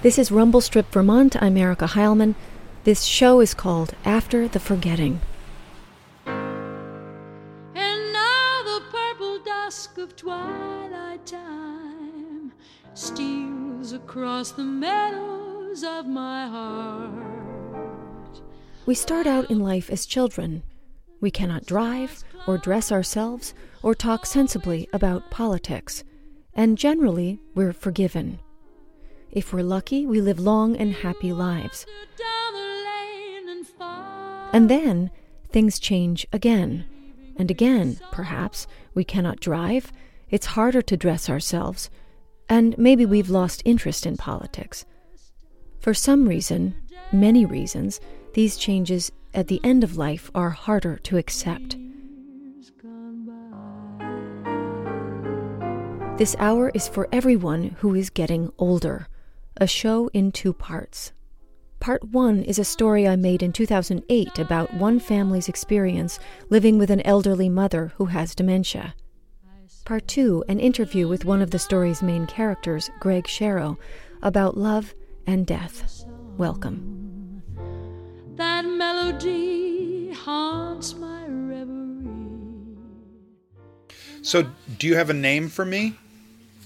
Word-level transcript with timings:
This 0.00 0.16
is 0.16 0.30
Rumble 0.30 0.60
Strip 0.60 0.92
Vermont. 0.92 1.42
I'm 1.42 1.56
Erica 1.56 1.86
Heilman. 1.86 2.36
This 2.84 3.02
show 3.02 3.40
is 3.40 3.52
called 3.52 3.96
After 4.04 4.46
the 4.46 4.60
Forgetting. 4.60 5.20
And 6.24 8.12
now 8.12 8.62
the 8.62 8.80
purple 8.92 9.40
dusk 9.40 9.98
of 9.98 10.14
twilight 10.14 11.26
time 11.26 12.52
steals 12.94 13.92
across 13.92 14.52
the 14.52 14.62
meadows 14.62 15.82
of 15.82 16.06
my 16.06 16.46
heart. 16.46 18.40
We 18.86 18.94
start 18.94 19.26
out 19.26 19.50
in 19.50 19.58
life 19.58 19.90
as 19.90 20.06
children. 20.06 20.62
We 21.20 21.32
cannot 21.32 21.66
drive, 21.66 22.22
or 22.46 22.56
dress 22.56 22.92
ourselves, 22.92 23.52
or 23.82 23.96
talk 23.96 24.26
sensibly 24.26 24.88
about 24.92 25.32
politics. 25.32 26.04
And 26.54 26.78
generally, 26.78 27.40
we're 27.56 27.72
forgiven. 27.72 28.38
If 29.38 29.52
we're 29.52 29.62
lucky, 29.62 30.04
we 30.04 30.20
live 30.20 30.40
long 30.40 30.76
and 30.76 30.92
happy 30.92 31.32
lives. 31.32 31.86
And 34.52 34.68
then 34.68 35.12
things 35.52 35.78
change 35.78 36.26
again. 36.32 36.84
And 37.36 37.48
again, 37.48 38.00
perhaps, 38.10 38.66
we 38.94 39.04
cannot 39.04 39.38
drive, 39.38 39.92
it's 40.28 40.56
harder 40.58 40.82
to 40.82 40.96
dress 40.96 41.30
ourselves, 41.30 41.88
and 42.48 42.76
maybe 42.76 43.06
we've 43.06 43.30
lost 43.30 43.62
interest 43.64 44.06
in 44.06 44.16
politics. 44.16 44.84
For 45.78 45.94
some 45.94 46.26
reason, 46.26 46.74
many 47.12 47.46
reasons, 47.46 48.00
these 48.34 48.56
changes 48.56 49.12
at 49.34 49.46
the 49.46 49.60
end 49.62 49.84
of 49.84 49.96
life 49.96 50.32
are 50.34 50.50
harder 50.50 50.96
to 51.04 51.16
accept. 51.16 51.76
This 56.18 56.34
hour 56.40 56.72
is 56.74 56.88
for 56.88 57.06
everyone 57.12 57.76
who 57.78 57.94
is 57.94 58.10
getting 58.10 58.52
older, 58.58 59.06
a 59.60 59.66
show 59.66 60.08
in 60.12 60.32
two 60.32 60.52
parts. 60.52 61.12
Part 61.80 62.02
one 62.04 62.42
is 62.42 62.58
a 62.58 62.64
story 62.64 63.06
I 63.06 63.16
made 63.16 63.42
in 63.42 63.52
2008 63.52 64.38
about 64.38 64.74
one 64.74 64.98
family's 64.98 65.48
experience 65.48 66.18
living 66.50 66.78
with 66.78 66.90
an 66.90 67.02
elderly 67.02 67.48
mother 67.48 67.92
who 67.96 68.06
has 68.06 68.34
dementia. 68.34 68.94
Part 69.84 70.08
two, 70.08 70.44
an 70.48 70.60
interview 70.60 71.08
with 71.08 71.24
one 71.24 71.40
of 71.40 71.50
the 71.50 71.58
story's 71.58 72.02
main 72.02 72.26
characters, 72.26 72.90
Greg 73.00 73.24
Sharrow, 73.24 73.78
about 74.22 74.56
love 74.56 74.94
and 75.26 75.46
death. 75.46 76.04
Welcome. 76.36 77.42
That 78.36 78.64
melody 78.64 80.12
haunts 80.12 80.94
my 80.94 81.24
reverie. 81.26 82.76
So, 84.22 84.46
do 84.78 84.86
you 84.86 84.96
have 84.96 85.10
a 85.10 85.14
name 85.14 85.48
for 85.48 85.64
me? 85.64 85.94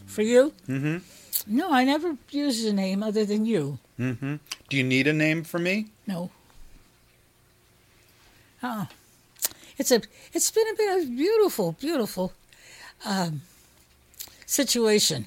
For 0.06 0.22
you? 0.22 0.52
Mm-hmm. 0.68 0.98
No, 1.46 1.72
I 1.72 1.84
never 1.84 2.16
used 2.30 2.66
a 2.66 2.72
name 2.72 3.02
other 3.02 3.24
than 3.24 3.44
you. 3.46 3.78
Mm-hmm. 3.98 4.36
Do 4.68 4.76
you 4.76 4.84
need 4.84 5.06
a 5.06 5.12
name 5.12 5.42
for 5.44 5.58
me? 5.58 5.88
No. 6.06 6.30
Oh, 8.62 8.86
it's 9.76 9.90
a 9.90 10.00
it's 10.32 10.50
been 10.52 10.68
a, 10.68 10.74
bit- 10.76 11.02
a 11.02 11.06
beautiful, 11.06 11.72
beautiful 11.72 12.32
um, 13.04 13.42
situation. 14.46 15.26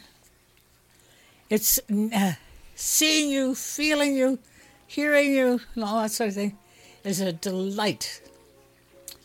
It's 1.49 1.79
uh, 2.13 2.33
seeing 2.75 3.29
you, 3.29 3.53
feeling 3.55 4.15
you, 4.15 4.39
hearing 4.87 5.33
you, 5.33 5.59
and 5.75 5.83
all 5.83 6.01
that 6.01 6.11
sort 6.11 6.29
of 6.29 6.35
thing 6.35 6.57
is 7.03 7.19
a 7.19 7.33
delight. 7.33 8.21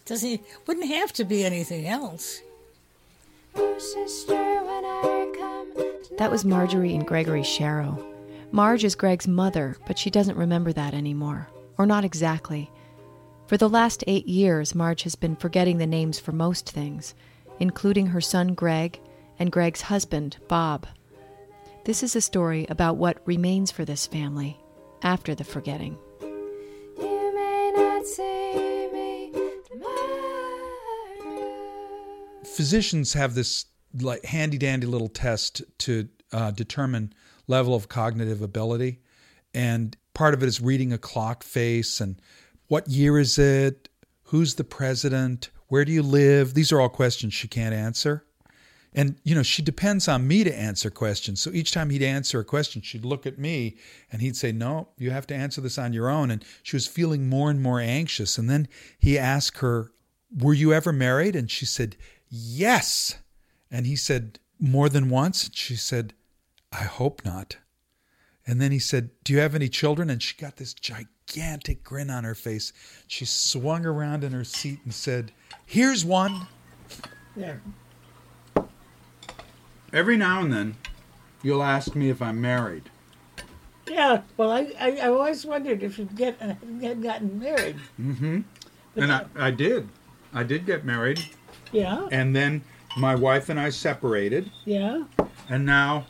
Doesn't 0.07 0.41
wouldn't 0.67 0.89
have 0.89 1.13
to 1.15 1.25
be 1.25 1.45
anything 1.45 1.87
else. 1.87 2.41
That 6.19 6.31
was 6.31 6.45
Marjorie 6.45 6.95
and 6.95 7.07
Gregory 7.07 7.43
Sharrow. 7.43 8.05
Marj 8.53 8.85
is 8.85 8.95
Greg's 8.95 9.29
mother, 9.29 9.77
but 9.87 9.99
she 9.99 10.11
doesn't 10.11 10.37
remember 10.37 10.73
that 10.73 10.95
anymore. 10.95 11.49
Or 11.79 11.87
not 11.87 12.05
exactly. 12.05 12.71
For 13.47 13.57
the 13.57 13.69
last 13.69 14.05
eight 14.07 14.27
years, 14.27 14.75
Marj 14.75 15.03
has 15.05 15.15
been 15.15 15.37
forgetting 15.37 15.79
the 15.79 15.87
names 15.87 16.19
for 16.19 16.33
most 16.33 16.71
things, 16.71 17.15
including 17.59 18.07
her 18.09 18.21
son 18.21 18.55
Greg 18.55 19.01
and 19.39 19.51
Greg's 19.51 19.83
husband, 19.83 20.37
Bob. 20.49 20.87
This 21.85 22.03
is 22.03 22.15
a 22.15 22.21
story 22.21 22.67
about 22.69 22.97
what 22.97 23.27
remains 23.27 23.71
for 23.71 23.85
this 23.85 24.07
family 24.07 24.61
after 25.03 25.35
the 25.35 25.45
forgetting. 25.45 25.97
You 26.21 27.35
may 27.35 27.73
not 27.75 28.07
see 28.07 28.89
me 28.93 29.11
physicians 32.61 33.15
have 33.15 33.35
this 33.35 33.65
like 33.99 34.25
handy 34.25 34.59
dandy 34.59 34.87
little 34.87 35.09
test 35.09 35.63
to 35.79 36.09
uh, 36.33 36.51
determine 36.51 37.13
level 37.47 37.75
of 37.75 37.89
cognitive 37.89 38.43
ability. 38.43 39.01
And 39.53 39.97
part 40.15 40.35
of 40.35 40.43
it 40.43 40.47
is 40.47 40.61
reading 40.61 40.93
a 40.93 40.99
clock 40.99 41.43
face 41.43 42.01
and 42.01 42.21
what 42.69 42.89
year 42.89 43.19
is 43.19 43.37
it? 43.37 43.89
Who's 44.25 44.55
the 44.55 44.65
president? 44.65 45.51
Where 45.67 45.85
do 45.85 45.91
you 45.91 46.03
live? 46.03 46.55
These 46.55 46.71
are 46.71 46.81
all 46.81 46.89
questions 46.89 47.35
she 47.35 47.49
can't 47.49 47.75
answer. 47.75 48.25
And 48.93 49.17
you 49.25 49.35
know 49.35 49.43
she 49.43 49.63
depends 49.63 50.09
on 50.09 50.27
me 50.27 50.45
to 50.45 50.57
answer 50.57 50.91
questions. 50.91 51.41
So 51.41 51.51
each 51.53 51.73
time 51.73 51.91
he'd 51.91 52.03
answer 52.03 52.41
a 52.41 52.45
question 52.45 52.83
she'd 52.83 53.05
look 53.05 53.25
at 53.27 53.39
me 53.39 53.77
and 54.11 54.21
he'd 54.21 54.37
say 54.37 54.51
no 54.51 54.89
you 54.99 55.11
have 55.13 55.27
to 55.29 55.35
answer 55.35 55.61
this 55.61 55.79
on 55.79 55.93
your 55.93 56.09
own. 56.09 56.31
And 56.31 56.45
she 56.63 56.77
was 56.77 56.87
feeling 56.87 57.29
more 57.29 57.51
and 57.51 57.63
more 57.63 57.81
anxious. 57.81 58.39
And 58.39 58.51
then 58.51 58.69
he 58.99 59.19
asked 59.19 59.59
her 59.59 59.93
were 60.37 60.55
you 60.55 60.73
ever 60.73 60.93
married? 60.93 61.35
And 61.35 61.51
she 61.51 61.67
said 61.67 61.97
yes 62.29 63.17
and 63.71 63.87
he 63.87 63.97
said, 63.97 64.39
More 64.59 64.89
than 64.89 65.11
once? 65.11 65.47
And 65.47 65.57
she 65.57 65.77
said, 65.77 66.15
I 66.73 66.85
hope 66.85 67.25
not. 67.25 67.57
And 68.47 68.61
then 68.61 68.73
he 68.73 68.79
said, 68.79 69.11
Do 69.25 69.33
you 69.33 69.39
have 69.41 69.55
any 69.55 69.69
children? 69.69 70.11
And 70.11 70.23
she 70.23 70.37
got 70.37 70.57
this 70.57 70.75
gigantic 70.75 71.85
grin 71.85 72.11
on 72.11 72.25
her 72.25 72.35
face. 72.35 72.73
She 73.07 73.25
swung 73.25 73.87
around 73.87 74.25
in 74.25 74.33
her 74.33 74.45
seat 74.45 74.81
and 74.85 74.95
said, 74.95 75.33
Here's 75.67 76.05
one. 76.05 76.47
Yeah. 77.37 77.57
Every 79.93 80.17
now 80.17 80.41
and 80.41 80.53
then, 80.53 80.77
you'll 81.43 81.63
ask 81.63 81.95
me 81.95 82.11
if 82.11 82.23
I'm 82.23 82.41
married. 82.41 82.91
Yeah. 83.89 84.23
Well, 84.37 84.51
I, 84.51 84.73
I, 84.79 84.97
I 85.03 85.09
always 85.09 85.45
wondered 85.45 85.83
if 85.83 85.99
you'd 85.99 86.17
get 86.17 86.39
had 86.83 87.03
gotten 87.03 87.39
married. 87.39 87.77
Mm-hmm. 88.01 88.41
And 88.97 89.13
I, 89.13 89.25
I 89.37 89.51
did. 89.51 89.89
I 90.33 90.43
did 90.43 90.67
get 90.67 90.85
married. 90.85 91.25
Yeah. 91.73 92.09
And 92.11 92.35
then 92.35 92.63
my 92.97 93.15
wife 93.15 93.49
and 93.49 93.59
I 93.61 93.71
separated. 93.71 94.51
Yeah. 94.65 95.05
And 95.49 95.65
now, 95.67 96.07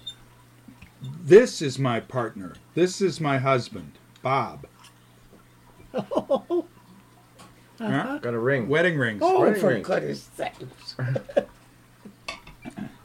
this 1.03 1.63
is 1.63 1.79
my 1.79 2.01
partner. 2.01 2.55
This 2.75 3.01
is 3.01 3.21
my 3.21 3.39
husband, 3.39 3.93
Bob. 4.23 4.67
Yeah? 7.81 8.19
Got 8.21 8.35
a 8.35 8.39
ring. 8.39 8.69
Wedding 8.69 8.99
rings. 8.99 9.23
Oh, 9.25 9.41
Wedding 9.41 9.59
for 9.61 9.69
ring. 9.69 9.83
goodness 9.83 10.29
sakes. 10.37 10.97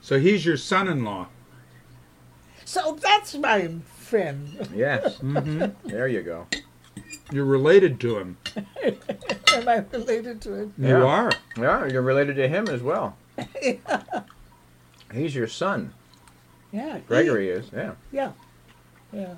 So 0.01 0.19
he's 0.19 0.45
your 0.45 0.57
son-in-law. 0.57 1.27
So 2.65 2.95
that's 3.01 3.33
my 3.35 3.69
friend. 3.95 4.67
Yes. 4.75 5.17
Mm-hmm. 5.19 5.87
There 5.89 6.07
you 6.09 6.21
go. 6.21 6.45
You're 7.31 7.45
related 7.45 7.99
to 8.01 8.19
him. 8.19 8.37
Am 8.83 9.67
I 9.69 9.77
related 9.93 10.41
to 10.41 10.53
him? 10.53 10.73
You 10.77 10.89
Yeah. 10.89 11.03
are. 11.03 11.31
Yeah, 11.57 11.85
you're 11.87 12.01
related 12.03 12.35
to 12.35 12.47
him 12.47 12.67
as 12.67 12.83
well. 12.83 13.17
He's 15.13 15.35
your 15.35 15.47
son. 15.47 15.93
Yeah. 16.71 16.99
Gregory 17.07 17.49
is. 17.49 17.69
Yeah. 17.73 17.93
Yeah. 18.11 18.31
Yeah. 19.13 19.35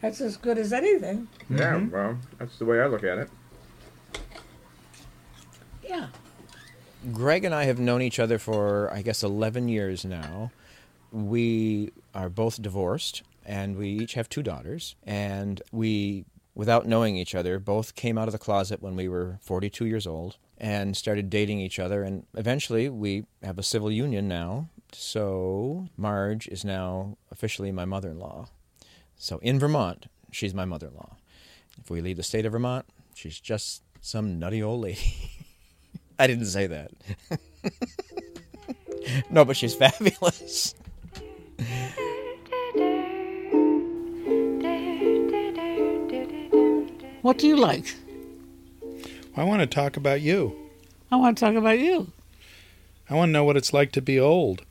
That's 0.00 0.20
as 0.20 0.36
good 0.36 0.58
as 0.58 0.72
anything. 0.72 1.28
Yeah. 1.50 1.74
Mm-hmm. 1.74 1.90
Well, 1.90 2.18
that's 2.38 2.58
the 2.58 2.64
way 2.64 2.80
I 2.80 2.86
look 2.86 3.04
at 3.04 3.18
it. 3.18 3.30
Yeah. 5.82 6.08
Greg 7.12 7.44
and 7.44 7.54
I 7.54 7.64
have 7.64 7.78
known 7.78 8.02
each 8.02 8.18
other 8.18 8.38
for, 8.38 8.92
I 8.92 9.02
guess, 9.02 9.22
11 9.22 9.68
years 9.68 10.04
now. 10.04 10.50
We 11.12 11.92
are 12.14 12.28
both 12.28 12.60
divorced, 12.60 13.22
and 13.44 13.76
we 13.76 13.88
each 13.88 14.14
have 14.14 14.28
two 14.28 14.42
daughters. 14.42 14.96
And 15.06 15.62
we, 15.72 16.24
without 16.54 16.86
knowing 16.86 17.16
each 17.16 17.34
other, 17.34 17.58
both 17.58 17.94
came 17.94 18.18
out 18.18 18.28
of 18.28 18.32
the 18.32 18.38
closet 18.38 18.82
when 18.82 18.96
we 18.96 19.08
were 19.08 19.38
42 19.40 19.86
years 19.86 20.06
old 20.06 20.36
and 20.58 20.96
started 20.96 21.30
dating 21.30 21.60
each 21.60 21.78
other. 21.78 22.02
And 22.02 22.26
eventually, 22.34 22.88
we 22.88 23.24
have 23.42 23.58
a 23.58 23.62
civil 23.62 23.90
union 23.90 24.28
now. 24.28 24.68
So 24.92 25.88
Marj 25.96 26.48
is 26.48 26.64
now 26.64 27.16
officially 27.30 27.72
my 27.72 27.84
mother 27.84 28.10
in 28.10 28.18
law. 28.18 28.48
So 29.16 29.38
in 29.38 29.58
Vermont, 29.58 30.06
she's 30.30 30.54
my 30.54 30.64
mother 30.64 30.88
in 30.88 30.94
law. 30.94 31.16
If 31.78 31.90
we 31.90 32.00
leave 32.00 32.16
the 32.16 32.22
state 32.22 32.46
of 32.46 32.52
Vermont, 32.52 32.86
she's 33.14 33.38
just 33.38 33.82
some 34.00 34.38
nutty 34.38 34.62
old 34.62 34.82
lady. 34.82 35.30
I 36.18 36.26
didn't 36.26 36.46
say 36.46 36.66
that. 36.66 36.90
no, 39.30 39.44
but 39.44 39.56
she's 39.56 39.74
fabulous. 39.74 40.74
What 47.26 47.38
do 47.38 47.48
you 47.48 47.56
like? 47.56 47.92
I 49.36 49.44
want 49.44 49.60
to 49.60 49.66
talk 49.66 49.98
about 49.98 50.22
you. 50.22 50.56
I 51.10 51.16
want 51.16 51.36
to 51.36 51.44
talk 51.44 51.54
about 51.54 51.78
you. 51.78 52.10
I 53.10 53.14
want 53.14 53.28
to 53.28 53.32
know 53.32 53.44
what 53.44 53.56
it's 53.56 53.74
like 53.74 53.92
to 53.92 54.00
be 54.00 54.18
old. 54.18 54.62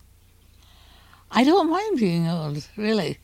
I 1.31 1.43
don't 1.43 1.69
mind 1.69 1.99
being 1.99 2.27
old, 2.27 2.67
really. 2.75 3.19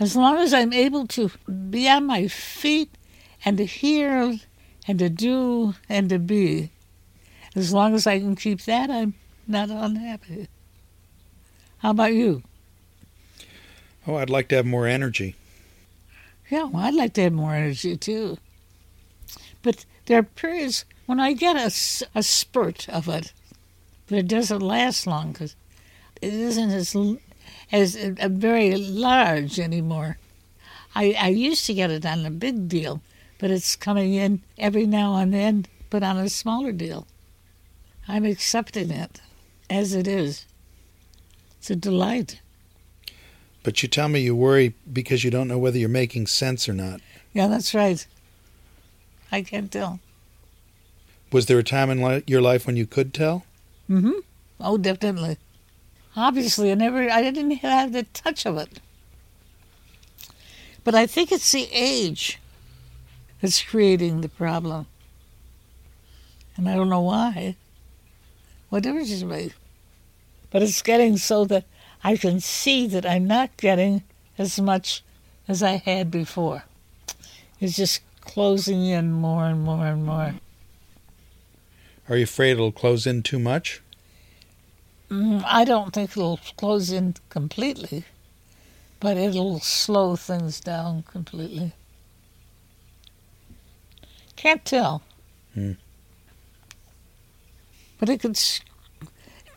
As 0.00 0.16
long 0.16 0.38
as 0.38 0.54
I'm 0.54 0.72
able 0.72 1.06
to 1.08 1.30
be 1.70 1.86
on 1.88 2.06
my 2.06 2.28
feet 2.28 2.90
and 3.44 3.58
to 3.58 3.66
hear 3.66 4.38
and 4.88 4.98
to 4.98 5.10
do 5.10 5.74
and 5.88 6.08
to 6.08 6.18
be, 6.18 6.70
as 7.54 7.72
long 7.74 7.94
as 7.94 8.06
I 8.06 8.18
can 8.18 8.34
keep 8.34 8.62
that, 8.62 8.90
I'm 8.90 9.14
not 9.46 9.68
unhappy. 9.68 10.48
How 11.78 11.90
about 11.90 12.14
you? 12.14 12.42
Oh, 14.06 14.16
I'd 14.16 14.30
like 14.30 14.48
to 14.48 14.56
have 14.56 14.66
more 14.66 14.86
energy. 14.86 15.36
Yeah, 16.48 16.64
well, 16.64 16.84
I'd 16.84 16.94
like 16.94 17.12
to 17.14 17.22
have 17.22 17.32
more 17.32 17.54
energy 17.54 17.96
too. 17.96 18.38
But 19.62 19.84
there 20.06 20.18
are 20.18 20.22
periods 20.22 20.84
when 21.06 21.20
I 21.20 21.32
get 21.32 21.56
a, 21.56 21.72
a 22.14 22.22
spurt 22.22 22.88
of 22.88 23.08
it, 23.08 23.32
but 24.06 24.18
it 24.18 24.28
doesn't 24.28 24.60
last 24.60 25.06
long 25.06 25.32
because 25.32 25.56
it 26.20 26.32
isn't 26.32 26.70
as 26.70 26.96
as 27.70 27.96
uh, 27.96 28.14
uh, 28.20 28.28
very 28.28 28.76
large 28.76 29.58
anymore. 29.58 30.18
I 30.94 31.14
I 31.18 31.28
used 31.28 31.66
to 31.66 31.74
get 31.74 31.90
it 31.90 32.06
on 32.06 32.26
a 32.26 32.30
big 32.30 32.68
deal, 32.68 33.02
but 33.38 33.50
it's 33.50 33.76
coming 33.76 34.14
in 34.14 34.42
every 34.58 34.86
now 34.86 35.16
and 35.16 35.32
then, 35.32 35.66
but 35.90 36.02
on 36.02 36.18
a 36.18 36.28
smaller 36.28 36.72
deal. 36.72 37.06
I'm 38.08 38.24
accepting 38.24 38.90
it 38.90 39.20
as 39.70 39.94
it 39.94 40.06
is. 40.06 40.46
It's 41.58 41.70
a 41.70 41.76
delight. 41.76 42.40
But 43.62 43.82
you 43.82 43.88
tell 43.88 44.08
me 44.08 44.20
you 44.20 44.34
worry 44.34 44.74
because 44.92 45.22
you 45.22 45.30
don't 45.30 45.46
know 45.46 45.58
whether 45.58 45.78
you're 45.78 45.88
making 45.88 46.26
sense 46.26 46.68
or 46.68 46.72
not. 46.72 47.00
Yeah, 47.32 47.46
that's 47.46 47.74
right. 47.74 48.04
I 49.32 49.42
can't 49.42 49.72
tell. 49.72 49.98
Was 51.32 51.46
there 51.46 51.58
a 51.58 51.64
time 51.64 51.88
in 51.88 52.02
li- 52.02 52.22
your 52.26 52.42
life 52.42 52.66
when 52.66 52.76
you 52.76 52.86
could 52.86 53.14
tell? 53.14 53.46
Mm-hmm. 53.88 54.20
Oh, 54.60 54.76
definitely. 54.76 55.38
Obviously, 56.14 56.70
I 56.70 56.74
never, 56.74 57.10
I 57.10 57.22
didn't 57.22 57.50
have 57.52 57.92
the 57.92 58.02
touch 58.02 58.44
of 58.44 58.58
it. 58.58 58.80
But 60.84 60.94
I 60.94 61.06
think 61.06 61.32
it's 61.32 61.50
the 61.50 61.68
age 61.72 62.38
that's 63.40 63.62
creating 63.62 64.20
the 64.20 64.28
problem. 64.28 64.86
And 66.56 66.68
I 66.68 66.74
don't 66.74 66.90
know 66.90 67.00
why. 67.00 67.56
What 68.68 68.82
difference 68.82 69.08
does 69.08 69.22
it 69.22 69.26
make? 69.26 69.54
But 70.50 70.62
it's 70.62 70.82
getting 70.82 71.16
so 71.16 71.46
that 71.46 71.64
I 72.04 72.16
can 72.18 72.40
see 72.40 72.86
that 72.88 73.06
I'm 73.06 73.26
not 73.26 73.56
getting 73.56 74.02
as 74.36 74.60
much 74.60 75.02
as 75.48 75.62
I 75.62 75.76
had 75.76 76.10
before. 76.10 76.64
It's 77.58 77.76
just 77.76 78.02
closing 78.22 78.86
in 78.86 79.12
more 79.12 79.44
and 79.44 79.62
more 79.62 79.86
and 79.86 80.06
more. 80.06 80.34
Are 82.08 82.16
you 82.16 82.24
afraid 82.24 82.52
it'll 82.52 82.72
close 82.72 83.06
in 83.06 83.22
too 83.22 83.38
much? 83.38 83.80
Mm, 85.10 85.44
I 85.46 85.64
don't 85.64 85.92
think 85.92 86.10
it'll 86.10 86.40
close 86.56 86.90
in 86.90 87.14
completely, 87.28 88.04
but 88.98 89.16
it'll 89.16 89.60
slow 89.60 90.16
things 90.16 90.58
down 90.58 91.02
completely. 91.02 91.72
Can't 94.36 94.64
tell. 94.64 95.02
Hmm. 95.54 95.72
But 97.98 98.08
it 98.08 98.20
could 98.20 98.40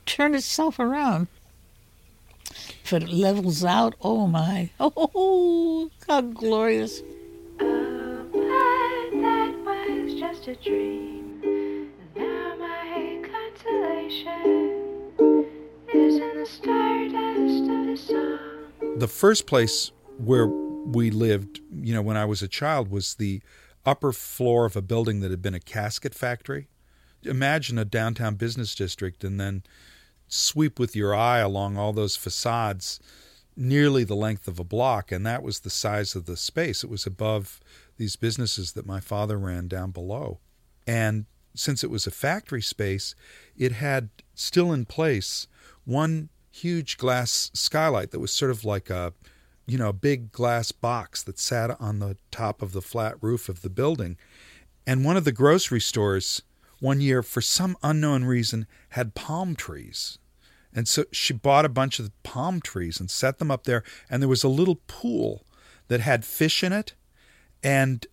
turn 0.05 0.35
itself 0.35 0.77
around. 0.77 1.27
If 2.83 2.93
it 2.93 3.09
levels 3.09 3.63
out, 3.63 3.95
oh 4.01 4.27
my. 4.27 4.69
Oh, 4.79 5.89
how 6.07 6.21
glorious. 6.21 7.01
Just 10.45 10.59
a 10.59 10.69
dream. 10.69 11.91
Now 12.15 12.55
my 12.57 13.21
consolation 13.23 14.75
is 15.93 16.15
in 16.15 16.37
the 16.37 16.45
stardust 16.45 17.69
of 17.69 17.85
the 17.87 17.97
song. 17.97 18.99
The 18.99 19.07
first 19.07 19.47
place 19.47 19.91
where 20.17 20.47
we 20.47 21.09
lived, 21.09 21.61
you 21.71 21.93
know, 21.93 22.01
when 22.01 22.17
I 22.17 22.25
was 22.25 22.41
a 22.41 22.47
child 22.47 22.91
was 22.91 23.15
the 23.15 23.41
upper 23.85 24.11
floor 24.11 24.65
of 24.65 24.75
a 24.75 24.81
building 24.81 25.21
that 25.21 25.31
had 25.31 25.41
been 25.41 25.53
a 25.53 25.59
casket 25.59 26.13
factory. 26.13 26.67
Imagine 27.23 27.79
a 27.79 27.85
downtown 27.85 28.35
business 28.35 28.75
district 28.75 29.23
and 29.23 29.39
then 29.39 29.63
sweep 30.27 30.79
with 30.79 30.95
your 30.95 31.15
eye 31.15 31.39
along 31.39 31.77
all 31.77 31.93
those 31.93 32.15
facades 32.15 32.99
nearly 33.57 34.03
the 34.03 34.15
length 34.15 34.47
of 34.47 34.59
a 34.59 34.63
block 34.63 35.11
and 35.11 35.25
that 35.25 35.41
was 35.41 35.61
the 35.61 35.69
size 35.69 36.13
of 36.13 36.25
the 36.25 36.35
space 36.35 36.83
it 36.83 36.89
was 36.89 37.05
above 37.05 37.61
these 37.97 38.15
businesses 38.15 38.73
that 38.73 38.85
my 38.85 38.99
father 38.99 39.37
ran 39.37 39.67
down 39.67 39.91
below 39.91 40.39
and 40.87 41.25
since 41.53 41.83
it 41.83 41.89
was 41.89 42.05
a 42.05 42.11
factory 42.11 42.61
space 42.61 43.15
it 43.57 43.73
had 43.73 44.09
still 44.33 44.71
in 44.71 44.85
place 44.85 45.47
one 45.85 46.29
huge 46.51 46.97
glass 46.97 47.51
skylight 47.53 48.11
that 48.11 48.19
was 48.19 48.31
sort 48.31 48.51
of 48.51 48.63
like 48.63 48.89
a 48.89 49.13
you 49.67 49.77
know 49.77 49.89
a 49.89 49.93
big 49.93 50.31
glass 50.31 50.71
box 50.71 51.23
that 51.23 51.39
sat 51.39 51.75
on 51.79 51.99
the 51.99 52.17
top 52.31 52.61
of 52.61 52.71
the 52.71 52.81
flat 52.81 53.15
roof 53.21 53.49
of 53.49 53.61
the 53.61 53.69
building 53.69 54.17
and 54.85 55.03
one 55.03 55.17
of 55.17 55.25
the 55.25 55.31
grocery 55.31 55.81
stores 55.81 56.41
one 56.79 57.01
year 57.01 57.23
for 57.23 57.41
some 57.41 57.77
unknown 57.83 58.23
reason 58.25 58.67
had 58.89 59.15
palm 59.15 59.55
trees 59.55 60.19
and 60.75 60.89
so 60.89 61.05
she 61.11 61.33
bought 61.33 61.63
a 61.63 61.69
bunch 61.69 61.99
of 61.99 62.11
palm 62.23 62.59
trees 62.59 62.99
and 62.99 63.09
set 63.09 63.37
them 63.39 63.49
up 63.49 63.63
there. 63.63 63.81
And 64.09 64.21
there 64.21 64.29
was 64.29 64.43
a 64.43 64.49
little 64.49 64.81
pool 64.87 65.45
that 65.87 66.01
had 66.01 66.25
fish 66.25 66.63
in 66.63 66.73
it. 66.73 66.93
And 67.65 68.05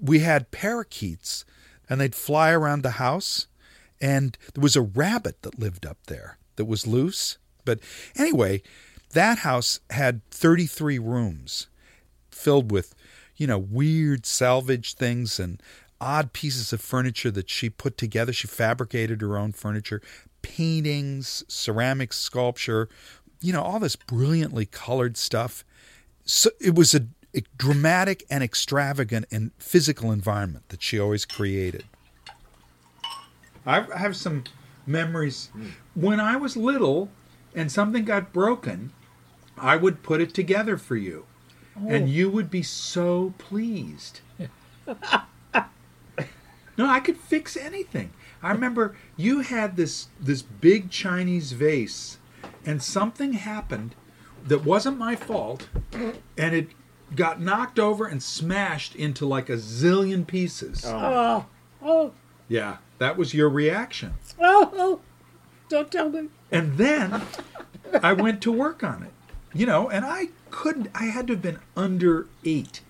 we 0.00 0.20
had 0.20 0.50
parakeets, 0.50 1.44
and 1.90 2.00
they'd 2.00 2.14
fly 2.14 2.50
around 2.52 2.82
the 2.82 2.92
house. 2.92 3.46
And 4.00 4.38
there 4.54 4.62
was 4.62 4.76
a 4.76 4.80
rabbit 4.80 5.42
that 5.42 5.58
lived 5.58 5.84
up 5.84 5.98
there 6.06 6.38
that 6.56 6.64
was 6.64 6.86
loose. 6.86 7.36
But 7.66 7.80
anyway, 8.16 8.62
that 9.12 9.38
house 9.38 9.80
had 9.90 10.24
33 10.30 10.98
rooms 10.98 11.66
filled 12.30 12.72
with, 12.72 12.94
you 13.36 13.46
know, 13.46 13.58
weird 13.58 14.24
salvage 14.24 14.94
things 14.94 15.38
and 15.38 15.62
odd 16.00 16.32
pieces 16.32 16.72
of 16.72 16.80
furniture 16.80 17.30
that 17.30 17.50
she 17.50 17.68
put 17.68 17.98
together. 17.98 18.32
She 18.32 18.46
fabricated 18.46 19.20
her 19.20 19.36
own 19.36 19.52
furniture, 19.52 20.00
paintings, 20.40 21.44
ceramic 21.46 22.14
sculpture, 22.14 22.88
you 23.42 23.52
know, 23.52 23.62
all 23.62 23.80
this 23.80 23.96
brilliantly 23.96 24.64
colored 24.64 25.18
stuff. 25.18 25.62
So 26.24 26.50
it 26.58 26.74
was 26.74 26.94
a, 26.94 27.06
dramatic 27.58 28.24
and 28.30 28.42
extravagant 28.42 29.26
and 29.30 29.50
physical 29.58 30.12
environment 30.12 30.68
that 30.68 30.82
she 30.82 30.98
always 30.98 31.24
created. 31.24 31.84
I 33.66 33.80
have 33.96 34.16
some 34.16 34.44
memories. 34.86 35.50
When 35.94 36.20
I 36.20 36.36
was 36.36 36.56
little 36.56 37.08
and 37.54 37.70
something 37.70 38.04
got 38.04 38.32
broken, 38.32 38.92
I 39.56 39.76
would 39.76 40.02
put 40.02 40.20
it 40.20 40.34
together 40.34 40.76
for 40.76 40.96
you. 40.96 41.26
And 41.76 42.04
oh. 42.04 42.06
you 42.06 42.30
would 42.30 42.50
be 42.50 42.62
so 42.62 43.34
pleased. 43.38 44.20
no, 46.78 46.86
I 46.86 47.00
could 47.00 47.16
fix 47.16 47.56
anything. 47.56 48.12
I 48.42 48.52
remember 48.52 48.94
you 49.16 49.40
had 49.40 49.76
this 49.76 50.08
this 50.20 50.42
big 50.42 50.90
Chinese 50.90 51.52
vase 51.52 52.18
and 52.66 52.82
something 52.82 53.32
happened 53.32 53.94
that 54.46 54.64
wasn't 54.64 54.98
my 54.98 55.16
fault 55.16 55.68
and 56.36 56.54
it 56.54 56.68
got 57.16 57.40
knocked 57.40 57.78
over 57.78 58.06
and 58.06 58.22
smashed 58.22 58.94
into 58.94 59.26
like 59.26 59.48
a 59.48 59.56
zillion 59.56 60.26
pieces. 60.26 60.84
Oh. 60.86 60.92
oh, 60.92 61.46
oh, 61.82 62.12
Yeah, 62.48 62.78
that 62.98 63.16
was 63.16 63.34
your 63.34 63.48
reaction. 63.48 64.14
oh, 64.40 64.70
oh. 64.74 65.00
Don't 65.68 65.90
tell 65.90 66.10
me. 66.10 66.28
And 66.52 66.76
then 66.76 67.22
I 68.02 68.12
went 68.12 68.42
to 68.42 68.52
work 68.52 68.84
on 68.84 69.02
it. 69.02 69.12
You 69.52 69.66
know, 69.66 69.88
and 69.88 70.04
I 70.04 70.28
couldn't, 70.50 70.90
I 70.94 71.04
had 71.04 71.28
to 71.28 71.34
have 71.34 71.42
been 71.42 71.60
under 71.76 72.26
eight. 72.44 72.80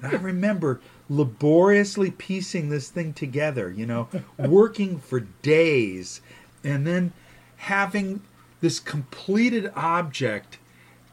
And 0.00 0.16
I 0.16 0.18
remember 0.18 0.80
laboriously 1.08 2.10
piecing 2.10 2.70
this 2.70 2.88
thing 2.88 3.12
together, 3.12 3.70
you 3.70 3.86
know, 3.86 4.08
working 4.38 4.98
for 4.98 5.20
days 5.20 6.20
and 6.64 6.86
then 6.86 7.12
having 7.56 8.22
this 8.60 8.80
completed 8.80 9.70
object 9.76 10.58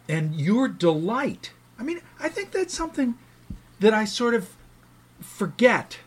and 0.08 0.36
your 0.36 0.68
delight. 0.68 1.52
I 1.80 1.84
mean, 1.84 2.02
I 2.20 2.30
think 2.30 2.52
that's 2.52 2.74
something 2.74 3.16
that 3.80 3.94
I 3.94 4.06
sort 4.06 4.34
of 4.34 4.50
forget 5.22 6.00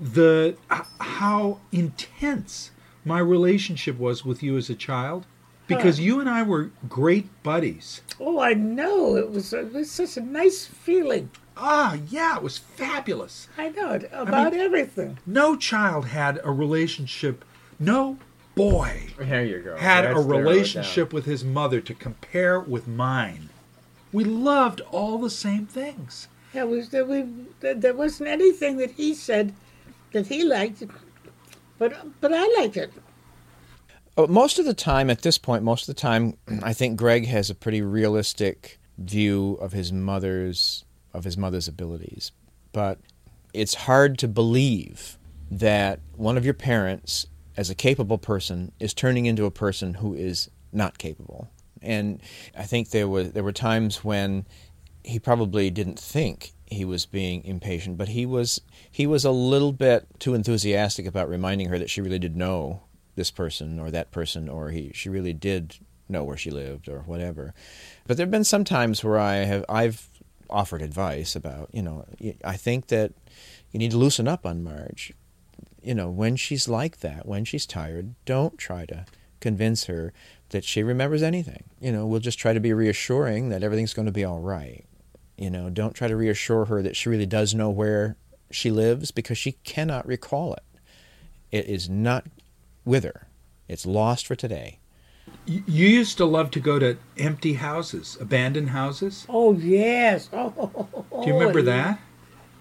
the 0.00 0.56
h- 0.72 0.80
how 1.00 1.60
intense 1.70 2.70
my 3.04 3.18
relationship 3.18 3.98
was 3.98 4.24
with 4.24 4.42
you 4.42 4.56
as 4.56 4.70
a 4.70 4.74
child 4.74 5.26
because 5.66 5.98
you 6.00 6.20
and 6.20 6.28
I 6.28 6.42
were 6.42 6.70
great 6.88 7.28
buddies. 7.42 8.02
Oh, 8.20 8.40
I 8.40 8.52
know. 8.54 9.16
It 9.16 9.30
was, 9.30 9.52
it 9.52 9.72
was 9.72 9.90
such 9.90 10.16
a 10.16 10.20
nice 10.20 10.66
feeling. 10.66 11.30
Ah, 11.56 11.98
yeah, 12.10 12.36
it 12.36 12.42
was 12.42 12.58
fabulous. 12.58 13.48
I 13.56 13.70
know 13.70 13.92
it 13.92 14.10
about 14.12 14.54
everything. 14.54 15.18
No 15.26 15.56
child 15.56 16.06
had 16.06 16.40
a 16.44 16.50
relationship, 16.50 17.44
no 17.78 18.18
boy 18.54 19.08
There 19.18 19.44
you 19.44 19.60
go. 19.60 19.76
had 19.76 20.04
That's 20.04 20.18
a 20.18 20.22
relationship 20.22 21.12
with 21.12 21.24
his 21.24 21.42
mother 21.44 21.80
to 21.80 21.94
compare 21.94 22.60
with 22.60 22.86
mine. 22.86 23.48
We 24.12 24.24
loved 24.24 24.80
all 24.90 25.18
the 25.18 25.30
same 25.30 25.66
things. 25.66 26.28
There 26.52 26.66
was 26.66 26.90
there, 26.90 27.04
we, 27.04 27.24
there, 27.60 27.74
there 27.74 27.94
wasn't 27.94 28.28
anything 28.28 28.76
that 28.76 28.92
he 28.92 29.14
said 29.14 29.54
that 30.12 30.26
he 30.26 30.44
liked, 30.44 30.82
but 31.78 32.20
but 32.20 32.32
I 32.32 32.46
liked 32.58 32.76
it. 32.76 32.92
Oh, 34.18 34.26
most 34.26 34.58
of 34.58 34.66
the 34.66 34.74
time, 34.74 35.08
at 35.08 35.22
this 35.22 35.38
point, 35.38 35.64
most 35.64 35.88
of 35.88 35.94
the 35.94 36.00
time, 36.00 36.36
I 36.62 36.74
think 36.74 36.96
Greg 36.96 37.26
has 37.26 37.48
a 37.48 37.54
pretty 37.54 37.80
realistic 37.80 38.78
view 38.98 39.54
of 39.60 39.72
his 39.72 39.92
mother's 39.92 40.84
of 41.14 41.24
his 41.24 41.36
mother's 41.36 41.68
abilities. 41.68 42.32
But 42.72 42.98
it's 43.52 43.74
hard 43.74 44.18
to 44.18 44.28
believe 44.28 45.18
that 45.50 46.00
one 46.16 46.36
of 46.36 46.44
your 46.44 46.54
parents 46.54 47.26
as 47.56 47.68
a 47.68 47.74
capable 47.74 48.18
person 48.18 48.72
is 48.80 48.94
turning 48.94 49.26
into 49.26 49.44
a 49.44 49.50
person 49.50 49.94
who 49.94 50.14
is 50.14 50.50
not 50.72 50.96
capable. 50.96 51.50
And 51.82 52.20
I 52.56 52.64
think 52.64 52.90
there 52.90 53.08
was 53.08 53.32
there 53.32 53.44
were 53.44 53.52
times 53.52 54.04
when 54.04 54.46
he 55.04 55.18
probably 55.18 55.70
didn't 55.70 55.98
think 55.98 56.52
he 56.66 56.84
was 56.84 57.06
being 57.06 57.44
impatient, 57.44 57.98
but 57.98 58.08
he 58.08 58.26
was 58.26 58.60
he 58.90 59.06
was 59.06 59.24
a 59.24 59.30
little 59.30 59.72
bit 59.72 60.06
too 60.18 60.34
enthusiastic 60.34 61.06
about 61.06 61.28
reminding 61.28 61.68
her 61.68 61.78
that 61.78 61.90
she 61.90 62.00
really 62.00 62.18
did 62.18 62.36
know 62.36 62.82
this 63.14 63.30
person 63.30 63.78
or 63.78 63.90
that 63.90 64.10
person 64.10 64.48
or 64.48 64.70
he 64.70 64.90
she 64.94 65.08
really 65.08 65.32
did 65.32 65.76
know 66.08 66.24
where 66.24 66.36
she 66.36 66.50
lived 66.50 66.88
or 66.88 67.00
whatever. 67.00 67.54
But 68.06 68.16
there've 68.16 68.30
been 68.30 68.44
some 68.44 68.64
times 68.64 69.02
where 69.02 69.18
I 69.18 69.36
have 69.36 69.64
I've 69.68 70.08
offered 70.48 70.82
advice 70.82 71.34
about, 71.34 71.70
you 71.72 71.82
know, 71.82 72.04
I 72.44 72.56
think 72.56 72.88
that 72.88 73.12
you 73.70 73.78
need 73.78 73.90
to 73.92 73.96
loosen 73.96 74.28
up 74.28 74.46
on 74.46 74.62
Marj. 74.62 75.12
You 75.82 75.94
know, 75.94 76.10
when 76.10 76.36
she's 76.36 76.68
like 76.68 77.00
that, 77.00 77.26
when 77.26 77.44
she's 77.44 77.66
tired, 77.66 78.14
don't 78.24 78.56
try 78.56 78.86
to 78.86 79.06
convince 79.40 79.86
her 79.86 80.12
that 80.52 80.64
she 80.64 80.82
remembers 80.82 81.22
anything. 81.22 81.64
You 81.80 81.92
know, 81.92 82.06
we'll 82.06 82.20
just 82.20 82.38
try 82.38 82.52
to 82.52 82.60
be 82.60 82.72
reassuring 82.72 83.48
that 83.50 83.62
everything's 83.62 83.94
going 83.94 84.06
to 84.06 84.12
be 84.12 84.24
all 84.24 84.40
right. 84.40 84.84
You 85.36 85.50
know, 85.50 85.68
don't 85.70 85.94
try 85.94 86.08
to 86.08 86.16
reassure 86.16 86.66
her 86.66 86.82
that 86.82 86.96
she 86.96 87.08
really 87.08 87.26
does 87.26 87.54
know 87.54 87.70
where 87.70 88.16
she 88.50 88.70
lives 88.70 89.10
because 89.10 89.38
she 89.38 89.52
cannot 89.64 90.06
recall 90.06 90.54
it. 90.54 90.62
It 91.50 91.66
is 91.66 91.88
not 91.88 92.26
with 92.84 93.04
her. 93.04 93.26
It's 93.68 93.84
lost 93.86 94.26
for 94.26 94.34
today. 94.36 94.78
You 95.46 95.62
you 95.66 95.88
used 95.88 96.16
to 96.18 96.24
love 96.24 96.50
to 96.52 96.60
go 96.60 96.78
to 96.78 96.96
empty 97.18 97.54
houses, 97.54 98.16
abandoned 98.20 98.70
houses. 98.70 99.26
Oh 99.28 99.54
yes. 99.54 100.28
Oh, 101.14 101.22
Do 101.22 101.28
you 101.28 101.34
remember 101.34 101.62
that? 101.62 102.00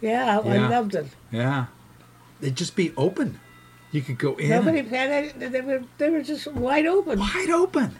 Yeah, 0.02 0.40
I 0.40 0.58
loved 0.68 0.96
it. 0.96 1.08
Yeah. 1.32 1.68
They'd 2.40 2.56
just 2.56 2.76
be 2.76 2.92
open. 2.98 3.40
You 3.92 4.02
could 4.02 4.18
go 4.18 4.36
in. 4.36 4.50
Nobody 4.50 4.80
and- 4.80 4.90
had 4.90 5.10
any, 5.10 5.48
they 5.48 5.62
were 5.62 5.84
they 5.98 6.10
were 6.10 6.22
just 6.22 6.48
wide 6.48 6.86
open. 6.86 7.20
wide 7.20 7.50
open. 7.50 7.98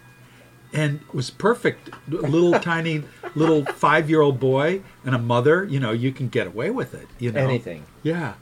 And 0.74 1.02
it 1.02 1.14
was 1.14 1.30
perfect. 1.30 1.90
Little 2.08 2.54
tiny 2.60 3.04
little 3.36 3.66
five 3.66 4.10
year 4.10 4.22
old 4.22 4.40
boy 4.40 4.82
and 5.04 5.14
a 5.14 5.20
mother, 5.20 5.66
you 5.66 5.80
know, 5.80 5.92
you 5.92 6.12
can 6.12 6.30
get 6.30 6.48
away 6.48 6.70
with 6.70 6.94
it. 6.94 7.08
You 7.20 7.32
know. 7.32 7.42
Anything. 7.42 7.86
Yeah. 8.04 8.36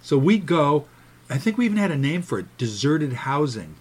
So 0.00 0.16
we'd 0.16 0.46
go 0.46 0.86
I 1.30 1.38
think 1.38 1.56
we 1.56 1.64
even 1.64 1.78
had 1.78 1.90
a 1.90 1.96
name 1.96 2.22
for 2.22 2.38
it, 2.38 2.46
deserted 2.58 3.12
housing. 3.12 3.76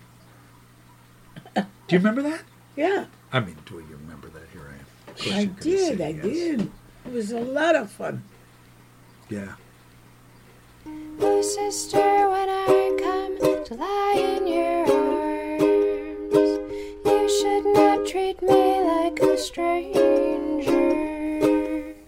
Do 1.56 1.63
you 1.89 1.98
remember 1.98 2.22
that? 2.24 2.42
Yeah, 2.75 3.06
I 3.32 3.39
mean, 3.42 3.58
do 3.65 3.75
you 3.75 3.98
remember 4.01 4.30
that? 4.30 4.44
Here 4.51 4.62
I 4.68 5.34
am. 5.34 5.38
I 5.39 5.46
did. 5.46 6.01
I 6.01 6.10
yes. 6.10 6.24
did. 6.24 6.72
It 7.06 7.12
was 7.12 7.32
a 7.32 7.39
lot 7.39 7.75
of 7.75 7.92
fun. 7.92 8.24
Yeah. 9.30 9.53
Sister, 11.20 11.98
when 11.98 12.50
I 12.50 12.98
come 13.01 13.38
to 13.65 13.74
lie 13.75 14.15
in 14.17 14.48
your 14.48 14.86
arms, 14.89 16.34
you 17.05 17.29
should 17.29 17.65
not 17.74 18.08
treat 18.08 18.41
me 18.41 18.82
like 18.82 19.20
a 19.20 19.38
stranger. 19.38 20.03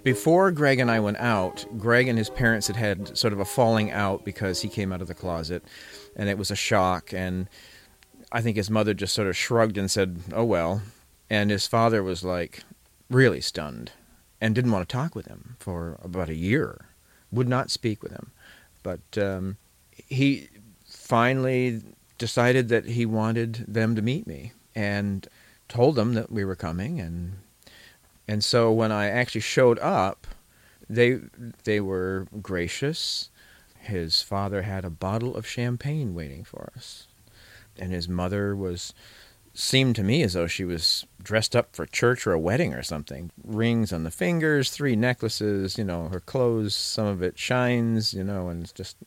Before 0.04 0.52
Greg 0.52 0.80
and 0.80 0.90
I 0.90 1.00
went 1.00 1.18
out, 1.18 1.66
Greg 1.78 2.08
and 2.08 2.18
his 2.18 2.30
parents 2.30 2.68
had 2.68 2.76
had 2.76 3.18
sort 3.18 3.34
of 3.34 3.40
a 3.40 3.46
falling 3.46 3.92
out 3.92 4.24
because 4.24 4.62
he 4.62 4.70
came 4.70 4.92
out 4.94 5.02
of 5.02 5.08
the 5.08 5.14
closet, 5.14 5.64
and 6.16 6.30
it 6.30 6.38
was 6.38 6.50
a 6.50 6.56
shock. 6.56 7.14
And 7.14 7.50
I 8.32 8.42
think 8.42 8.56
his 8.56 8.70
mother 8.70 8.94
just 8.94 9.14
sort 9.14 9.28
of 9.28 9.36
shrugged 9.38 9.78
and 9.78 9.92
said, 9.92 10.22
"Oh 10.34 10.46
well," 10.46 10.82
and 11.30 11.52
his 11.52 11.68
father 11.68 12.02
was 12.02 12.24
like 12.24 12.64
really 13.10 13.42
stunned 13.42 13.92
and 14.40 14.56
didn't 14.56 14.72
want 14.72 14.88
to 14.88 14.94
talk 14.94 15.14
with 15.14 15.28
him 15.28 15.58
for 15.60 16.00
about 16.02 16.30
a 16.30 16.36
year, 16.36 16.86
would 17.32 17.50
not 17.50 17.70
speak 17.70 18.02
with 18.02 18.12
him. 18.12 18.32
But 18.86 19.18
um, 19.18 19.58
he 20.08 20.48
finally 20.86 21.82
decided 22.20 22.70
that 22.70 22.86
he 22.86 23.04
wanted 23.04 23.65
them 23.68 23.96
to 23.96 24.04
meet 24.04 24.27
me 24.27 24.51
and 24.75 25.27
told 25.68 25.96
them 25.96 26.13
that 26.13 26.32
we 26.32 26.46
were 26.46 26.56
coming 26.56 27.00
and 27.00 27.38
and 28.27 28.44
so 28.44 28.72
when 28.72 28.92
I 28.92 29.08
actually 29.08 29.42
showed 29.42 29.80
up, 29.80 30.27
they 30.88 31.20
they 31.63 31.80
were 31.80 32.27
gracious. 32.44 33.30
His 33.80 34.22
father 34.22 34.62
had 34.62 34.86
a 34.86 34.89
bottle 34.89 35.36
of 35.36 35.48
champagne 35.48 36.13
waiting 36.13 36.44
for 36.44 36.72
us, 36.75 37.08
and 37.77 37.92
his 37.92 38.08
mother 38.08 38.56
was 38.56 38.94
seemed 39.56 39.96
to 39.96 40.04
me 40.04 40.22
as 40.22 40.34
though 40.34 40.48
she 40.48 40.66
was 40.66 41.06
dressed 41.24 41.56
up 41.56 41.76
for 41.76 41.86
church 41.86 42.28
or 42.28 42.34
a 42.34 42.40
wedding 42.40 42.74
or 42.74 42.84
something. 42.84 43.32
Rings 43.44 43.92
on 43.92 44.04
the 44.04 44.12
fingers, 44.12 44.70
three 44.70 44.96
necklaces, 44.96 45.78
you 45.78 45.84
know, 45.84 46.10
her 46.10 46.20
clothes, 46.20 46.76
some 46.76 47.08
of 47.08 47.24
it 47.24 47.40
shines, 47.40 48.14
you 48.14 48.24
know, 48.24 48.50
and 48.50 48.74
just 48.76 48.98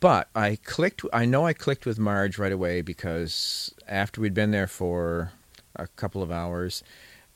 but 0.00 0.28
I 0.34 0.58
clicked 0.64 1.02
I 1.12 1.24
know 1.24 1.44
I 1.44 1.52
clicked 1.52 1.86
with 1.86 1.98
Marj 1.98 2.38
right 2.38 2.52
away 2.52 2.80
because 2.82 3.74
after 3.88 4.20
we'd 4.20 4.34
been 4.34 4.52
there 4.52 4.68
for 4.68 5.32
a 5.76 5.88
couple 5.88 6.22
of 6.22 6.30
hours, 6.30 6.84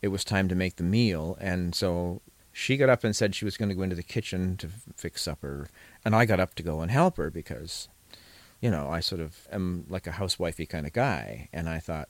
it 0.00 0.08
was 0.08 0.24
time 0.24 0.48
to 0.48 0.54
make 0.54 0.76
the 0.76 0.84
meal. 0.84 1.36
And 1.40 1.74
so 1.74 2.20
she 2.52 2.76
got 2.76 2.88
up 2.88 3.04
and 3.04 3.16
said 3.16 3.34
she 3.34 3.44
was 3.44 3.56
going 3.56 3.68
to 3.68 3.74
go 3.74 3.82
into 3.82 3.96
the 3.96 4.02
kitchen 4.02 4.56
to 4.58 4.68
fix 4.96 5.22
supper. 5.22 5.68
And 6.04 6.14
I 6.14 6.24
got 6.24 6.40
up 6.40 6.54
to 6.54 6.62
go 6.62 6.80
and 6.80 6.90
help 6.90 7.16
her 7.16 7.30
because 7.30 7.88
you 8.60 8.70
know, 8.70 8.88
I 8.90 9.00
sort 9.00 9.20
of 9.20 9.46
am 9.52 9.84
like 9.88 10.06
a 10.06 10.12
housewifey 10.12 10.68
kind 10.68 10.86
of 10.86 10.92
guy. 10.92 11.48
And 11.52 11.68
I 11.68 11.78
thought 11.78 12.08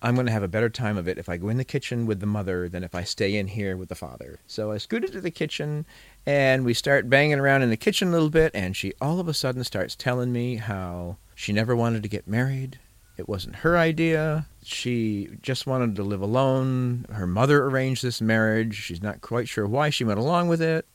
I'm 0.00 0.14
going 0.14 0.26
to 0.26 0.32
have 0.32 0.44
a 0.44 0.48
better 0.48 0.68
time 0.68 0.96
of 0.96 1.08
it 1.08 1.18
if 1.18 1.28
I 1.28 1.36
go 1.36 1.48
in 1.48 1.56
the 1.56 1.64
kitchen 1.64 2.06
with 2.06 2.20
the 2.20 2.26
mother 2.26 2.68
than 2.68 2.84
if 2.84 2.94
I 2.94 3.02
stay 3.02 3.36
in 3.36 3.48
here 3.48 3.76
with 3.76 3.88
the 3.88 3.96
father. 3.96 4.38
So 4.46 4.70
I 4.70 4.78
scooted 4.78 5.12
to 5.12 5.20
the 5.20 5.30
kitchen 5.30 5.86
and 6.24 6.64
we 6.64 6.72
start 6.72 7.10
banging 7.10 7.40
around 7.40 7.62
in 7.62 7.70
the 7.70 7.76
kitchen 7.76 8.08
a 8.08 8.12
little 8.12 8.30
bit 8.30 8.52
and 8.54 8.76
she 8.76 8.92
all 9.00 9.18
of 9.18 9.26
a 9.26 9.34
sudden 9.34 9.64
starts 9.64 9.96
telling 9.96 10.32
me 10.32 10.56
how 10.56 11.16
she 11.34 11.52
never 11.52 11.74
wanted 11.74 12.04
to 12.04 12.08
get 12.08 12.28
married. 12.28 12.78
It 13.16 13.28
wasn't 13.28 13.56
her 13.56 13.76
idea. 13.76 14.46
She 14.62 15.30
just 15.42 15.66
wanted 15.66 15.96
to 15.96 16.04
live 16.04 16.22
alone. 16.22 17.04
Her 17.10 17.26
mother 17.26 17.64
arranged 17.64 18.04
this 18.04 18.20
marriage. 18.20 18.76
She's 18.76 19.02
not 19.02 19.20
quite 19.20 19.48
sure 19.48 19.66
why 19.66 19.90
she 19.90 20.04
went 20.04 20.20
along 20.20 20.46
with 20.46 20.62
it. 20.62 20.86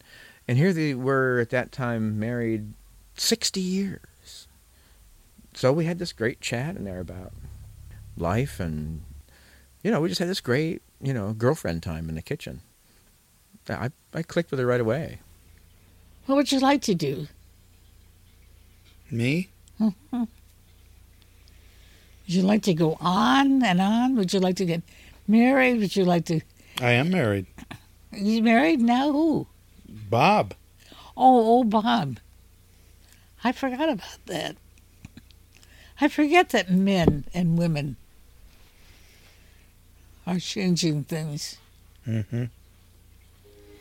And 0.48 0.58
here 0.58 0.72
they 0.72 0.94
were 0.94 1.40
at 1.42 1.50
that 1.50 1.74
time 1.74 2.18
married 2.18 2.72
60 3.16 3.60
years. 3.60 4.48
So 5.54 5.74
we 5.74 5.86
had 5.86 6.00
this 6.00 6.14
great 6.14 6.40
chat 6.40 6.78
in 6.78 6.86
there 6.86 7.02
about 7.02 7.34
life 8.18 8.60
and 8.60 9.02
you 9.84 9.92
know 9.92 10.00
we 10.02 10.08
just 10.10 10.20
had 10.20 10.28
this 10.30 10.42
great 10.42 10.82
you 11.02 11.14
know 11.14 11.34
girlfriend 11.34 11.82
time 11.84 12.08
in 12.10 12.16
the 12.16 12.22
kitchen 12.22 12.62
i 13.70 13.90
i 14.14 14.22
clicked 14.22 14.52
with 14.52 14.60
her 14.60 14.66
right 14.66 14.82
away 14.82 15.20
What 16.26 16.36
would 16.36 16.52
you 16.52 16.60
like 16.60 16.82
to 16.84 16.96
do? 16.96 17.28
Me? 19.12 19.50
Mm-hmm. 19.80 20.20
Would 20.20 20.28
you 22.26 22.42
like 22.44 22.64
to 22.64 22.74
go 22.74 22.98
on 23.02 23.62
and 23.64 23.82
on? 23.82 24.16
Would 24.16 24.34
you 24.34 24.40
like 24.40 24.56
to 24.58 24.66
get 24.66 24.82
married? 25.28 25.80
Would 25.80 25.96
you 25.96 26.06
like 26.06 26.26
to? 26.26 26.40
I 26.82 26.92
am 26.92 27.10
married. 27.12 27.46
You 28.12 28.42
married 28.42 28.80
now? 28.80 29.12
Who? 29.12 29.48
Bob. 30.10 30.54
Oh, 31.18 31.60
oh, 31.60 31.64
Bob. 31.64 32.20
I 33.44 33.52
forgot 33.52 33.90
about 33.90 34.26
that. 34.28 34.56
I 36.00 36.08
forget 36.08 36.50
that 36.50 36.72
men 36.72 37.26
and 37.34 37.58
women 37.58 37.98
are 40.26 40.40
changing 40.40 41.04
things. 41.04 41.58
Mm-hmm. 42.08 42.46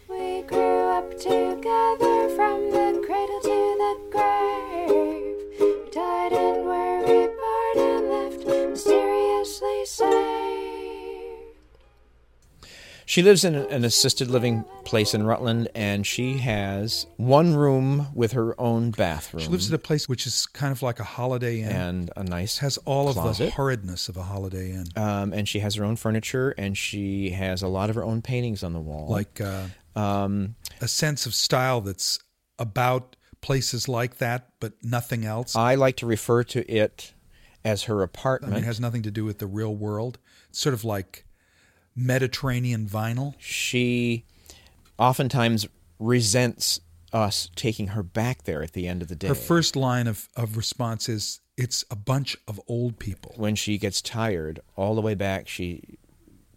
We 0.08 0.42
grew 0.42 0.88
up 0.90 1.11
together 1.18 2.28
from 2.37 2.70
the 2.70 3.02
cradle 3.06 3.40
to 3.42 3.58
the 3.82 3.94
grave. 4.11 5.37
We 5.61 5.90
died 5.90 6.32
and 6.32 6.64
were 6.64 7.00
reborn 7.00 7.76
and 7.76 8.08
left 8.08 8.46
mysteriously 8.46 9.84
safe. 9.87 10.62
She 13.12 13.23
lives 13.23 13.45
in 13.45 13.54
an 13.54 13.85
assisted 13.85 14.31
living 14.31 14.64
place 14.85 15.12
in 15.12 15.23
rutland 15.23 15.69
and 15.75 16.07
she 16.07 16.38
has 16.38 17.07
one 17.19 17.54
room 17.54 18.07
with 18.14 18.33
her 18.33 18.59
own 18.59 18.90
bathroom 18.90 19.42
She 19.42 19.50
lives 19.50 19.71
at 19.71 19.75
a 19.75 19.78
place 19.78 20.09
which 20.09 20.26
is 20.26 20.47
kind 20.47 20.73
of 20.73 20.81
like 20.83 20.99
a 20.99 21.04
Holiday 21.04 21.61
Inn. 21.61 21.69
and 21.69 22.11
a 22.16 22.25
nice 22.25 22.59
has 22.59 22.78
all 22.78 23.11
of 23.11 23.16
the 23.16 23.50
horridness 23.50 24.09
of 24.09 24.16
a 24.16 24.23
Holiday 24.23 24.73
Inn, 24.73 24.87
um, 24.97 25.35
and 25.35 25.47
she 25.47 25.59
has 25.59 25.75
her 25.75 25.85
own 25.85 25.97
furniture 25.97 26.54
and 26.57 26.78
she 26.78 27.31
has 27.31 27.61
a 27.61 27.69
lot 27.69 27.90
of 27.90 27.97
her 27.97 28.04
own 28.04 28.23
paintings 28.23 28.62
on 28.62 28.73
the 28.73 28.81
wall 28.81 29.09
like 29.11 29.42
uh, 29.42 29.66
um, 29.95 30.54
a 30.81 30.88
sense 30.88 31.26
of 31.26 31.35
style 31.35 31.83
that's 31.83 32.19
about 32.59 33.16
places 33.42 33.88
like 33.88 34.16
that, 34.19 34.49
but 34.59 34.73
nothing 34.83 35.26
else. 35.26 35.54
i 35.54 35.75
like 35.75 35.97
to 35.97 36.07
refer 36.07 36.42
to 36.45 36.61
it 36.73 37.12
as 37.62 37.85
her 37.85 38.00
I 38.00 38.04
apartment 38.04 38.54
mean, 38.54 38.62
it 38.62 38.66
has 38.66 38.81
nothing 38.81 39.02
to 39.02 39.11
do 39.11 39.25
with 39.26 39.38
the 39.38 39.47
real 39.47 39.75
world. 39.75 40.19
It's 40.49 40.61
sort 40.61 40.75
of 40.75 40.85
like 40.85 41.26
Mediterranean 41.94 42.87
vinyl. 42.87 43.34
she 43.38 44.25
oftentimes 44.99 45.66
resents 45.99 46.80
us 47.12 47.50
taking 47.54 47.88
her 47.88 48.02
back 48.02 48.44
there 48.44 48.62
at 48.62 48.72
the 48.72 48.88
end 48.88 49.02
of 49.02 49.08
the 49.08 49.16
day. 49.16 49.28
Her 49.28 49.34
first 49.34 49.76
line 49.76 50.06
of, 50.06 50.28
of 50.34 50.56
response 50.56 51.08
is, 51.08 51.40
"It's 51.56 51.84
a 51.90 51.96
bunch 51.96 52.37
of 52.49 52.61
old 52.66 52.99
people." 52.99 53.34
when 53.37 53.54
she 53.54 53.76
gets 53.78 54.00
tired, 54.00 54.61
all 54.76 54.94
the 54.94 55.00
way 55.02 55.14
back, 55.14 55.49
she 55.49 55.99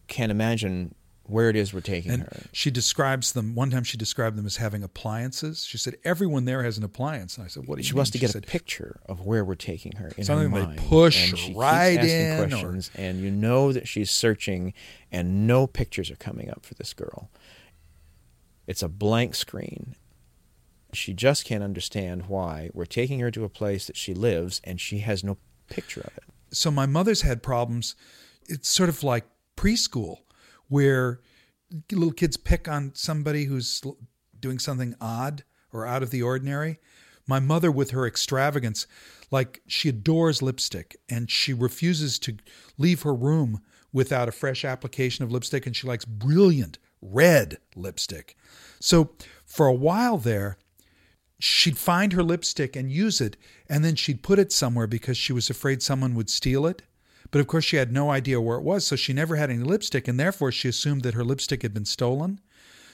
can't 0.07 0.31
imagine 0.31 0.95
where 1.27 1.49
it 1.49 1.55
is 1.55 1.73
we're 1.73 1.81
taking 1.81 2.11
And 2.11 2.23
her. 2.23 2.43
she 2.51 2.69
describes 2.69 3.31
them. 3.33 3.55
One 3.55 3.71
time, 3.71 3.83
she 3.83 3.97
described 3.97 4.37
them 4.37 4.45
as 4.45 4.57
having 4.57 4.83
appliances. 4.83 5.63
She 5.65 5.77
said, 5.77 5.95
"Everyone 6.03 6.45
there 6.45 6.63
has 6.63 6.77
an 6.77 6.83
appliance." 6.83 7.35
And 7.37 7.45
I 7.45 7.47
said, 7.47 7.65
"What 7.67 7.75
do 7.75 7.79
you 7.79 7.83
She 7.83 7.93
mean?" 7.93 7.97
wants 7.97 8.11
to 8.11 8.17
get 8.19 8.29
said, 8.31 8.43
a 8.43 8.47
picture 8.47 8.99
of 9.07 9.21
where 9.25 9.43
we're 9.43 9.55
taking 9.55 9.93
her 9.93 10.11
in 10.17 10.23
Something 10.23 10.51
her 10.51 10.65
mind. 10.67 10.77
push 10.77 11.29
and 11.29 11.37
she 11.39 11.47
keeps 11.47 11.57
right 11.57 11.97
asking 11.97 12.09
in 12.11 12.31
or- 12.33 12.47
questions, 12.47 12.91
and 12.95 13.19
you 13.21 13.31
know 13.31 13.71
that 13.73 13.87
she's 13.87 14.11
searching, 14.11 14.73
and 15.11 15.47
no 15.47 15.65
pictures 15.67 16.11
are 16.11 16.15
coming 16.15 16.49
up 16.49 16.65
for 16.65 16.75
this 16.75 16.93
girl. 16.93 17.29
It's 18.67 18.83
a 18.83 18.89
blank 18.89 19.35
screen. 19.35 19.95
She 20.93 21.13
just 21.13 21.43
can't 21.45 21.63
understand 21.63 22.27
why 22.27 22.69
we're 22.73 22.85
taking 22.85 23.19
her 23.19 23.29
to 23.31 23.43
a 23.43 23.49
place 23.49 23.85
that 23.87 23.97
she 23.97 24.13
lives, 24.13 24.61
and 24.63 24.79
she 24.79 24.99
has 24.99 25.23
no 25.23 25.37
picture 25.69 26.01
of 26.01 26.15
it. 26.17 26.23
so 26.51 26.71
my 26.71 26.85
mother's 26.85 27.21
had 27.21 27.41
problems. 27.43 27.95
It's 28.47 28.69
sort 28.69 28.87
of 28.89 29.03
like 29.03 29.25
preschool, 29.57 30.19
where 30.67 31.19
little 31.91 32.11
kids 32.11 32.37
pick 32.37 32.67
on 32.67 32.93
somebody 32.95 33.45
who's 33.45 33.81
doing 34.39 34.59
something 34.59 34.95
odd 35.01 35.43
or 35.71 35.85
out 35.85 36.03
of 36.03 36.11
the 36.11 36.21
ordinary. 36.21 36.79
My 37.27 37.39
mother, 37.39 37.71
with 37.71 37.91
her 37.91 38.05
extravagance, 38.05 38.85
like 39.31 39.61
she 39.67 39.89
adores 39.89 40.41
lipstick 40.41 40.95
and 41.09 41.29
she 41.29 41.53
refuses 41.53 42.19
to 42.19 42.37
leave 42.77 43.01
her 43.01 43.13
room 43.13 43.61
without 43.91 44.27
a 44.27 44.33
fresh 44.33 44.63
application 44.63 45.23
of 45.23 45.31
lipstick, 45.31 45.65
and 45.65 45.75
she 45.75 45.87
likes 45.87 46.05
brilliant 46.05 46.77
red 47.01 47.57
lipstick. 47.75 48.35
So 48.79 49.11
for 49.45 49.67
a 49.67 49.73
while 49.73 50.17
there, 50.17 50.57
she'd 51.39 51.77
find 51.77 52.13
her 52.13 52.23
lipstick 52.23 52.75
and 52.75 52.91
use 52.91 53.21
it, 53.21 53.37
and 53.69 53.83
then 53.83 53.95
she'd 53.95 54.21
put 54.21 54.37
it 54.37 54.51
somewhere 54.51 54.87
because 54.87 55.17
she 55.17 55.33
was 55.33 55.49
afraid 55.49 55.81
someone 55.81 56.13
would 56.15 56.29
steal 56.29 56.65
it. 56.67 56.83
But 57.35 57.41
of 57.41 57.47
course, 57.47 57.65
she 57.65 57.75
had 57.75 57.91
no 57.91 58.11
idea 58.11 58.39
where 58.39 58.57
it 58.57 58.63
was, 58.63 58.87
so 58.87 58.95
she 58.95 59.11
never 59.11 59.35
had 59.35 59.49
any 59.49 59.61
lipstick, 59.61 60.07
and 60.07 60.17
therefore 60.17 60.53
she 60.53 60.69
assumed 60.69 61.01
that 61.01 61.15
her 61.15 61.23
lipstick 61.25 61.63
had 61.63 61.73
been 61.73 61.83
stolen. 61.83 62.39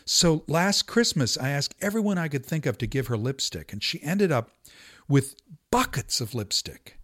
So 0.04 0.44
last 0.48 0.88
Christmas, 0.88 1.38
I 1.38 1.50
asked 1.50 1.76
everyone 1.80 2.18
I 2.18 2.28
could 2.28 2.44
think 2.44 2.66
of 2.66 2.76
to 2.80 2.88
give 2.88 3.06
her 3.06 3.18
lipstick, 3.18 3.72
and 3.72 3.84
she 3.84 4.02
ended 4.02 4.32
up 4.32 4.50
with 5.08 5.36
buckets 5.70 6.22
of 6.22 6.34
lipstick, 6.34 6.98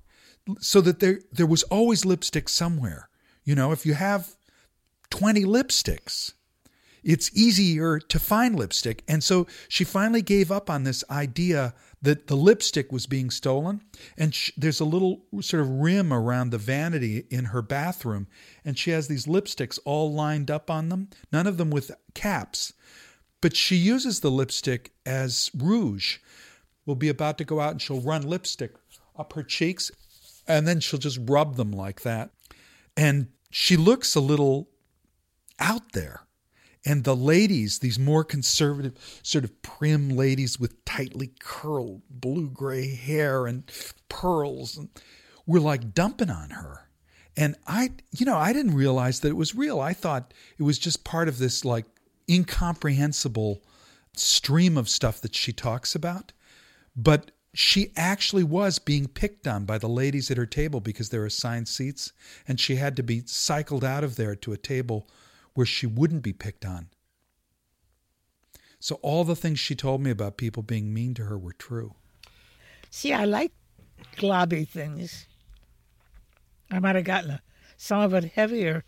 so 0.60 0.82
that 0.82 1.00
there 1.00 1.20
there 1.32 1.46
was 1.46 1.62
always 1.62 2.06
lipstick 2.06 2.50
somewhere. 2.50 3.08
You 3.44 3.54
know, 3.54 3.72
if 3.72 3.86
you 3.86 3.94
have 3.94 4.36
twenty 5.12 5.44
lipsticks, 5.44 6.34
it's 7.04 7.30
easier 7.38 8.00
to 8.00 8.18
find 8.18 8.56
lipstick. 8.56 9.04
And 9.08 9.24
so 9.24 9.46
she 9.70 9.84
finally 9.84 10.24
gave 10.24 10.52
up 10.52 10.72
on 10.72 10.86
this 10.86 11.04
idea 11.12 11.76
that 12.02 12.28
the 12.28 12.36
lipstick 12.36 12.92
was 12.92 13.06
being 13.06 13.30
stolen. 13.30 13.82
And 14.18 14.34
sh 14.34 14.52
there's 14.58 14.80
a 14.80 14.86
little 14.86 15.24
sort 15.42 15.62
of 15.62 15.70
rim 15.70 16.14
around 16.14 16.50
the 16.50 16.58
vanity 16.58 17.26
in 17.30 17.46
her 17.46 17.62
bathroom. 17.62 18.28
And 18.64 18.78
she 18.78 18.92
has 18.92 19.08
these 19.08 19.26
lipsticks 19.26 19.80
all 19.86 20.14
lined 20.14 20.52
up 20.52 20.70
on 20.70 20.90
them, 20.90 21.10
none 21.32 21.48
of 21.48 21.58
them 21.58 21.70
with 21.70 21.92
caps. 22.14 22.74
But 23.42 23.56
she 23.56 23.76
uses 23.76 24.20
the 24.20 24.32
lipstick 24.32 24.92
as 25.06 25.52
rouge. 25.56 26.18
We'll 26.86 26.96
be 26.96 27.10
about 27.10 27.38
to 27.40 27.44
go 27.44 27.60
out 27.60 27.72
and 27.72 27.82
she'll 27.82 28.02
run 28.02 28.24
lipstick 28.24 28.74
up 29.16 29.34
her 29.34 29.44
cheeks 29.44 29.92
and 30.48 30.68
then 30.68 30.80
she'll 30.80 31.00
just 31.00 31.20
rub 31.24 31.56
them 31.56 31.72
like 31.72 32.02
that. 32.02 32.32
And 32.96 33.28
she 33.52 33.78
looks 33.78 34.16
a 34.16 34.20
little 34.20 34.70
out 35.60 35.92
there. 35.94 36.22
And 36.88 37.04
the 37.04 37.18
ladies, 37.18 37.80
these 37.80 38.00
more 38.00 38.24
conservative, 38.24 38.94
sort 39.22 39.44
of 39.44 39.62
prim 39.62 40.12
ladies 40.12 40.58
with 40.58 40.86
tightly 40.86 41.32
curled 41.38 42.02
blue 42.10 42.50
gray 42.50 42.96
hair 42.96 43.46
and 43.46 43.70
pearls, 44.08 44.78
and 44.78 44.88
were 45.46 45.60
like 45.60 45.94
dumping 45.94 46.30
on 46.30 46.52
her. 46.52 46.88
And 47.36 47.58
I, 47.68 47.92
you 48.18 48.26
know, 48.26 48.38
I 48.38 48.54
didn't 48.54 48.74
realize 48.74 49.20
that 49.20 49.28
it 49.28 49.36
was 49.36 49.54
real. 49.54 49.82
I 49.82 49.92
thought 49.92 50.34
it 50.58 50.64
was 50.64 50.80
just 50.80 51.04
part 51.04 51.28
of 51.28 51.40
this 51.40 51.66
like 51.66 51.86
incomprehensible 52.30 53.62
stream 54.16 54.78
of 54.78 54.88
stuff 54.88 55.20
that 55.20 55.36
she 55.36 55.52
talks 55.52 55.94
about. 55.94 56.32
But 56.96 57.32
she 57.54 57.92
actually 57.98 58.46
was 58.46 58.80
being 58.80 59.08
picked 59.10 59.46
on 59.46 59.66
by 59.66 59.78
the 59.78 59.90
ladies 59.90 60.32
at 60.32 60.38
her 60.38 60.46
table 60.46 60.80
because 60.80 61.10
there 61.10 61.20
were 61.20 61.26
assigned 61.26 61.68
seats, 61.68 62.14
and 62.48 62.62
she 62.62 62.78
had 62.78 62.96
to 62.96 63.04
be 63.04 63.24
cycled 63.26 63.84
out 63.84 64.06
of 64.06 64.16
there 64.16 64.38
to 64.38 64.54
a 64.54 64.58
table 64.58 65.10
where 65.58 65.66
she 65.66 65.88
wouldn't 65.88 66.22
be 66.22 66.34
picked 66.34 66.64
on. 66.64 66.88
So 68.80 69.00
all 69.02 69.24
the 69.24 69.36
things 69.36 69.58
she 69.58 69.74
told 69.74 70.02
me 70.02 70.12
about 70.12 70.38
people 70.38 70.62
being 70.62 70.94
mean 70.94 71.16
to 71.16 71.24
her 71.24 71.36
were 71.36 71.54
true. 71.54 71.96
See, 72.92 73.12
I 73.12 73.26
like 73.26 73.54
globby 74.18 74.70
things. 74.70 75.26
I 76.70 76.78
might 76.78 76.94
have 76.94 77.06
gotten 77.06 77.32
a, 77.32 77.42
some 77.76 78.02
of 78.02 78.14
it 78.14 78.26
heavier 78.26 78.84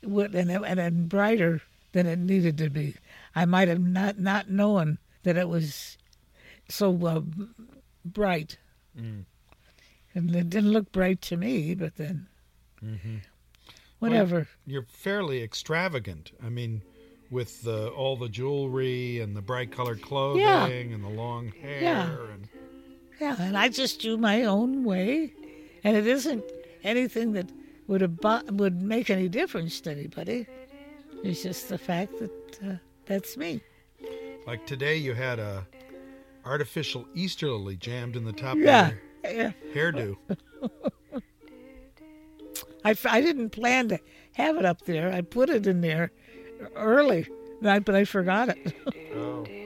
and, 0.00 0.36
and, 0.36 0.78
and 0.78 1.08
brighter 1.08 1.60
than 1.90 2.06
it 2.06 2.20
needed 2.20 2.56
to 2.58 2.70
be. 2.70 2.94
I 3.34 3.44
might 3.44 3.66
have 3.66 3.80
not 3.80 4.20
not 4.20 4.48
known 4.48 4.98
that 5.24 5.36
it 5.36 5.48
was 5.48 5.98
so 6.68 7.04
uh, 7.04 7.22
bright. 8.04 8.58
And 10.14 10.36
it 10.36 10.50
didn't 10.50 10.70
look 10.70 10.92
bright 10.92 11.20
to 11.22 11.36
me, 11.36 11.74
but 11.74 11.96
then 11.96 12.28
whatever. 14.02 14.48
You're 14.66 14.86
fairly 14.88 15.42
extravagant. 15.42 16.32
I 16.44 16.48
mean, 16.48 16.82
with 17.30 17.62
the, 17.62 17.88
all 17.90 18.16
the 18.16 18.28
jewelry 18.28 19.20
and 19.20 19.34
the 19.36 19.40
bright 19.42 19.70
colored 19.72 20.02
clothing 20.02 20.42
Yeah. 20.42 20.66
and 20.66 21.02
the 21.04 21.08
long 21.08 21.48
hair. 21.60 21.80
Yeah. 21.80 22.10
And 22.34 22.48
Yeah, 23.20 23.36
and 23.38 23.56
I 23.56 23.68
just 23.68 24.00
do 24.00 24.16
my 24.18 24.44
own 24.44 24.84
way, 24.84 25.32
and 25.84 25.96
it 25.96 26.06
isn't 26.06 26.44
anything 26.82 27.32
that 27.32 27.48
would 27.86 28.02
abo- 28.02 28.50
would 28.50 28.82
make 28.82 29.08
any 29.10 29.28
difference 29.28 29.80
to 29.82 29.90
anybody. 29.92 30.46
It's 31.24 31.42
just 31.42 31.68
the 31.68 31.78
fact 31.78 32.18
that 32.18 32.58
uh, 32.66 32.74
that's 33.06 33.36
me. 33.36 33.60
like 34.46 34.66
today, 34.66 34.96
you 34.96 35.14
had 35.14 35.38
a 35.38 35.64
artificial 36.44 37.06
Easter 37.14 37.46
lily 37.48 37.76
jammed 37.76 38.16
in 38.16 38.24
the 38.24 38.32
top 38.32 38.56
Yeah, 38.56 38.88
of 38.88 38.94
yeah. 39.32 39.52
your 39.74 39.92
hairdo. 39.92 40.16
I, 42.84 42.96
I 43.04 43.20
didn't 43.20 43.50
plan 43.50 43.88
to 43.88 43.98
have 44.34 44.56
it 44.56 44.64
up 44.64 44.82
there. 44.82 45.12
I 45.12 45.20
put 45.20 45.50
it 45.50 45.66
in 45.66 45.80
there 45.80 46.10
early, 46.74 47.28
but 47.60 47.88
I, 47.94 48.04
forgot 48.04 48.48
it. 48.48 48.74
Oh. 49.14 49.46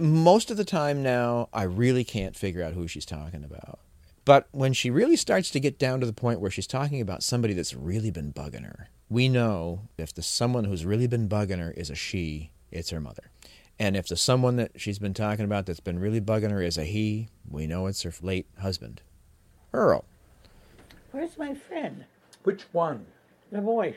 Most 0.00 0.50
of 0.50 0.56
the 0.56 0.64
time 0.64 1.02
now, 1.02 1.50
I 1.52 1.64
really 1.64 2.04
can't 2.04 2.34
figure 2.34 2.62
out 2.62 2.72
who 2.72 2.88
she's 2.88 3.04
talking 3.04 3.44
about. 3.44 3.80
But 4.24 4.48
when 4.50 4.72
she 4.72 4.90
really 4.90 5.16
starts 5.16 5.50
to 5.50 5.60
get 5.60 5.78
down 5.78 6.00
to 6.00 6.06
the 6.06 6.12
point 6.12 6.40
where 6.40 6.50
she's 6.50 6.66
talking 6.66 7.00
about 7.00 7.22
somebody 7.22 7.52
that's 7.52 7.74
really 7.74 8.10
been 8.10 8.32
bugging 8.32 8.64
her, 8.64 8.88
we 9.10 9.28
know 9.28 9.82
if 9.98 10.14
the 10.14 10.22
someone 10.22 10.64
who's 10.64 10.86
really 10.86 11.06
been 11.08 11.28
bugging 11.28 11.58
her 11.58 11.72
is 11.72 11.90
a 11.90 11.94
she, 11.94 12.52
it's 12.70 12.90
her 12.90 13.00
mother. 13.00 13.30
And 13.78 13.96
if 13.96 14.06
the 14.06 14.16
someone 14.16 14.56
that 14.56 14.72
she's 14.80 14.98
been 14.98 15.14
talking 15.14 15.44
about 15.44 15.66
that's 15.66 15.80
been 15.80 15.98
really 15.98 16.20
bugging 16.20 16.50
her 16.50 16.62
is 16.62 16.78
a 16.78 16.84
he, 16.84 17.28
we 17.50 17.66
know 17.66 17.86
it's 17.86 18.02
her 18.02 18.12
late 18.22 18.46
husband, 18.60 19.02
Earl. 19.72 20.04
Where's 21.10 21.36
my 21.36 21.54
friend, 21.54 22.04
Which 22.44 22.62
one? 22.72 23.06
the 23.50 23.60
boy, 23.60 23.96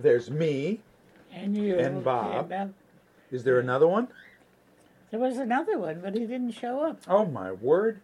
There's 0.00 0.30
me. 0.30 0.80
and 1.32 1.56
you 1.56 1.76
And 1.78 2.04
Bob. 2.04 2.52
and, 2.52 2.70
uh, 2.70 2.72
Is 3.32 3.42
there 3.44 3.58
another 3.58 3.88
one? 3.88 4.08
there 5.10 5.20
was 5.20 5.38
another 5.38 5.78
one, 5.78 6.00
but 6.00 6.14
he 6.14 6.20
didn't 6.20 6.52
show 6.52 6.80
up. 6.84 7.00
Oh 7.08 7.24
my 7.24 7.50
word. 7.52 8.00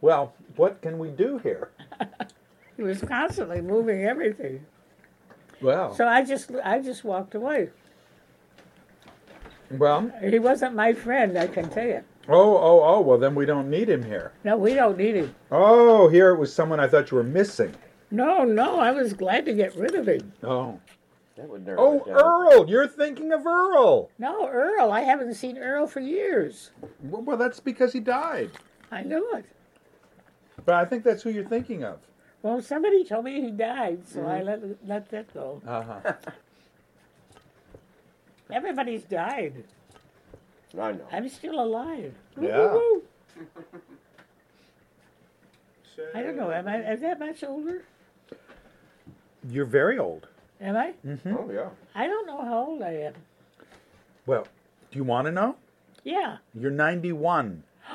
Well, 0.00 0.34
what 0.56 0.80
can 0.82 0.98
we 0.98 1.10
do 1.10 1.38
here? 1.38 1.70
He 2.76 2.82
was 2.82 3.00
constantly 3.02 3.60
moving 3.60 4.04
everything. 4.04 4.66
Well, 5.60 5.94
So 5.94 6.06
I 6.06 6.24
just 6.24 6.50
I 6.64 6.80
just 6.80 7.04
walked 7.04 7.34
away. 7.34 7.70
well, 9.70 10.10
He 10.22 10.38
wasn't 10.38 10.74
my 10.74 10.92
friend, 10.92 11.36
I 11.38 11.46
can 11.46 11.68
tell 11.70 11.86
you. 11.86 12.02
oh, 12.28 12.56
oh, 12.56 12.82
oh, 12.84 13.00
well 13.00 13.18
then 13.18 13.34
we 13.34 13.46
don't 13.46 13.70
need 13.70 13.88
him 13.88 14.02
here. 14.04 14.32
No, 14.44 14.56
we 14.56 14.74
don't 14.74 14.96
need 14.98 15.14
him. 15.16 15.34
Oh, 15.50 16.08
here 16.08 16.30
it 16.30 16.38
was 16.38 16.52
someone 16.52 16.80
I 16.80 16.88
thought 16.88 17.10
you 17.10 17.16
were 17.16 17.22
missing. 17.22 17.74
No, 18.10 18.44
no, 18.44 18.78
I 18.78 18.92
was 18.92 19.12
glad 19.12 19.44
to 19.46 19.54
get 19.54 19.74
rid 19.76 19.94
of 19.94 20.06
him. 20.06 20.32
Oh. 20.42 20.78
That 21.36 21.48
would 21.48 21.66
never 21.66 21.80
Oh. 21.80 22.04
Earl, 22.08 22.68
you're 22.70 22.86
thinking 22.86 23.32
of 23.32 23.44
Earl. 23.44 24.08
No, 24.20 24.46
Earl, 24.48 24.92
I 24.92 25.00
haven't 25.00 25.34
seen 25.34 25.58
Earl 25.58 25.88
for 25.88 25.98
years. 25.98 26.70
Well, 27.02 27.22
well, 27.22 27.36
that's 27.36 27.58
because 27.58 27.92
he 27.92 27.98
died. 27.98 28.50
I 28.92 29.02
knew 29.02 29.32
it. 29.34 29.44
But 30.64 30.76
I 30.76 30.84
think 30.84 31.02
that's 31.02 31.24
who 31.24 31.30
you're 31.30 31.42
thinking 31.48 31.82
of. 31.82 31.98
Well, 32.44 32.60
somebody 32.60 33.04
told 33.04 33.24
me 33.24 33.40
he 33.40 33.50
died, 33.50 34.06
so 34.06 34.26
I 34.26 34.42
let 34.42 34.60
let 34.86 35.08
that 35.08 35.32
go. 35.32 35.62
Uh-huh. 35.66 36.12
Everybody's 38.52 39.04
died. 39.04 39.64
I 40.78 40.92
know. 40.92 41.06
I'm 41.10 41.26
still 41.30 41.58
alive. 41.58 42.12
Yeah. 42.38 42.74
Woo-hoo-hoo. 42.74 43.02
I 46.14 46.22
don't 46.22 46.36
know. 46.36 46.50
Am 46.50 46.68
I 46.68 46.92
is 46.92 47.00
that 47.00 47.18
much 47.18 47.42
older? 47.42 47.82
You're 49.48 49.64
very 49.64 49.98
old. 49.98 50.28
Am 50.60 50.76
I? 50.76 50.92
Mm-hmm. 51.06 51.36
Oh 51.38 51.50
yeah. 51.50 51.70
I 51.94 52.06
don't 52.06 52.26
know 52.26 52.44
how 52.44 52.66
old 52.66 52.82
I 52.82 52.92
am. 53.08 53.14
Well, 54.26 54.46
do 54.90 54.98
you 54.98 55.04
want 55.04 55.24
to 55.28 55.32
know? 55.32 55.56
Yeah. 56.02 56.36
You're 56.52 56.70
91. 56.70 57.62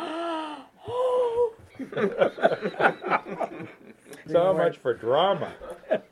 so 4.32 4.54
much 4.54 4.78
for 4.78 4.94
drama. 4.94 5.54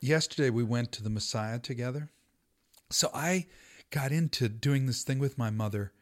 yesterday 0.00 0.50
we 0.50 0.62
went 0.62 0.92
to 0.92 1.02
the 1.02 1.10
Messiah 1.10 1.58
together. 1.58 2.10
So 2.90 3.10
I 3.12 3.46
got 3.90 4.12
into 4.12 4.48
doing 4.48 4.86
this 4.86 5.02
thing 5.02 5.18
with 5.18 5.38
my 5.38 5.50
mother 5.50 5.92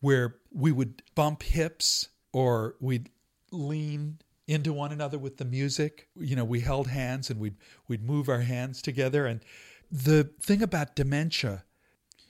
where 0.00 0.36
we 0.52 0.72
would 0.72 1.02
bump 1.14 1.42
hips 1.42 2.08
or 2.32 2.74
we'd 2.80 3.10
lean 3.50 4.18
into 4.46 4.72
one 4.72 4.92
another 4.92 5.18
with 5.18 5.38
the 5.38 5.44
music. 5.44 6.08
You 6.16 6.36
know, 6.36 6.44
we 6.44 6.60
held 6.60 6.88
hands 6.88 7.30
and 7.30 7.40
we'd 7.40 7.56
we'd 7.88 8.04
move 8.04 8.28
our 8.28 8.40
hands 8.40 8.82
together 8.82 9.26
and 9.26 9.40
the 9.90 10.24
thing 10.40 10.62
about 10.62 10.96
dementia 10.96 11.64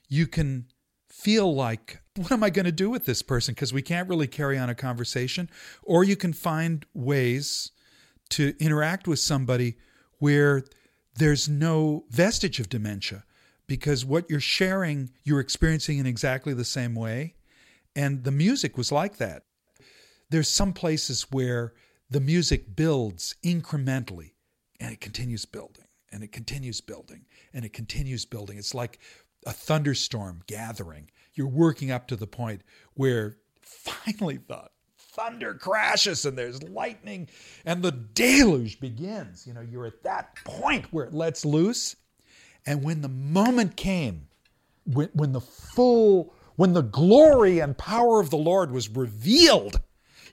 you 0.08 0.26
can 0.26 0.66
feel 1.08 1.54
like 1.54 2.00
what 2.16 2.30
am 2.30 2.44
I 2.44 2.50
going 2.50 2.66
to 2.66 2.72
do 2.72 2.90
with 2.90 3.06
this 3.06 3.22
person 3.22 3.54
because 3.54 3.72
we 3.72 3.82
can't 3.82 4.08
really 4.08 4.26
carry 4.26 4.58
on 4.58 4.68
a 4.68 4.74
conversation 4.74 5.48
or 5.82 6.04
you 6.04 6.16
can 6.16 6.32
find 6.32 6.84
ways 6.92 7.70
to 8.30 8.54
interact 8.58 9.06
with 9.06 9.18
somebody 9.18 9.76
where 10.18 10.64
there's 11.16 11.48
no 11.48 12.04
vestige 12.10 12.60
of 12.60 12.68
dementia 12.68 13.24
because 13.66 14.04
what 14.04 14.28
you're 14.28 14.40
sharing, 14.40 15.10
you're 15.22 15.40
experiencing 15.40 15.98
in 15.98 16.06
exactly 16.06 16.52
the 16.52 16.64
same 16.64 16.94
way. 16.94 17.34
And 17.96 18.24
the 18.24 18.32
music 18.32 18.76
was 18.76 18.90
like 18.90 19.18
that. 19.18 19.44
There's 20.30 20.48
some 20.48 20.72
places 20.72 21.26
where 21.30 21.74
the 22.10 22.20
music 22.20 22.74
builds 22.74 23.36
incrementally 23.44 24.32
and 24.80 24.92
it 24.92 25.00
continues 25.00 25.44
building 25.44 25.86
and 26.10 26.22
it 26.22 26.32
continues 26.32 26.80
building 26.80 27.26
and 27.52 27.64
it 27.64 27.72
continues 27.72 28.24
building. 28.24 28.58
It's 28.58 28.74
like 28.74 28.98
a 29.46 29.52
thunderstorm 29.52 30.42
gathering. 30.46 31.10
You're 31.34 31.48
working 31.48 31.90
up 31.90 32.08
to 32.08 32.16
the 32.16 32.26
point 32.26 32.62
where 32.94 33.36
finally 33.62 34.38
the 34.38 34.68
thunder 35.14 35.54
crashes 35.54 36.24
and 36.24 36.36
there's 36.36 36.62
lightning 36.62 37.28
and 37.64 37.82
the 37.82 37.92
deluge 37.92 38.80
begins. 38.80 39.46
You 39.46 39.54
know, 39.54 39.60
you're 39.60 39.86
at 39.86 40.02
that 40.02 40.36
point 40.44 40.86
where 40.92 41.04
it 41.04 41.14
lets 41.14 41.44
loose. 41.44 41.96
And 42.66 42.82
when 42.82 43.00
the 43.02 43.08
moment 43.08 43.76
came, 43.76 44.28
when, 44.84 45.08
when 45.12 45.32
the 45.32 45.40
full, 45.40 46.34
when 46.56 46.72
the 46.72 46.82
glory 46.82 47.60
and 47.60 47.76
power 47.76 48.20
of 48.20 48.30
the 48.30 48.36
Lord 48.36 48.70
was 48.70 48.88
revealed 48.88 49.80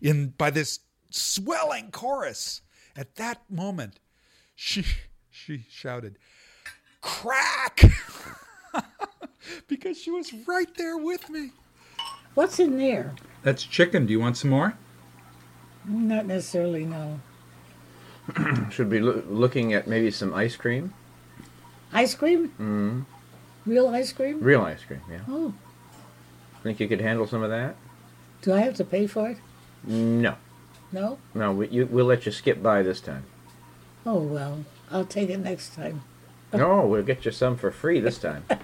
in 0.02 0.30
by 0.38 0.50
this 0.50 0.80
swelling 1.10 1.92
chorus, 1.92 2.62
at 2.96 3.16
that 3.16 3.42
moment, 3.50 4.00
she 4.56 4.86
she 5.30 5.66
shouted, 5.70 6.18
"Crack!" 7.02 7.82
because 9.68 9.98
she 9.98 10.12
was 10.12 10.34
right 10.48 10.74
there 10.76 10.98
with 10.98 11.30
me. 11.30 11.52
What's 12.34 12.60
in 12.60 12.78
there? 12.78 13.16
That's 13.44 13.64
chicken. 13.64 14.06
Do 14.06 14.12
you 14.14 14.20
want 14.20 14.38
some 14.38 14.50
more? 14.52 14.76
Not 15.86 16.26
necessarily, 16.28 16.86
no. 16.86 17.20
Should 18.70 18.90
be 18.90 19.00
loo- 19.00 19.26
looking 19.30 19.74
at 19.74 19.88
maybe 19.88 20.12
some 20.12 20.34
ice 20.34 20.56
cream. 20.56 20.94
Ice 21.92 22.14
cream? 22.16 22.52
Mm. 22.60 23.06
Real 23.66 23.88
ice 23.90 24.14
cream? 24.14 24.40
Real 24.42 24.62
ice 24.62 24.84
cream, 24.84 25.02
yeah. 25.12 25.20
Oh, 25.28 25.54
Think 26.64 26.80
you 26.80 26.88
could 26.88 27.02
handle 27.02 27.26
some 27.28 27.42
of 27.44 27.50
that? 27.50 27.76
do 28.44 28.54
I 28.54 28.60
have 28.62 28.76
to 28.76 28.84
pay 28.84 29.06
for 29.08 29.30
it? 29.30 29.38
No. 29.86 30.36
No? 30.92 31.18
No, 31.36 31.52
we, 31.54 31.68
you, 31.70 31.86
we'll 31.88 32.06
let 32.08 32.26
you 32.26 32.32
skip 32.32 32.62
by 32.62 32.82
this 32.84 33.00
time. 33.02 33.24
Oh, 34.06 34.20
well, 34.20 34.66
I'll 34.92 35.06
take 35.06 35.30
it 35.30 35.38
next 35.40 35.76
time. 35.76 36.02
No, 36.54 36.86
we'll 36.86 37.04
get 37.04 37.24
you 37.26 37.32
some 37.32 37.56
for 37.58 37.72
free 37.72 38.00
this 38.00 38.18
time. 38.20 38.46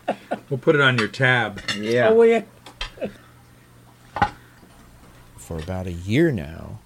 We'll 0.49 0.57
put 0.59 0.75
it 0.75 0.81
on 0.81 0.97
your 0.97 1.09
tab. 1.09 1.59
Yeah. 1.77 2.07
Oh, 2.07 2.15
will 2.15 2.25
you? 2.27 2.43
For 5.47 5.57
about 5.57 5.87
a 5.87 5.93
year 5.93 6.29
now, 6.29 6.77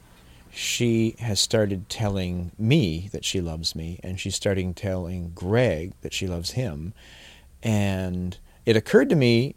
she 0.51 1.15
has 1.17 1.39
started 1.39 1.89
telling 1.89 2.51
me 2.59 3.09
that 3.11 3.25
she 3.25 3.41
loves 3.41 3.75
me, 3.75 3.99
and 4.03 4.19
she's 4.19 4.35
starting 4.35 4.75
telling 4.75 5.31
Greg 5.33 5.93
that 6.01 6.13
she 6.13 6.27
loves 6.27 6.51
him. 6.51 6.93
And 7.63 8.37
it 8.67 8.77
occurred 8.77 9.09
to 9.09 9.15
me 9.15 9.55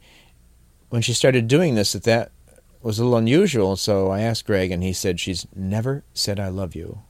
when 0.89 1.03
she 1.03 1.13
started 1.13 1.49
doing 1.49 1.75
this 1.75 1.93
that 1.93 2.05
that 2.05 2.33
was 2.81 2.99
a 2.99 3.05
little 3.05 3.19
unusual. 3.19 3.77
So 3.77 4.11
I 4.11 4.21
asked 4.21 4.47
Greg, 4.47 4.71
and 4.71 4.83
he 4.83 4.95
said 4.95 5.21
she's 5.21 5.47
never 5.55 6.03
said 6.15 6.41
"I 6.41 6.49
love 6.49 6.75
you" 6.75 7.03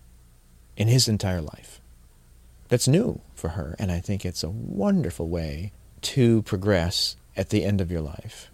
in 0.77 0.89
his 0.89 1.07
entire 1.07 1.43
life. 1.43 1.81
That's 2.67 2.89
new 2.89 3.21
for 3.37 3.51
her, 3.51 3.77
and 3.79 3.93
I 3.93 4.01
think 4.01 4.25
it's 4.25 4.43
a 4.43 4.51
wonderful 4.51 5.29
way 5.29 5.71
to 6.03 6.43
progress 6.43 7.15
at 7.37 7.51
the 7.51 7.65
end 7.65 7.81
of 7.81 7.93
your 7.93 8.03
life 8.03 8.51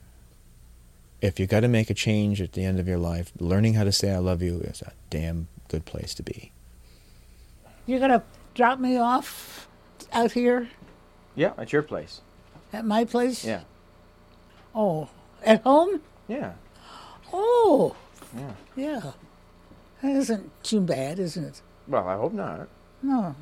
if 1.21 1.39
you 1.39 1.47
got 1.47 1.61
to 1.61 1.69
make 1.69 1.91
a 1.91 1.95
change 1.95 2.41
at 2.41 2.53
the 2.53 2.65
end 2.65 2.79
of 2.81 2.89
your 2.89 2.99
life, 2.99 3.33
learning 3.39 3.75
how 3.75 3.85
to 3.85 3.93
say 3.93 4.13
I 4.13 4.19
love 4.19 4.43
you 4.43 4.61
is 4.61 4.83
a 4.83 4.93
damn 5.11 5.49
good 5.69 5.85
place 5.85 6.15
to 6.15 6.23
be. 6.23 6.53
You're 7.87 7.99
going 7.99 8.11
to 8.11 8.23
drop 8.55 8.79
me 8.79 8.97
off 8.97 9.69
out 10.13 10.33
here 10.33 10.69
Yeah, 11.35 11.53
at 11.59 11.73
your 11.73 11.83
place. 11.83 12.21
at 12.73 12.85
my 12.85 13.05
place? 13.05 13.45
Yeah. 13.45 13.63
Oh, 14.75 15.09
at 15.45 15.63
home? 15.63 16.01
Yeah. 16.29 16.53
Oh, 17.33 17.97
Yeah. 18.37 18.53
yeah. 18.77 19.01
That 20.03 20.13
isn't 20.17 20.51
too 20.63 20.81
bad, 20.81 21.19
isn't 21.19 21.45
it? 21.45 21.63
Well, 21.87 22.07
I 22.09 22.17
hope 22.17 22.33
not. 22.33 22.69
No. 23.03 23.35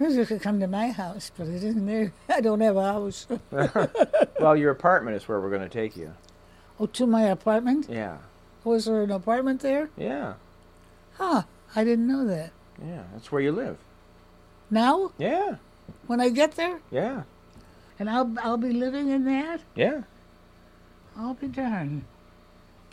Maybe 0.00 0.14
you 0.14 0.26
could 0.26 0.40
come 0.42 0.58
to 0.60 0.66
my 0.66 0.90
house, 0.90 1.30
but 1.36 1.46
it 1.46 1.62
isn't 1.62 1.86
there. 1.86 2.12
I 2.28 2.40
don't 2.40 2.60
have 2.60 2.76
a 2.76 2.82
house. 2.82 3.26
well, 4.40 4.56
your 4.56 4.70
apartment 4.72 5.16
is 5.16 5.28
where 5.28 5.40
we're 5.40 5.50
going 5.50 5.62
to 5.62 5.68
take 5.68 5.96
you. 5.96 6.12
Oh, 6.80 6.86
to 6.86 7.06
my 7.06 7.22
apartment? 7.22 7.86
Yeah. 7.88 8.18
Was 8.64 8.86
there 8.86 9.02
an 9.02 9.10
apartment 9.10 9.60
there? 9.60 9.90
Yeah. 9.96 10.34
Huh. 11.14 11.42
I 11.76 11.84
didn't 11.84 12.06
know 12.06 12.24
that. 12.26 12.50
Yeah. 12.84 13.02
That's 13.12 13.30
where 13.30 13.42
you 13.42 13.52
live. 13.52 13.76
Now, 14.70 15.12
Yeah. 15.18 15.56
when 16.06 16.20
I 16.20 16.28
get 16.30 16.52
there, 16.56 16.80
Yeah. 16.90 17.22
and 17.98 18.08
I'll 18.10 18.32
I'll 18.42 18.56
be 18.56 18.72
living 18.72 19.08
in 19.10 19.24
that. 19.26 19.60
Yeah. 19.74 20.02
I'll 21.16 21.34
be 21.34 21.46
darned. 21.48 22.04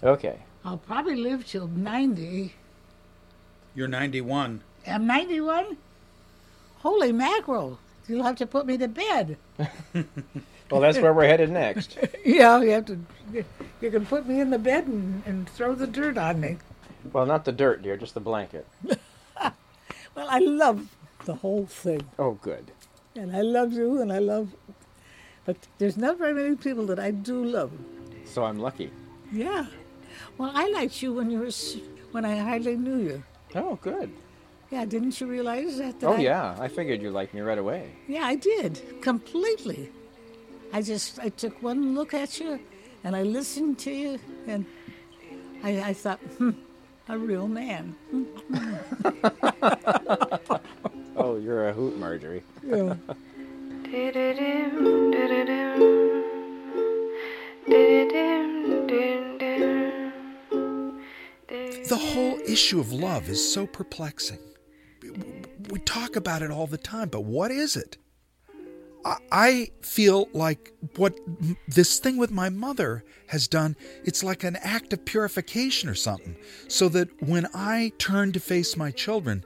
Okay. 0.04 0.40
I'll 0.64 0.78
probably 0.78 1.16
live 1.16 1.46
till 1.48 1.68
ninety. 1.68 2.54
You're 3.74 3.88
91. 3.88 4.62
I'm 4.86 5.08
ninety-one. 5.08 5.78
Holy 6.80 7.12
mackerel! 7.12 7.80
You'll 8.08 8.24
have 8.24 8.36
to 8.38 8.46
put 8.46 8.66
me 8.66 8.78
to 8.78 8.88
bed. 8.88 9.38
Well, 10.72 10.82
that's 10.82 10.98
where 11.00 11.14
we're 11.14 11.28
headed 11.28 11.50
next. 11.52 11.98
Yeah, 12.26 12.62
you 12.62 12.70
have 12.72 12.86
to. 12.86 13.00
You 13.82 13.92
can 13.92 14.06
put 14.06 14.28
me 14.28 14.40
in 14.40 14.50
the 14.52 14.60
bed 14.60 14.88
and, 14.88 15.22
and 15.26 15.50
throw 15.50 15.74
the 15.76 15.88
dirt 15.88 16.18
on 16.18 16.40
me. 16.40 16.58
Well, 17.12 17.26
not 17.26 17.46
the 17.46 17.52
dirt, 17.52 17.82
dear, 17.82 17.98
just 17.98 18.14
the 18.14 18.20
blanket. 18.20 18.68
Well, 20.14 20.28
I 20.30 20.40
love 20.40 20.90
the 21.26 21.36
whole 21.36 21.66
thing, 21.66 22.02
Oh, 22.20 22.32
good. 22.42 22.70
and 23.16 23.34
I 23.34 23.42
love 23.42 23.72
you, 23.72 24.02
and 24.02 24.12
I 24.12 24.20
love. 24.20 24.50
But 25.46 25.56
there's 25.78 25.96
not 25.96 26.18
very 26.18 26.34
many 26.34 26.58
people 26.58 26.86
that 26.88 27.00
I 27.00 27.12
do 27.12 27.44
love. 27.46 27.72
So 28.26 28.44
I'm 28.44 28.60
lucky. 28.60 28.92
Yeah. 29.32 29.68
Well, 30.38 30.52
I 30.54 30.70
liked 30.70 31.02
you 31.02 31.14
when 31.14 31.30
you 31.32 31.40
were 31.40 31.50
when 32.12 32.26
I 32.26 32.36
hardly 32.40 32.76
knew 32.76 32.98
you. 32.98 33.24
Oh, 33.56 33.80
good. 33.82 34.12
Yeah, 34.70 34.84
didn't 34.84 35.20
you 35.22 35.28
realize 35.28 35.78
that? 35.78 36.02
that 36.02 36.08
Oh, 36.08 36.14
I- 36.16 36.20
yeah. 36.20 36.58
I 36.60 36.68
figured 36.68 37.02
you 37.02 37.10
liked 37.12 37.34
me 37.34 37.40
right 37.40 37.58
away. 37.58 37.92
Yeah, 38.10 38.26
I 38.26 38.36
did 38.36 38.82
completely. 39.02 39.92
I 40.74 40.82
just 40.82 41.20
I 41.20 41.30
took 41.30 41.62
one 41.62 41.96
look 41.96 42.14
at 42.14 42.40
you, 42.40 42.60
and 43.04 43.16
I 43.16 43.24
listened 43.24 43.78
to 43.80 43.92
you, 43.92 44.20
and 44.48 44.66
I, 45.64 45.82
I 45.82 45.94
thought, 45.94 46.20
hmm, 46.38 46.52
a 47.08 47.18
real 47.18 47.48
man. 47.48 47.96
Oh, 51.24 51.38
you're 51.38 51.68
a 51.68 51.74
hoot, 51.74 51.98
Marjorie. 51.98 52.42
Yeah. 52.64 52.96
The 61.90 61.98
whole 62.00 62.40
issue 62.48 62.80
of 62.80 62.92
love 62.94 63.28
is 63.30 63.54
so 63.54 63.68
perplexing. 63.68 64.40
We 65.70 65.80
talk 65.80 66.16
about 66.16 66.42
it 66.42 66.50
all 66.50 66.66
the 66.66 66.78
time, 66.78 67.10
but 67.10 67.26
what 67.26 67.52
is 67.52 67.76
it? 67.76 67.98
I- 69.06 69.72
feel 69.82 70.30
like 70.34 70.74
what 70.96 71.18
this 71.68 72.00
thing 72.00 72.18
with 72.18 72.32
my 72.32 72.50
mother 72.50 73.04
has 73.28 73.48
done, 73.48 73.76
it's 74.04 74.24
like 74.24 74.44
an 74.44 74.56
act 74.58 74.94
of 74.94 75.04
purification 75.06 75.90
or 75.90 75.96
something. 75.96 76.36
So 76.68 76.88
that 76.90 77.22
when 77.22 77.48
I 77.54 77.92
turn 77.98 78.32
to 78.34 78.40
face 78.40 78.78
my 78.78 78.92
children, 78.92 79.44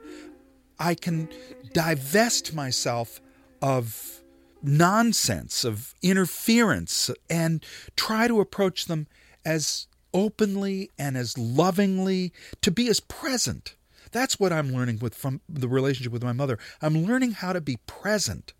I 0.78 0.94
can 0.94 1.28
divest 1.72 2.54
myself 2.54 3.20
of 3.60 4.22
nonsense, 4.62 5.64
of 5.64 5.94
interference, 6.02 7.10
and 7.30 7.64
try 7.96 8.28
to 8.28 8.40
approach 8.40 8.86
them 8.86 9.06
as 9.44 9.86
openly 10.12 10.90
and 10.98 11.16
as 11.16 11.36
lovingly, 11.36 12.32
to 12.62 12.70
be 12.70 12.88
as 12.88 13.00
present. 13.00 13.74
That's 14.12 14.40
what 14.40 14.52
I'm 14.52 14.72
learning 14.72 15.00
with 15.00 15.14
from 15.14 15.40
the 15.48 15.68
relationship 15.68 16.12
with 16.12 16.22
my 16.22 16.32
mother. 16.32 16.58
I'm 16.80 17.04
learning 17.04 17.32
how 17.32 17.52
to 17.52 17.60
be 17.60 17.78
present. 17.86 18.54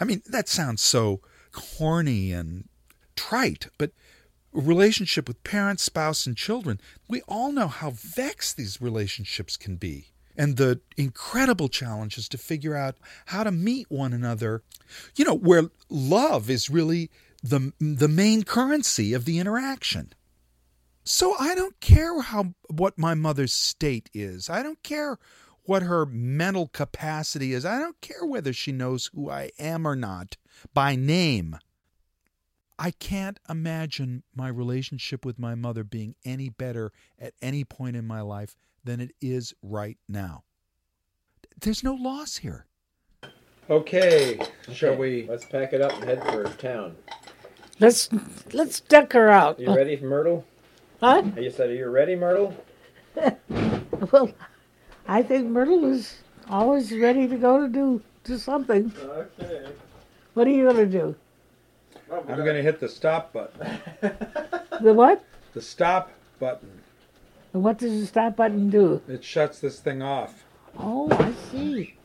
I 0.00 0.04
mean, 0.04 0.22
that 0.26 0.48
sounds 0.48 0.82
so 0.82 1.20
corny 1.52 2.32
and 2.32 2.68
trite, 3.16 3.68
but 3.78 3.92
relationship 4.52 5.28
with 5.28 5.42
parents, 5.44 5.82
spouse, 5.82 6.26
and 6.26 6.36
children, 6.36 6.80
we 7.08 7.22
all 7.22 7.52
know 7.52 7.68
how 7.68 7.90
vexed 7.90 8.56
these 8.56 8.80
relationships 8.80 9.56
can 9.56 9.76
be. 9.76 10.06
And 10.36 10.56
the 10.56 10.80
incredible 10.96 11.68
challenges 11.68 12.28
to 12.30 12.38
figure 12.38 12.76
out 12.76 12.96
how 13.26 13.44
to 13.44 13.50
meet 13.50 13.90
one 13.90 14.12
another, 14.12 14.62
you 15.14 15.24
know, 15.24 15.34
where 15.34 15.70
love 15.88 16.48
is 16.48 16.70
really 16.70 17.10
the, 17.42 17.72
the 17.78 18.08
main 18.08 18.44
currency 18.44 19.12
of 19.12 19.24
the 19.24 19.38
interaction. 19.38 20.12
So 21.04 21.34
I 21.38 21.54
don't 21.54 21.78
care 21.80 22.20
how 22.20 22.54
what 22.68 22.98
my 22.98 23.14
mother's 23.14 23.52
state 23.52 24.08
is. 24.14 24.48
I 24.48 24.62
don't 24.62 24.82
care 24.82 25.18
what 25.64 25.82
her 25.82 26.06
mental 26.06 26.68
capacity 26.68 27.52
is. 27.52 27.64
I 27.64 27.78
don't 27.78 28.00
care 28.00 28.24
whether 28.24 28.52
she 28.52 28.72
knows 28.72 29.10
who 29.14 29.30
I 29.30 29.50
am 29.58 29.86
or 29.86 29.96
not 29.96 30.36
by 30.74 30.96
name. 30.96 31.58
I 32.78 32.92
can't 32.92 33.38
imagine 33.48 34.22
my 34.34 34.48
relationship 34.48 35.24
with 35.24 35.38
my 35.38 35.54
mother 35.54 35.84
being 35.84 36.14
any 36.24 36.48
better 36.48 36.92
at 37.18 37.34
any 37.42 37.62
point 37.62 37.94
in 37.94 38.06
my 38.06 38.22
life 38.22 38.56
than 38.82 39.00
it 39.00 39.10
is 39.20 39.52
right 39.62 39.98
now. 40.08 40.44
There's 41.60 41.84
no 41.84 41.92
loss 41.92 42.38
here. 42.38 42.66
Okay, 43.68 44.40
shall 44.72 44.96
we? 44.96 45.26
Let's 45.28 45.44
pack 45.44 45.74
it 45.74 45.82
up 45.82 45.92
and 45.92 46.04
head 46.04 46.24
for 46.24 46.44
town. 46.56 46.96
Let's 47.78 48.08
let's 48.52 48.80
deck 48.80 49.12
her 49.12 49.28
out. 49.28 49.60
You 49.60 49.74
ready, 49.76 49.96
Myrtle? 49.98 50.44
Huh? 51.00 51.22
You 51.36 51.50
said, 51.50 51.70
"Are 51.70 51.74
you 51.74 51.88
ready, 51.88 52.16
Myrtle?" 52.16 52.54
Well, 54.12 54.30
I 55.10 55.24
think 55.24 55.48
Myrtle 55.48 55.86
is 55.86 56.18
always 56.48 56.92
ready 56.92 57.26
to 57.26 57.36
go 57.36 57.60
to 57.60 57.68
do 57.68 58.00
do 58.22 58.38
something. 58.38 58.92
Okay. 59.02 59.66
What 60.34 60.46
are 60.46 60.50
you 60.50 60.68
gonna 60.68 60.86
do? 60.86 61.16
I'm 62.12 62.26
going 62.26 62.56
to 62.56 62.62
hit 62.62 62.80
the 62.80 62.88
stop 62.88 63.32
button. 63.32 63.78
The 64.80 64.94
what? 64.94 65.22
The 65.52 65.60
stop 65.60 66.10
button. 66.38 66.70
And 67.52 67.62
what 67.62 67.78
does 67.78 68.00
the 68.00 68.06
stop 68.06 68.36
button 68.36 68.70
do? 68.70 69.02
It 69.08 69.22
shuts 69.22 69.60
this 69.60 69.78
thing 69.78 70.00
off. 70.00 70.44
Oh, 70.78 71.10
I 71.10 71.34
see. 71.50 71.96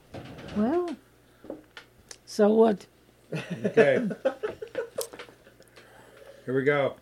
Well, 0.57 0.93
so 2.25 2.49
what? 2.49 2.85
Okay. 3.63 4.09
Here 6.45 6.53
we 6.53 6.63
go. 6.63 6.95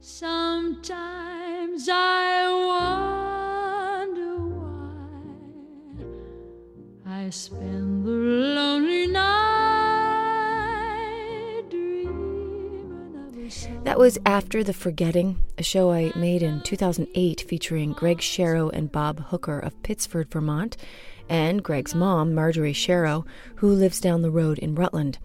Sometimes 0.00 1.88
I 1.88 3.29
I 7.20 7.28
spend 7.28 8.06
the 8.06 8.10
lonely 8.10 9.06
night. 9.06 9.30
That 13.84 13.98
was 13.98 14.16
After 14.24 14.64
the 14.64 14.72
Forgetting, 14.72 15.38
a 15.58 15.62
show 15.62 15.90
I 15.90 16.12
made 16.16 16.42
in 16.42 16.62
2008 16.62 17.44
featuring 17.46 17.92
Greg 17.92 18.20
Sharrow 18.20 18.70
and 18.72 18.90
Bob 18.90 19.26
Hooker 19.26 19.58
of 19.58 19.82
Pittsford, 19.82 20.30
Vermont, 20.30 20.78
and 21.28 21.62
Greg's 21.62 21.94
mom, 21.94 22.34
Marjorie 22.34 22.72
Sharrow, 22.72 23.26
who 23.56 23.68
lives 23.68 24.00
down 24.00 24.22
the 24.22 24.30
road 24.30 24.58
in 24.58 24.74
Rutland. 24.74 25.18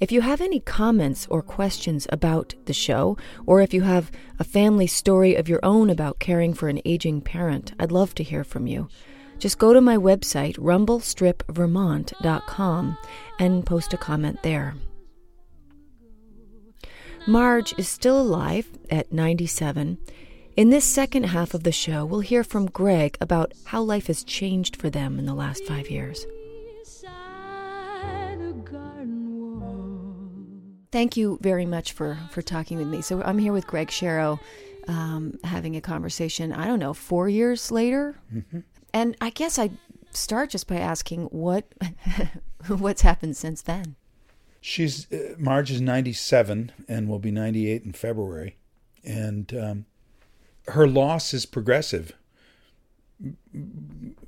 If 0.00 0.12
you 0.12 0.20
have 0.20 0.42
any 0.42 0.60
comments 0.60 1.26
or 1.30 1.40
questions 1.40 2.06
about 2.10 2.54
the 2.66 2.74
show, 2.74 3.16
or 3.46 3.62
if 3.62 3.72
you 3.72 3.80
have 3.82 4.12
a 4.38 4.44
family 4.44 4.86
story 4.86 5.34
of 5.34 5.48
your 5.48 5.60
own 5.62 5.88
about 5.88 6.18
caring 6.18 6.52
for 6.52 6.68
an 6.68 6.82
aging 6.84 7.22
parent, 7.22 7.72
I'd 7.80 7.90
love 7.90 8.14
to 8.16 8.22
hear 8.22 8.44
from 8.44 8.66
you. 8.66 8.90
Just 9.38 9.58
go 9.58 9.72
to 9.72 9.80
my 9.80 9.96
website, 9.96 10.58
rumblestripvermont.com, 10.58 12.98
and 13.38 13.64
post 13.64 13.94
a 13.94 13.96
comment 13.96 14.42
there. 14.42 14.74
Marj 17.26 17.74
is 17.78 17.88
still 17.88 18.20
alive 18.20 18.68
at 18.90 19.10
97. 19.12 19.98
In 20.56 20.70
this 20.70 20.84
second 20.84 21.24
half 21.24 21.52
of 21.54 21.62
the 21.62 21.70
show, 21.70 22.04
we'll 22.04 22.18
hear 22.20 22.42
from 22.42 22.66
Greg 22.66 23.16
about 23.20 23.52
how 23.66 23.80
life 23.82 24.08
has 24.08 24.24
changed 24.24 24.74
for 24.76 24.90
them 24.90 25.16
in 25.18 25.26
the 25.26 25.34
last 25.34 25.64
five 25.64 25.88
years. 25.88 26.26
Beside 26.80 28.40
a 28.40 28.52
garden 28.64 29.60
wall. 29.60 30.26
Thank 30.90 31.16
you 31.16 31.38
very 31.42 31.66
much 31.66 31.92
for, 31.92 32.18
for 32.32 32.42
talking 32.42 32.78
with 32.78 32.88
me. 32.88 33.02
So 33.02 33.22
I'm 33.22 33.38
here 33.38 33.52
with 33.52 33.68
Greg 33.68 33.88
Sharrow, 33.88 34.40
um, 34.88 35.38
having 35.44 35.76
a 35.76 35.80
conversation, 35.80 36.52
I 36.52 36.66
don't 36.66 36.80
know, 36.80 36.94
four 36.94 37.28
years 37.28 37.70
later? 37.70 38.16
And 38.92 39.16
I 39.20 39.30
guess 39.30 39.58
I'd 39.58 39.76
start 40.10 40.50
just 40.50 40.66
by 40.66 40.76
asking 40.76 41.24
what 41.24 41.64
what's 42.68 43.02
happened 43.02 43.36
since 43.36 43.62
then. 43.62 43.96
She's 44.60 45.10
uh, 45.12 45.34
Marj 45.38 45.70
is 45.70 45.80
97 45.80 46.72
and 46.88 47.08
will 47.08 47.18
be 47.18 47.30
98 47.30 47.84
in 47.84 47.92
February, 47.92 48.56
and 49.04 49.52
um, 49.54 49.86
her 50.68 50.86
loss 50.86 51.32
is 51.32 51.46
progressive. 51.46 52.12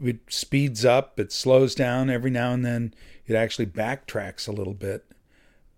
It 0.02 0.18
speeds 0.28 0.84
up, 0.84 1.18
it 1.20 1.32
slows 1.32 1.74
down 1.74 2.10
every 2.10 2.30
now 2.30 2.52
and 2.52 2.64
then. 2.64 2.94
It 3.26 3.34
actually 3.34 3.66
backtracks 3.66 4.48
a 4.48 4.52
little 4.52 4.74
bit, 4.74 5.04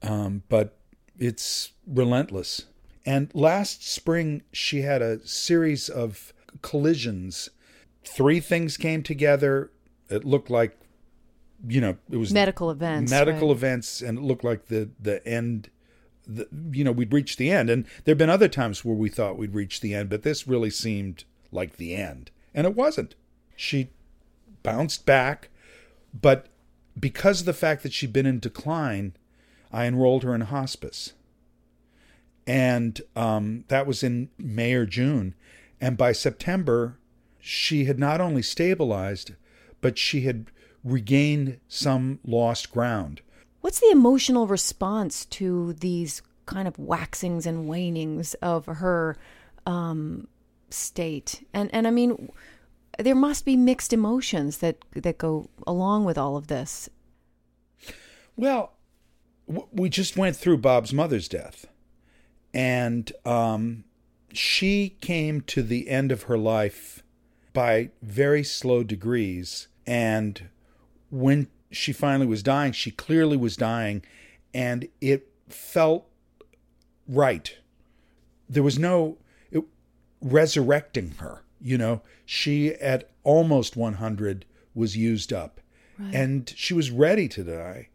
um, 0.03 0.43
but 0.49 0.77
it's 1.19 1.73
relentless. 1.87 2.67
And 3.05 3.31
last 3.35 3.87
spring, 3.87 4.43
she 4.53 4.83
had 4.83 5.03
a 5.03 5.27
series 5.27 5.89
of 5.89 6.33
collisions. 6.63 7.51
Three 8.05 8.41
things 8.41 8.77
came 8.77 9.03
together. 9.03 9.71
It 10.09 10.25
looked 10.25 10.51
like, 10.51 10.77
you 11.67 11.81
know, 11.81 11.97
it 12.11 12.17
was 12.17 12.33
Medical 12.33 12.71
events. 12.71 13.11
medical 13.11 13.49
right? 13.49 13.57
events 13.57 14.01
and 14.03 14.19
it 14.19 14.23
looked 14.23 14.45
like 14.45 14.67
the 14.67 14.91
the 15.01 15.27
end 15.27 15.71
the, 16.27 16.47
you 16.71 16.85
know 16.85 16.93
we'd 16.93 17.13
reached 17.13 17.39
the 17.39 17.51
end 17.51 17.69
and 17.71 17.85
there've 18.05 18.19
been 18.19 18.31
other 18.31 18.49
times 18.49 18.85
where 18.85 18.95
we 18.95 19.09
thought 19.09 19.37
we'd 19.37 19.55
reached 19.55 19.83
the 19.83 19.95
end 19.95 20.09
but 20.09 20.23
this 20.23 20.47
really 20.47 20.71
seemed 20.71 21.25
like 21.51 21.77
the 21.79 21.95
end 21.97 22.31
and 22.55 22.65
it 22.67 22.77
wasn't 22.77 23.15
she 23.57 23.91
bounced 24.63 25.05
back 25.05 25.49
but 26.15 26.47
because 26.99 27.41
of 27.41 27.47
the 27.47 27.53
fact 27.53 27.83
that 27.83 27.93
she'd 27.93 28.13
been 28.13 28.27
in 28.27 28.39
decline 28.39 29.15
i 29.73 29.85
enrolled 29.87 30.23
her 30.23 30.33
in 30.35 30.43
hospice 30.43 31.13
and 32.47 33.01
um, 33.17 33.65
that 33.69 33.87
was 33.87 34.03
in 34.03 34.29
may 34.39 34.75
or 34.75 34.87
june 34.87 35.35
and 35.81 35.97
by 35.97 36.13
september 36.13 36.99
she 37.45 37.85
had 37.85 37.99
not 37.99 38.21
only 38.21 38.43
stabilized 38.43 39.33
but 39.81 39.99
she 39.99 40.23
had 40.23 40.47
regained 40.83 41.59
some 41.69 42.19
lost 42.25 42.71
ground 42.73 43.21
What's 43.63 43.79
the 43.79 43.91
emotional 43.93 44.49
response 44.49 45.25
to 45.27 45.73
these 45.75 46.21
kind 46.47 46.67
of 46.67 46.79
waxings 46.81 47.47
and 47.47 47.69
wanings 47.69 48.35
of 48.35 48.67
her 48.67 49.17
um, 49.67 50.27
state? 50.69 51.47
And 51.55 51.73
and 51.73 51.87
I 51.87 51.93
mean, 51.93 52.29
there 52.99 53.15
must 53.15 53.45
be 53.45 53.57
mixed 53.57 53.93
emotions 53.93 54.59
that 54.59 54.79
that 54.95 55.17
go 55.17 55.49
along 55.65 56.05
with 56.05 56.19
all 56.19 56.37
of 56.37 56.49
this. 56.49 56.91
Well, 58.37 58.73
w- 59.47 59.69
we 59.73 59.89
just 59.89 60.17
went 60.17 60.35
through 60.35 60.59
Bob's 60.59 60.93
mother's 60.93 61.29
death, 61.29 61.67
and 62.53 63.13
um, 63.25 63.85
she 64.33 64.97
came 65.01 65.41
to 65.43 65.63
the 65.63 65.89
end 65.89 66.11
of 66.11 66.25
her 66.25 66.37
life 66.37 67.02
by 67.53 67.91
very 68.03 68.45
slow 68.45 68.83
degrees. 68.83 69.69
And 69.87 70.49
when 71.11 71.49
she 71.71 71.93
finally 71.93 72.27
was 72.27 72.43
dying, 72.43 72.73
she 72.73 72.91
clearly 72.91 73.37
was 73.37 73.57
dying, 73.57 74.03
and 74.55 74.89
it 75.01 75.29
felt 75.49 76.07
right. 77.09 77.57
There 78.49 78.63
was 78.63 78.79
no 78.79 79.19
it, 79.51 79.65
resurrecting 80.21 81.13
her. 81.19 81.43
You 81.61 81.79
know, 81.79 82.03
she 82.25 82.75
at 82.75 83.11
almost 83.23 83.77
100 83.77 84.45
was 84.75 84.97
used 84.97 85.33
up, 85.33 85.61
and 86.13 86.53
she 86.57 86.75
was 86.75 86.91
ready 86.91 87.29
to 87.29 87.45
die. 87.45 87.89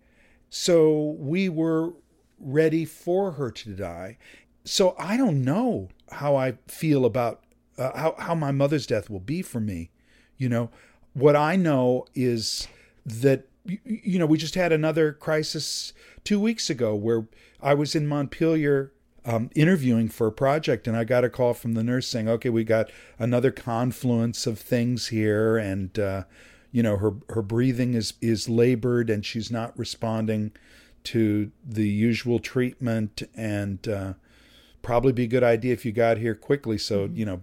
So 0.49 1.17
we 1.19 1.49
were 1.49 1.93
ready 2.39 2.85
for 2.85 3.31
her 3.31 3.51
to 3.51 3.69
die. 3.71 4.17
So 4.63 4.95
I 4.97 5.17
don't 5.17 5.43
know 5.43 5.89
how 6.11 6.35
I 6.35 6.57
feel 6.67 7.03
about 7.03 7.43
uh, 7.77 7.97
how 7.97 8.15
how 8.17 8.35
my 8.35 8.51
mother's 8.51 8.87
death 8.87 9.09
will 9.09 9.19
be 9.19 9.41
for 9.41 9.59
me. 9.59 9.91
You 10.37 10.49
know, 10.49 10.69
what 11.13 11.35
I 11.35 11.55
know 11.55 12.05
is 12.15 12.67
that 13.05 13.47
you 13.65 14.19
know 14.19 14.25
we 14.25 14.37
just 14.37 14.55
had 14.55 14.71
another 14.71 15.13
crisis 15.13 15.93
two 16.23 16.39
weeks 16.39 16.69
ago 16.69 16.95
where 16.95 17.27
I 17.61 17.73
was 17.73 17.95
in 17.95 18.07
Montpelier 18.07 18.91
um, 19.25 19.49
interviewing 19.55 20.07
for 20.07 20.27
a 20.27 20.31
project, 20.31 20.87
and 20.87 20.95
I 20.95 21.03
got 21.03 21.25
a 21.25 21.29
call 21.29 21.53
from 21.53 21.73
the 21.73 21.83
nurse 21.83 22.07
saying, 22.07 22.29
"Okay, 22.29 22.49
we 22.49 22.63
got 22.63 22.89
another 23.19 23.51
confluence 23.51 24.47
of 24.47 24.57
things 24.57 25.07
here, 25.07 25.57
and 25.57 25.97
uh, 25.99 26.23
you 26.71 26.81
know 26.81 26.97
her 26.97 27.13
her 27.29 27.41
breathing 27.41 27.93
is 27.93 28.13
is 28.21 28.47
labored, 28.47 29.09
and 29.09 29.25
she's 29.25 29.51
not 29.51 29.77
responding 29.77 30.51
to 31.05 31.51
the 31.65 31.87
usual 31.87 32.39
treatment, 32.39 33.23
and 33.35 33.87
uh, 33.87 34.13
probably 34.81 35.11
be 35.11 35.23
a 35.23 35.27
good 35.27 35.43
idea 35.43 35.73
if 35.73 35.85
you 35.85 35.91
got 35.91 36.17
here 36.17 36.35
quickly. 36.35 36.77
So 36.77 37.09
you 37.13 37.25
know, 37.25 37.41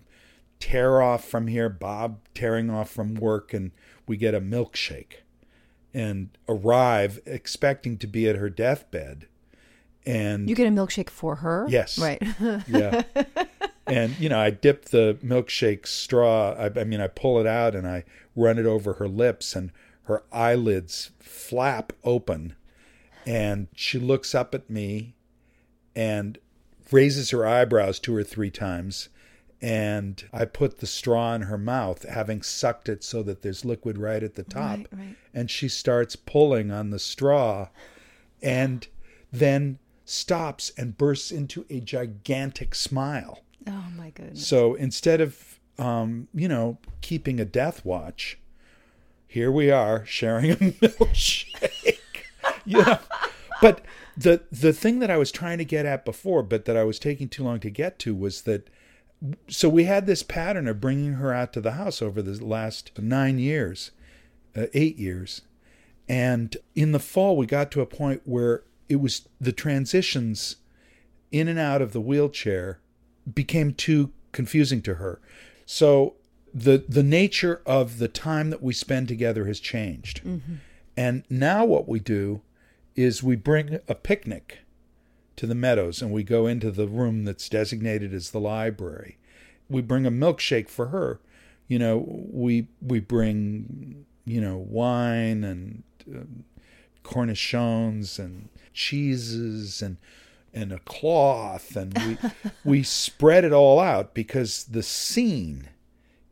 tear 0.60 1.00
off 1.02 1.24
from 1.24 1.46
here, 1.46 1.68
Bob 1.68 2.20
tearing 2.34 2.70
off 2.70 2.90
from 2.90 3.14
work, 3.14 3.52
and 3.52 3.72
we 4.06 4.16
get 4.16 4.34
a 4.34 4.40
milkshake, 4.40 5.22
and 5.92 6.30
arrive 6.48 7.20
expecting 7.26 7.98
to 7.98 8.06
be 8.06 8.28
at 8.28 8.36
her 8.36 8.50
deathbed." 8.50 9.26
and 10.06 10.48
You 10.48 10.54
get 10.54 10.66
a 10.66 10.70
milkshake 10.70 11.10
for 11.10 11.36
her? 11.36 11.66
Yes. 11.68 11.98
Right. 11.98 12.22
yeah. 12.68 13.02
And 13.86 14.18
you 14.18 14.28
know, 14.28 14.38
I 14.38 14.50
dip 14.50 14.86
the 14.86 15.18
milkshake 15.24 15.86
straw. 15.86 16.52
I, 16.52 16.80
I 16.80 16.84
mean, 16.84 17.00
I 17.00 17.06
pull 17.06 17.38
it 17.38 17.46
out 17.46 17.74
and 17.74 17.86
I 17.86 18.04
run 18.34 18.58
it 18.58 18.66
over 18.66 18.94
her 18.94 19.08
lips, 19.08 19.54
and 19.54 19.70
her 20.04 20.22
eyelids 20.32 21.10
flap 21.20 21.92
open, 22.02 22.56
and 23.26 23.68
she 23.74 23.98
looks 23.98 24.34
up 24.34 24.54
at 24.54 24.68
me, 24.68 25.14
and 25.94 26.38
raises 26.90 27.30
her 27.30 27.46
eyebrows 27.46 27.98
two 27.98 28.14
or 28.14 28.24
three 28.24 28.50
times. 28.50 29.08
And 29.64 30.22
I 30.30 30.44
put 30.44 30.78
the 30.80 30.86
straw 30.86 31.34
in 31.34 31.42
her 31.42 31.56
mouth, 31.56 32.02
having 32.06 32.42
sucked 32.42 32.86
it 32.90 33.02
so 33.02 33.22
that 33.22 33.40
there's 33.40 33.64
liquid 33.64 33.96
right 33.96 34.22
at 34.22 34.34
the 34.34 34.42
top. 34.42 34.76
Right, 34.76 34.86
right. 34.92 35.16
And 35.32 35.50
she 35.50 35.68
starts 35.68 36.16
pulling 36.16 36.70
on 36.70 36.90
the 36.90 36.98
straw, 36.98 37.68
and 38.42 38.86
then 39.32 39.78
stops 40.04 40.70
and 40.76 40.98
bursts 40.98 41.30
into 41.32 41.64
a 41.70 41.80
gigantic 41.80 42.74
smile. 42.74 43.42
oh 43.66 43.86
my 43.96 44.10
goodness. 44.10 44.46
So 44.46 44.74
instead 44.74 45.22
of, 45.22 45.58
um, 45.78 46.28
you 46.34 46.46
know, 46.46 46.76
keeping 47.00 47.40
a 47.40 47.46
death 47.46 47.86
watch, 47.86 48.38
here 49.26 49.50
we 49.50 49.70
are 49.70 50.04
sharing 50.04 50.50
a 50.50 50.56
milkshake. 50.56 51.98
yeah. 52.66 52.98
But 53.62 53.82
the 54.14 54.42
the 54.52 54.74
thing 54.74 54.98
that 54.98 55.10
I 55.10 55.16
was 55.16 55.32
trying 55.32 55.56
to 55.56 55.64
get 55.64 55.86
at 55.86 56.04
before, 56.04 56.42
but 56.42 56.66
that 56.66 56.76
I 56.76 56.84
was 56.84 56.98
taking 56.98 57.30
too 57.30 57.44
long 57.44 57.60
to 57.60 57.70
get 57.70 57.98
to, 58.00 58.14
was 58.14 58.42
that. 58.42 58.68
So 59.48 59.68
we 59.68 59.84
had 59.84 60.06
this 60.06 60.22
pattern 60.22 60.68
of 60.68 60.80
bringing 60.80 61.14
her 61.14 61.32
out 61.32 61.52
to 61.54 61.60
the 61.60 61.72
house 61.72 62.02
over 62.02 62.20
the 62.20 62.44
last 62.44 62.90
nine 62.98 63.38
years, 63.38 63.90
uh, 64.56 64.66
eight 64.74 64.98
years, 64.98 65.42
and 66.08 66.56
in 66.74 66.92
the 66.92 66.98
fall 66.98 67.36
we 67.36 67.46
got 67.46 67.70
to 67.72 67.80
a 67.80 67.86
point 67.86 68.22
where 68.24 68.64
it 68.88 68.96
was 68.96 69.28
the 69.40 69.52
transitions 69.52 70.56
in 71.32 71.48
and 71.48 71.58
out 71.58 71.80
of 71.80 71.92
the 71.92 72.00
wheelchair 72.00 72.80
became 73.32 73.72
too 73.72 74.12
confusing 74.32 74.82
to 74.82 74.94
her. 74.94 75.20
So 75.64 76.14
the 76.52 76.84
the 76.88 77.02
nature 77.02 77.62
of 77.66 77.98
the 77.98 78.08
time 78.08 78.50
that 78.50 78.62
we 78.62 78.74
spend 78.74 79.08
together 79.08 79.46
has 79.46 79.58
changed. 79.58 80.20
And 80.96 81.24
now 81.28 81.64
what 81.64 81.88
we 81.88 81.98
do 81.98 82.42
is 82.94 83.22
we 83.22 83.34
bring 83.36 83.80
a 83.88 83.94
picnic 83.94 84.58
to 85.36 85.46
the 85.46 85.54
meadows 85.54 86.00
and 86.02 86.12
we 86.12 86.22
go 86.22 86.46
into 86.46 86.70
the 86.70 86.86
room 86.88 87.24
that's 87.24 87.48
designated 87.48 88.12
as 88.14 88.30
the 88.30 88.40
library. 88.40 89.18
We 89.68 89.82
bring 89.82 90.06
a 90.06 90.10
milkshake 90.10 90.68
for 90.68 90.86
her. 90.88 91.20
You 91.68 91.78
know, 91.78 92.04
we 92.30 92.68
we 92.82 93.00
bring 93.00 94.04
you 94.26 94.40
know 94.40 94.56
wine 94.58 95.44
and 95.44 95.82
um, 96.10 96.44
cornichons 97.02 98.18
and 98.18 98.48
cheeses 98.72 99.80
and 99.82 99.96
and 100.52 100.72
a 100.72 100.78
cloth 100.80 101.74
and 101.76 101.96
we 101.98 102.18
we 102.64 102.82
spread 102.82 103.44
it 103.44 103.52
all 103.52 103.80
out 103.80 104.14
because 104.14 104.64
the 104.64 104.82
scene 104.82 105.68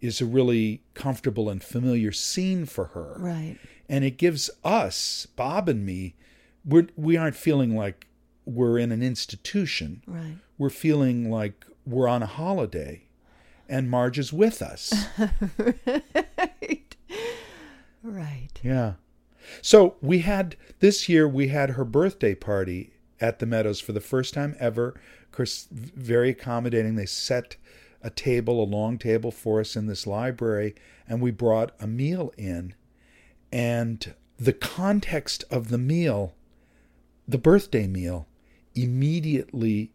is 0.01 0.21
a 0.21 0.27
really 0.27 0.83
comfortable 0.95 1.49
and 1.49 1.63
familiar 1.63 2.13
scene 2.13 2.65
for 2.67 2.87
her 2.87 3.15
Right. 3.19 3.59
and 3.89 4.05
it 4.05 4.17
gives 4.19 4.49
us 4.65 5.27
bob 5.37 5.69
and 5.69 5.85
me 5.87 6.15
we're 6.65 6.87
we 6.97 7.17
aren't 7.17 7.37
feeling 7.37 7.77
like 7.77 8.07
we're 8.45 8.79
in 8.79 8.91
an 8.93 9.03
institution 9.03 10.03
Right. 10.07 10.37
we're 10.59 10.71
feeling 10.71 11.31
like 11.31 11.65
we're 11.87 12.09
on 12.09 12.23
a 12.23 12.27
holiday 12.27 13.03
and 13.69 13.89
Marj 13.91 14.19
is 14.19 14.33
with 14.33 14.61
us 14.63 14.93
right. 15.19 16.97
Right. 18.03 18.49
Yeah. 18.63 18.95
So 19.61 19.97
we 20.01 20.21
had 20.21 20.57
this 20.81 21.09
year 21.09 21.29
we 21.29 21.49
had 21.49 21.71
her 21.71 21.85
birthday 21.85 22.35
party 22.35 22.93
at 23.21 23.39
the 23.39 23.47
Meadows 23.47 23.81
for 23.81 23.93
the 23.93 24.01
first 24.01 24.35
time 24.35 24.57
ever. 24.59 24.89
Of 25.23 25.33
course, 25.33 25.69
very 25.71 26.31
accommodating. 26.31 26.97
They 26.97 27.07
set 27.07 27.57
a 28.03 28.11
table, 28.11 28.63
a 28.63 28.67
long 28.67 28.99
table 28.99 29.31
for 29.31 29.61
us 29.61 29.77
in 29.77 29.87
this 29.87 30.07
library, 30.07 30.75
and 31.09 31.21
we 31.21 31.31
brought 31.31 31.73
a 31.81 31.87
meal 31.87 32.33
in. 32.37 32.75
And 33.53 34.15
the 34.39 34.53
context 34.53 35.45
of 35.51 35.69
the 35.69 35.79
meal, 35.79 36.35
the 37.29 37.39
birthday 37.39 37.87
meal, 37.87 38.27
immediately, 38.75 39.91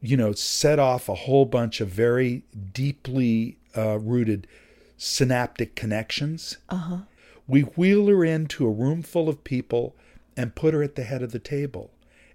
you 0.00 0.16
know, 0.16 0.32
set 0.32 0.78
off 0.78 1.08
a 1.08 1.14
whole 1.14 1.44
bunch 1.44 1.80
of 1.80 1.88
very 1.88 2.42
deeply 2.72 3.58
uh, 3.76 3.98
rooted 3.98 4.46
synaptic 4.96 5.74
connections. 5.74 6.56
Uh-huh. 6.68 6.98
We 7.46 7.62
wheel 7.62 8.06
her 8.08 8.24
into 8.24 8.66
a 8.66 8.70
room 8.70 9.02
full 9.02 9.28
of 9.28 9.44
people 9.44 9.94
and 10.36 10.54
put 10.54 10.74
her 10.74 10.82
at 10.82 10.96
the 10.96 11.04
head 11.04 11.22
of 11.22 11.32
the 11.32 11.38
table. 11.38 11.90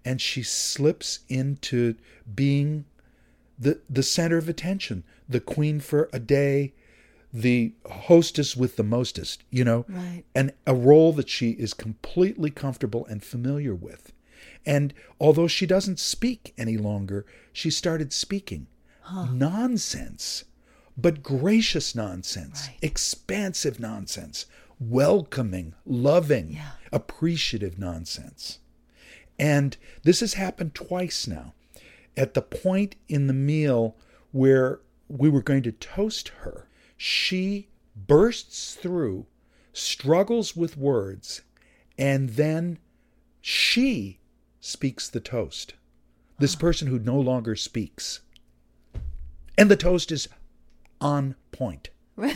And 0.06 0.20
she 0.22 0.44
slips 0.44 1.20
into 1.30 1.96
being 2.34 2.86
the, 3.60 3.80
the 3.90 4.04
center 4.04 4.38
of 4.38 4.50
attention, 4.50 5.04
the 5.30 5.40
queen 5.40 5.80
for 5.80 6.10
a 6.12 6.20
day, 6.20 6.74
the 7.34 7.74
hostess 7.90 8.56
with 8.56 8.76
the 8.76 8.84
mostest, 8.84 9.44
you 9.50 9.64
know, 9.64 9.86
Right. 9.90 10.24
and 10.36 10.54
a 10.68 10.76
role 10.76 11.14
that 11.14 11.30
she 11.30 11.52
is 11.52 11.74
completely 11.74 12.50
comfortable 12.50 13.06
and 13.08 13.24
familiar 13.24 13.74
with. 13.76 14.13
And 14.66 14.94
although 15.20 15.48
she 15.48 15.66
doesn't 15.66 16.00
speak 16.00 16.54
any 16.58 16.78
longer, 16.78 17.26
she 17.52 17.70
started 17.70 18.14
speaking 18.14 18.68
nonsense, 19.32 20.46
but 20.98 21.22
gracious 21.24 21.94
nonsense, 21.96 22.68
Right. 22.68 22.78
expansive 22.82 23.80
nonsense, 23.80 24.46
welcoming, 24.80 25.74
loving, 25.86 26.52
Yeah. 26.54 26.72
appreciative 26.92 27.78
nonsense. 27.78 28.60
And 29.38 29.76
this 30.04 30.20
has 30.22 30.36
happened 30.36 30.74
twice 30.76 31.28
now. 31.28 31.54
At 32.16 32.34
the 32.34 32.42
point 32.42 32.96
in 33.10 33.28
the 33.28 33.34
meal 33.34 33.96
where 34.32 34.80
we 35.10 35.30
were 35.30 35.42
going 35.42 35.64
to 35.64 35.72
toast 35.72 36.30
her, 36.30 36.68
she 36.96 37.68
bursts 37.96 38.76
through, 38.76 39.26
struggles 39.74 40.56
with 40.56 40.78
words, 40.78 41.42
and 41.98 42.30
then 42.32 42.78
she 43.42 44.20
speaks 44.66 45.10
the 45.10 45.20
toast. 45.20 45.74
This 46.40 46.56
person 46.56 46.88
who 46.88 46.98
no 46.98 47.20
longer 47.20 47.54
speaks. 47.54 48.22
And 49.58 49.70
the 49.70 49.76
toast 49.76 50.10
is 50.10 50.30
on 51.02 51.36
point. 51.52 51.90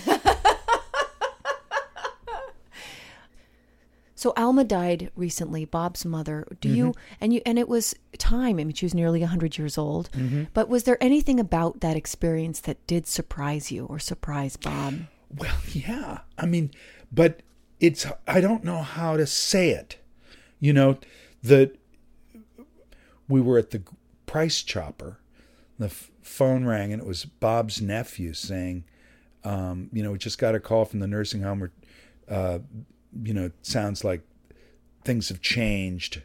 So 4.17 4.33
Alma 4.35 4.63
died 4.63 5.11
recently, 5.15 5.63
Bob's 5.63 6.03
mother. 6.03 6.47
Do 6.59 6.69
you 6.69 6.85
mm-hmm. 6.87 7.13
and 7.21 7.33
you 7.33 7.41
and 7.45 7.59
it 7.59 7.69
was 7.69 7.93
time. 8.17 8.59
I 8.59 8.63
mean, 8.63 8.73
she 8.73 8.83
was 8.83 8.95
nearly 8.95 9.21
hundred 9.21 9.59
years 9.59 9.77
old. 9.77 10.09
Mm-hmm. 10.13 10.45
But 10.55 10.69
was 10.69 10.85
there 10.85 10.97
anything 10.99 11.39
about 11.39 11.81
that 11.81 11.95
experience 11.95 12.59
that 12.61 12.85
did 12.87 13.05
surprise 13.05 13.71
you 13.71 13.85
or 13.85 13.99
surprise 13.99 14.57
Bob? 14.57 15.01
Well, 15.29 15.55
yeah. 15.71 16.21
I 16.35 16.47
mean, 16.47 16.71
but 17.11 17.43
it's 17.79 18.07
I 18.27 18.41
don't 18.41 18.63
know 18.63 18.81
how 18.81 19.17
to 19.17 19.27
say 19.27 19.69
it. 19.69 19.97
You 20.59 20.73
know, 20.73 20.97
the 21.43 21.73
we 23.27 23.41
were 23.41 23.57
at 23.57 23.71
the 23.71 23.83
price 24.25 24.61
chopper. 24.61 25.19
The 25.79 25.85
f- 25.85 26.11
phone 26.21 26.65
rang 26.65 26.91
and 26.91 27.01
it 27.01 27.07
was 27.07 27.25
Bob's 27.25 27.81
nephew 27.81 28.33
saying, 28.33 28.83
um, 29.43 29.89
you 29.93 30.03
know, 30.03 30.11
we 30.11 30.17
just 30.17 30.39
got 30.39 30.55
a 30.55 30.59
call 30.59 30.85
from 30.85 30.99
the 30.99 31.07
nursing 31.07 31.41
home. 31.41 31.63
Or, 31.63 31.71
uh, 32.29 32.59
you 33.23 33.33
know, 33.33 33.45
it 33.45 33.53
sounds 33.61 34.03
like 34.03 34.21
things 35.05 35.29
have 35.29 35.41
changed, 35.41 36.23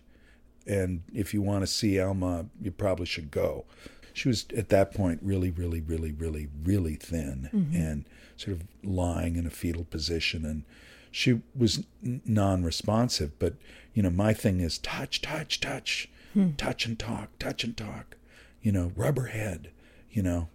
and 0.66 1.02
if 1.14 1.32
you 1.32 1.40
want 1.40 1.62
to 1.62 1.66
see 1.66 2.00
Alma, 2.00 2.46
you 2.60 2.72
probably 2.72 3.06
should 3.06 3.30
go. 3.30 3.64
She 4.12 4.28
was 4.28 4.46
at 4.56 4.68
that 4.70 4.92
point 4.92 5.20
really, 5.22 5.50
really, 5.50 5.80
really, 5.80 6.12
really, 6.12 6.48
really 6.64 6.96
thin 6.96 7.48
and 7.74 8.04
sort 8.36 8.56
of 8.56 8.64
lying 8.82 9.36
in 9.36 9.46
a 9.46 9.50
fetal 9.50 9.84
position, 9.84 10.44
and 10.44 10.64
she 11.10 11.40
was 11.56 11.84
non-responsive. 12.02 13.38
But 13.38 13.54
you 13.94 14.02
know, 14.02 14.10
my 14.10 14.34
thing 14.34 14.60
is 14.60 14.78
touch, 14.78 15.22
touch, 15.22 15.60
touch, 15.60 16.08
touch 16.56 16.86
and 16.86 16.98
talk, 16.98 17.38
touch 17.38 17.64
and 17.64 17.76
talk. 17.76 18.16
You 18.62 18.72
know, 18.72 18.92
rub 18.96 19.16
her 19.16 19.26
head. 19.26 19.70
You 20.10 20.22
know, 20.22 20.48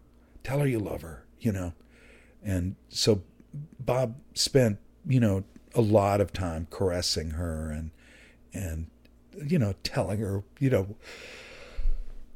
tell 0.44 0.60
her 0.60 0.68
you 0.68 0.80
love 0.80 1.02
her. 1.02 1.24
You 1.40 1.52
know, 1.52 1.74
and 2.44 2.76
so 2.90 3.22
Bob 3.80 4.16
spent 4.34 4.80
you 5.08 5.20
know 5.20 5.44
a 5.74 5.82
lot 5.82 6.22
of 6.22 6.34
time 6.34 6.68
caressing 6.70 7.32
her 7.32 7.70
and 7.72 7.92
and 8.54 8.88
you 9.46 9.60
know 9.60 9.74
telling 9.84 10.20
her 10.20 10.44
you 10.60 10.70
know 10.70 10.96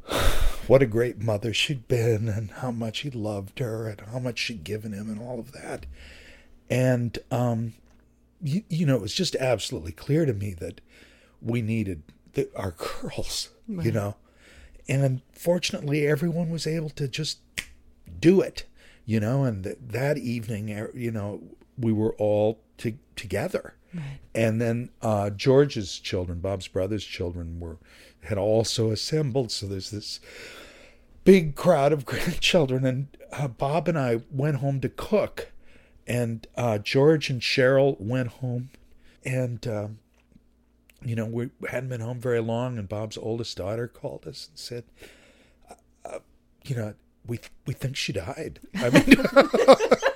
what 0.68 0.82
a 0.82 0.86
great 0.86 1.20
mother 1.20 1.54
she'd 1.54 1.88
been 1.88 2.30
and 2.30 2.52
how 2.52 2.72
much 2.72 3.00
he 3.00 3.10
loved 3.10 3.60
her 3.60 3.88
and 3.88 4.02
how 4.02 4.20
much 4.20 4.40
she'd 4.40 4.64
given 4.64 4.94
him 4.94 5.10
and 5.10 5.20
all 5.20 5.40
of 5.40 5.52
that 5.52 5.86
and 6.70 7.18
um 7.32 7.74
you, 8.42 8.64
you 8.70 8.86
know 8.86 8.96
it 8.96 9.02
was 9.02 9.14
just 9.14 9.36
absolutely 9.36 9.92
clear 9.92 10.26
to 10.26 10.34
me 10.34 10.54
that 10.54 10.82
we 11.42 11.62
needed 11.62 12.04
the, 12.34 12.50
our 12.56 12.72
girls 12.72 13.50
you 13.68 13.92
know? 13.92 14.16
And 14.88 15.04
unfortunately, 15.04 16.06
everyone 16.08 16.50
was 16.50 16.68
able 16.68 16.90
to 16.92 17.08
just 17.08 17.40
do 18.20 18.42
it 18.42 18.66
you 19.06 19.20
know? 19.20 19.44
And 19.44 19.64
th- 19.64 19.78
that 19.90 20.18
evening 20.18 20.72
er, 20.72 20.92
you 20.94 21.12
know 21.12 21.42
we 21.78 21.92
were 21.92 22.14
all 22.16 22.60
to, 22.78 22.94
together. 23.16 23.76
And 24.34 24.62
then 24.62 24.90
uh, 25.02 25.32
George's 25.32 26.00
children, 26.00 26.40
Bob's 26.40 26.68
brother's 26.68 27.04
children, 27.04 27.60
were 27.60 27.78
had 28.24 28.38
also 28.38 28.92
assembled. 28.92 29.52
So 29.52 29.66
there's 29.66 29.92
this 29.92 30.20
big 31.24 31.56
crowd 31.56 31.92
of 31.92 32.06
grandchildren, 32.12 32.86
and 32.86 33.08
uh, 33.34 33.48
Bob 33.50 33.88
and 33.88 33.98
I 33.98 34.22
went 34.32 34.58
home 34.58 34.80
to 34.82 34.90
cook, 34.90 35.52
and 36.08 36.48
uh, 36.56 36.78
George 36.78 37.30
and 37.30 37.42
Cheryl 37.42 38.00
went 38.00 38.30
home, 38.30 38.70
and 39.26 39.68
um, 39.68 40.00
you 41.04 41.16
know 41.16 41.26
we 41.26 41.50
hadn't 41.70 41.90
been 41.90 42.02
home 42.02 42.20
very 42.20 42.42
long, 42.42 42.78
and 42.78 42.88
Bob's 42.88 43.18
oldest 43.18 43.58
daughter 43.58 43.88
called 43.88 44.28
us 44.28 44.50
and 44.50 44.60
said, 44.60 44.84
uh, 46.06 46.20
you 46.66 46.76
know, 46.76 46.94
we 47.26 47.40
we 47.66 47.74
think 47.74 47.96
she 47.96 48.14
died. 48.14 48.60
I 48.76 48.90
mean. 48.90 49.16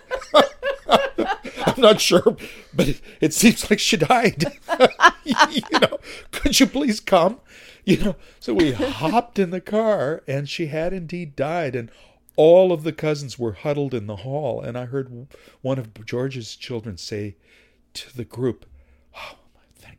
I'm 1.67 1.81
not 1.81 1.99
sure, 1.99 2.37
but 2.73 2.87
it, 2.87 3.01
it 3.19 3.33
seems 3.33 3.69
like 3.69 3.79
she 3.79 3.97
died. 3.97 4.45
you 5.25 5.79
know, 5.79 5.99
could 6.31 6.59
you 6.59 6.67
please 6.67 6.99
come? 6.99 7.39
You 7.83 7.97
know, 7.97 8.15
so 8.39 8.53
we 8.53 8.71
hopped 8.71 9.39
in 9.39 9.49
the 9.49 9.61
car, 9.61 10.23
and 10.27 10.47
she 10.47 10.67
had 10.67 10.93
indeed 10.93 11.35
died, 11.35 11.75
and 11.75 11.91
all 12.35 12.71
of 12.71 12.83
the 12.83 12.93
cousins 12.93 13.37
were 13.37 13.53
huddled 13.53 13.93
in 13.93 14.07
the 14.07 14.17
hall, 14.17 14.61
and 14.61 14.77
I 14.77 14.85
heard 14.85 15.27
one 15.61 15.77
of 15.79 16.05
George's 16.05 16.55
children 16.55 16.97
say 16.97 17.35
to 17.93 18.15
the 18.15 18.25
group, 18.25 18.65
"Oh, 19.15 19.37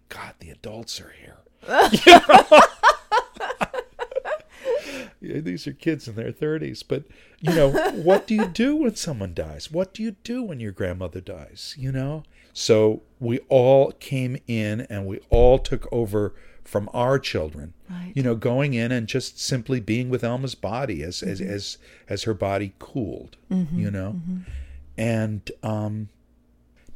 God 0.09 0.35
the 0.41 0.51
adults 0.51 1.01
are 1.01 1.13
here." 1.21 1.39
Yeah, 5.27 5.41
these 5.41 5.67
are 5.67 5.73
kids 5.73 6.07
in 6.07 6.15
their 6.15 6.33
30s 6.33 6.83
but 6.87 7.05
you 7.41 7.55
know 7.55 7.71
what 7.93 8.27
do 8.27 8.35
you 8.35 8.47
do 8.47 8.77
when 8.77 8.95
someone 8.97 9.35
dies? 9.35 9.71
What 9.71 9.95
do 9.95 10.03
you 10.03 10.13
do 10.23 10.43
when 10.43 10.61
your 10.61 10.73
grandmother 10.73 11.21
dies 11.21 11.75
you 11.79 11.91
know? 11.91 12.23
So 12.53 13.03
we 13.19 13.41
all 13.49 13.93
came 13.93 14.39
in 14.47 14.83
and 14.83 15.07
we 15.07 15.21
all 15.31 15.59
took 15.59 15.89
over 15.93 16.35
from 16.65 16.89
our 16.93 17.19
children. 17.19 17.75
Right. 17.89 18.13
you 18.15 18.23
know 18.23 18.35
going 18.35 18.75
in 18.75 18.91
and 18.91 19.07
just 19.07 19.41
simply 19.41 19.81
being 19.81 20.11
with 20.11 20.25
Elma's 20.25 20.55
body 20.57 21.03
as 21.03 21.23
as 21.23 21.41
mm-hmm. 21.41 21.53
as, 21.53 21.79
as 22.09 22.23
her 22.25 22.35
body 22.35 22.75
cooled 22.79 23.37
mm-hmm. 23.51 23.79
you 23.79 23.91
know? 23.91 24.17
Mm-hmm. 24.17 24.51
And 24.99 25.51
um 25.63 26.09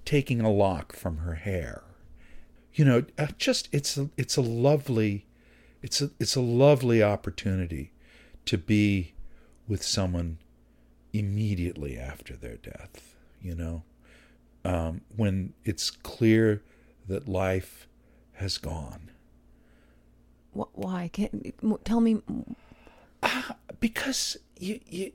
taking 0.05 0.41
a 0.41 0.51
lock 0.51 0.95
from 0.95 1.19
her 1.19 1.35
hair 1.35 1.83
you 2.75 2.85
know 2.85 3.05
uh, 3.19 3.27
just 3.39 3.69
it's 3.73 3.97
a, 3.97 4.09
it's 4.17 4.37
a 4.37 4.41
lovely 4.41 5.27
it's 5.83 6.01
a 6.01 6.11
it's 6.19 6.37
a 6.37 6.41
lovely 6.41 7.03
opportunity 7.03 7.93
to 8.45 8.59
be 8.59 9.15
with 9.69 9.83
someone 9.83 10.39
immediately 11.13 11.99
after 11.99 12.37
their 12.37 12.57
death 12.57 13.15
you 13.43 13.55
know 13.55 13.83
um, 14.65 15.01
when 15.17 15.53
it's 15.65 15.91
clear 15.91 16.63
that 17.09 17.29
life 17.29 17.89
has 18.35 18.59
gone 18.59 19.11
Why? 20.53 21.09
Can, 21.13 21.53
tell 21.85 22.01
me. 22.01 22.23
because 23.81 24.37
you 24.59 24.81
you 24.87 25.13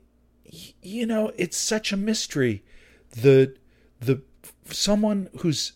you 0.82 1.06
know 1.06 1.32
it's 1.36 1.56
such 1.56 1.92
a 1.92 1.96
mystery 1.96 2.62
the 3.10 3.54
the 4.00 4.22
someone 4.70 5.28
who's 5.40 5.72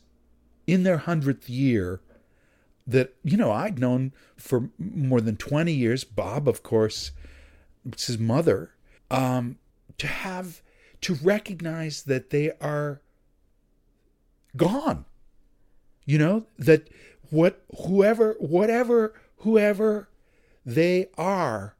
in 0.71 0.83
their 0.85 0.99
hundredth 0.99 1.49
year 1.49 2.01
that 2.87 3.15
you 3.23 3.37
know 3.37 3.53
I'd 3.53 3.79
known 3.79 4.13
for 4.37 4.71
more 4.79 5.21
than 5.21 5.37
twenty 5.37 5.73
years. 5.73 6.05
Bob, 6.05 6.49
of 6.49 6.63
course, 6.63 7.13
it's 7.85 8.07
his 8.07 8.19
mother. 8.19 8.73
Um, 9.11 9.59
to 9.99 10.07
have 10.07 10.63
to 11.01 11.15
recognize 11.15 12.05
that 12.05 12.31
they 12.31 12.53
are 12.61 13.01
gone. 14.57 15.05
You 16.07 16.19
know 16.19 16.47
that 16.59 16.89
what 17.31 17.63
whoever 17.87 18.37
whatever 18.39 19.15
whoever 19.39 20.09
they 20.67 21.09
are 21.17 21.77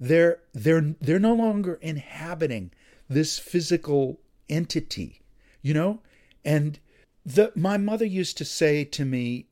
they're 0.00 0.40
they're 0.52 0.94
they're 1.00 1.18
no 1.18 1.34
longer 1.34 1.78
inhabiting 1.82 2.70
this 3.08 3.38
physical 3.38 4.20
entity 4.48 5.20
you 5.62 5.74
know 5.74 6.00
and 6.44 6.78
the 7.24 7.52
my 7.54 7.76
mother 7.76 8.04
used 8.04 8.36
to 8.38 8.44
say 8.44 8.84
to 8.84 9.04
me 9.04 9.46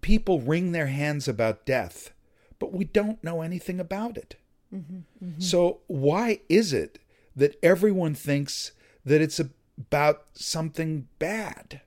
people 0.00 0.40
wring 0.40 0.72
their 0.72 0.86
hands 0.86 1.28
about 1.28 1.66
death 1.66 2.12
but 2.58 2.72
we 2.72 2.84
don't 2.84 3.22
know 3.22 3.42
anything 3.42 3.78
about 3.80 4.16
it 4.16 4.36
mm-hmm, 4.74 4.98
mm-hmm. 5.24 5.40
so 5.40 5.80
why 5.86 6.40
is 6.48 6.72
it 6.72 6.98
that 7.36 7.56
everyone 7.62 8.14
thinks 8.14 8.72
that 9.04 9.20
it's 9.20 9.40
about 9.40 10.24
something 10.34 11.08
bad 11.18 11.80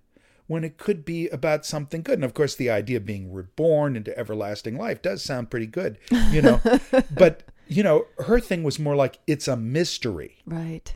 when 0.48 0.64
it 0.64 0.78
could 0.78 1.06
be 1.06 1.28
about 1.30 1.66
something 1.66 2.02
good? 2.02 2.16
And 2.16 2.26
of 2.26 2.34
course, 2.34 2.56
the 2.56 2.70
idea 2.70 2.98
of 2.98 3.06
being 3.06 3.32
reborn 3.32 3.96
into 3.96 4.18
everlasting 4.18 4.78
life 4.78 5.02
does 5.02 5.24
sound 5.24 5.50
pretty 5.52 5.68
good, 5.68 5.98
you 6.32 6.42
know. 6.42 6.60
but 7.12 7.44
you 7.68 7.84
know, 7.84 8.06
her 8.26 8.40
thing 8.40 8.64
was 8.64 8.80
more 8.80 8.96
like 8.96 9.20
it's 9.28 9.48
a 9.48 9.56
mystery, 9.56 10.38
Right. 10.46 10.94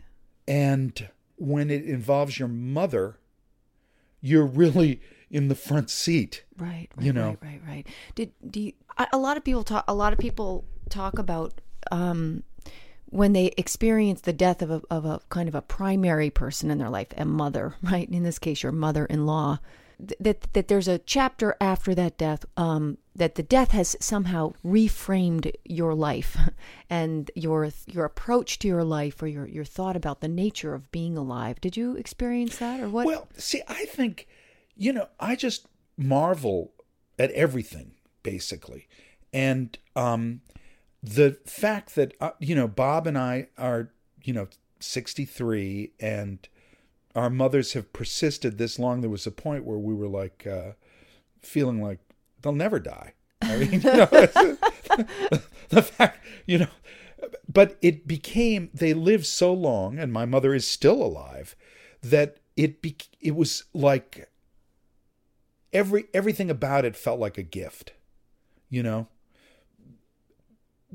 and 0.47 1.09
when 1.35 1.69
it 1.69 1.85
involves 1.85 2.39
your 2.39 2.47
mother, 2.47 3.19
you're 4.27 4.45
really 4.45 5.01
in 5.29 5.47
the 5.47 5.55
front 5.55 5.89
seat. 5.89 6.43
Right, 6.57 6.89
right, 6.95 7.05
You 7.05 7.13
know. 7.13 7.37
right, 7.41 7.43
right, 7.43 7.61
right. 7.67 7.87
Did 8.15 8.31
do 8.49 8.59
you, 8.59 8.73
a 9.11 9.17
lot 9.17 9.37
of 9.37 9.43
people 9.43 9.63
talk? 9.63 9.85
A 9.87 9.93
lot 9.93 10.13
of 10.13 10.19
people 10.19 10.65
talk 10.89 11.19
about 11.19 11.61
um, 11.91 12.43
when 13.05 13.33
they 13.33 13.47
experience 13.57 14.21
the 14.21 14.33
death 14.33 14.61
of 14.61 14.71
a 14.71 14.81
of 14.89 15.05
a 15.05 15.21
kind 15.29 15.47
of 15.47 15.55
a 15.55 15.61
primary 15.61 16.29
person 16.29 16.71
in 16.71 16.77
their 16.77 16.89
life, 16.89 17.07
a 17.17 17.25
mother, 17.25 17.75
right? 17.83 18.09
In 18.09 18.23
this 18.23 18.39
case, 18.39 18.63
your 18.63 18.71
mother-in-law. 18.71 19.59
Th- 19.99 20.17
That 20.19 20.53
that 20.53 20.67
there's 20.67 20.87
a 20.87 20.99
chapter 20.99 21.55
after 21.59 21.95
that 21.95 22.17
death. 22.17 22.45
Um, 22.55 22.97
that 23.15 23.35
the 23.35 23.43
death 23.43 23.71
has 23.71 23.95
somehow 23.99 24.53
reframed 24.63 25.51
your 25.65 25.93
life, 25.95 26.37
and 26.89 27.31
your 27.35 27.69
your 27.85 28.05
approach 28.05 28.59
to 28.59 28.67
your 28.67 28.83
life, 28.83 29.21
or 29.21 29.27
your 29.27 29.47
your 29.47 29.65
thought 29.65 29.95
about 29.95 30.21
the 30.21 30.27
nature 30.27 30.73
of 30.73 30.91
being 30.91 31.17
alive. 31.17 31.59
Did 31.61 31.77
you 31.77 31.95
experience 31.95 32.57
that, 32.57 32.79
or 32.79 32.89
what? 32.89 33.05
Well, 33.05 33.27
see, 33.37 33.61
I 33.67 33.85
think, 33.85 34.27
you 34.75 34.93
know, 34.93 35.07
I 35.19 35.35
just 35.35 35.67
marvel 35.97 36.73
at 37.17 37.31
everything, 37.31 37.93
basically. 38.23 38.87
And 39.33 39.77
um, 39.95 40.41
the 41.01 41.37
fact 41.45 41.95
that, 41.95 42.13
uh, 42.21 42.31
you 42.39 42.55
know, 42.55 42.67
Bob 42.67 43.07
and 43.07 43.17
I 43.17 43.47
are, 43.57 43.91
you 44.23 44.33
know, 44.33 44.47
63 44.79 45.91
and 45.99 46.47
our 47.17 47.31
mothers 47.31 47.73
have 47.73 47.91
persisted 47.93 48.57
this 48.57 48.77
long, 48.77 49.01
there 49.01 49.09
was 49.09 49.25
a 49.25 49.31
point 49.31 49.65
where 49.65 49.79
we 49.79 49.93
were 49.93 50.07
like, 50.07 50.45
uh, 50.45 50.73
feeling 51.41 51.81
like 51.81 51.99
they'll 52.41 52.53
never 52.53 52.79
die. 52.79 53.13
I 53.41 53.57
mean, 53.57 53.71
you 53.73 53.79
know, 53.79 54.05
the 55.69 55.81
fact, 55.81 56.23
you 56.45 56.59
know, 56.59 56.67
but 57.51 57.77
it 57.81 58.07
became 58.07 58.69
they 58.71 58.93
lived 58.93 59.25
so 59.25 59.51
long, 59.51 59.97
and 59.97 60.13
my 60.13 60.25
mother 60.25 60.53
is 60.53 60.67
still 60.67 61.01
alive, 61.01 61.55
that 62.03 62.37
it 62.55 62.81
be, 62.83 62.95
it 63.19 63.35
was 63.35 63.63
like 63.73 64.29
every 65.73 66.05
everything 66.13 66.51
about 66.51 66.85
it 66.85 66.95
felt 66.95 67.19
like 67.19 67.37
a 67.37 67.43
gift, 67.43 67.93
you 68.69 68.83
know, 68.83 69.07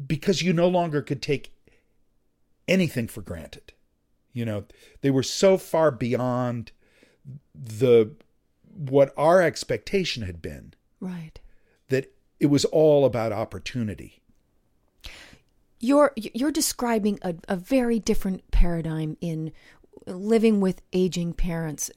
because 0.06 0.42
you 0.42 0.52
no 0.52 0.68
longer 0.68 1.02
could 1.02 1.20
take 1.22 1.52
anything 2.68 3.08
for 3.08 3.22
granted. 3.22 3.71
You 4.32 4.44
know, 4.44 4.64
they 5.02 5.10
were 5.10 5.22
so 5.22 5.58
far 5.58 5.90
beyond 5.90 6.72
the 7.54 8.12
what 8.74 9.12
our 9.16 9.42
expectation 9.42 10.22
had 10.22 10.40
been 10.40 10.72
right. 11.00 11.38
that 11.88 12.12
it 12.40 12.46
was 12.46 12.64
all 12.66 13.04
about 13.04 13.32
opportunity. 13.32 14.22
you're 15.78 16.12
you're 16.16 16.52
describing 16.52 17.18
a, 17.22 17.34
a 17.48 17.56
very 17.56 17.98
different 17.98 18.50
paradigm 18.50 19.16
in 19.20 19.52
living 20.06 20.60
with 20.60 20.80
aging 20.92 21.34
parents 21.34 21.90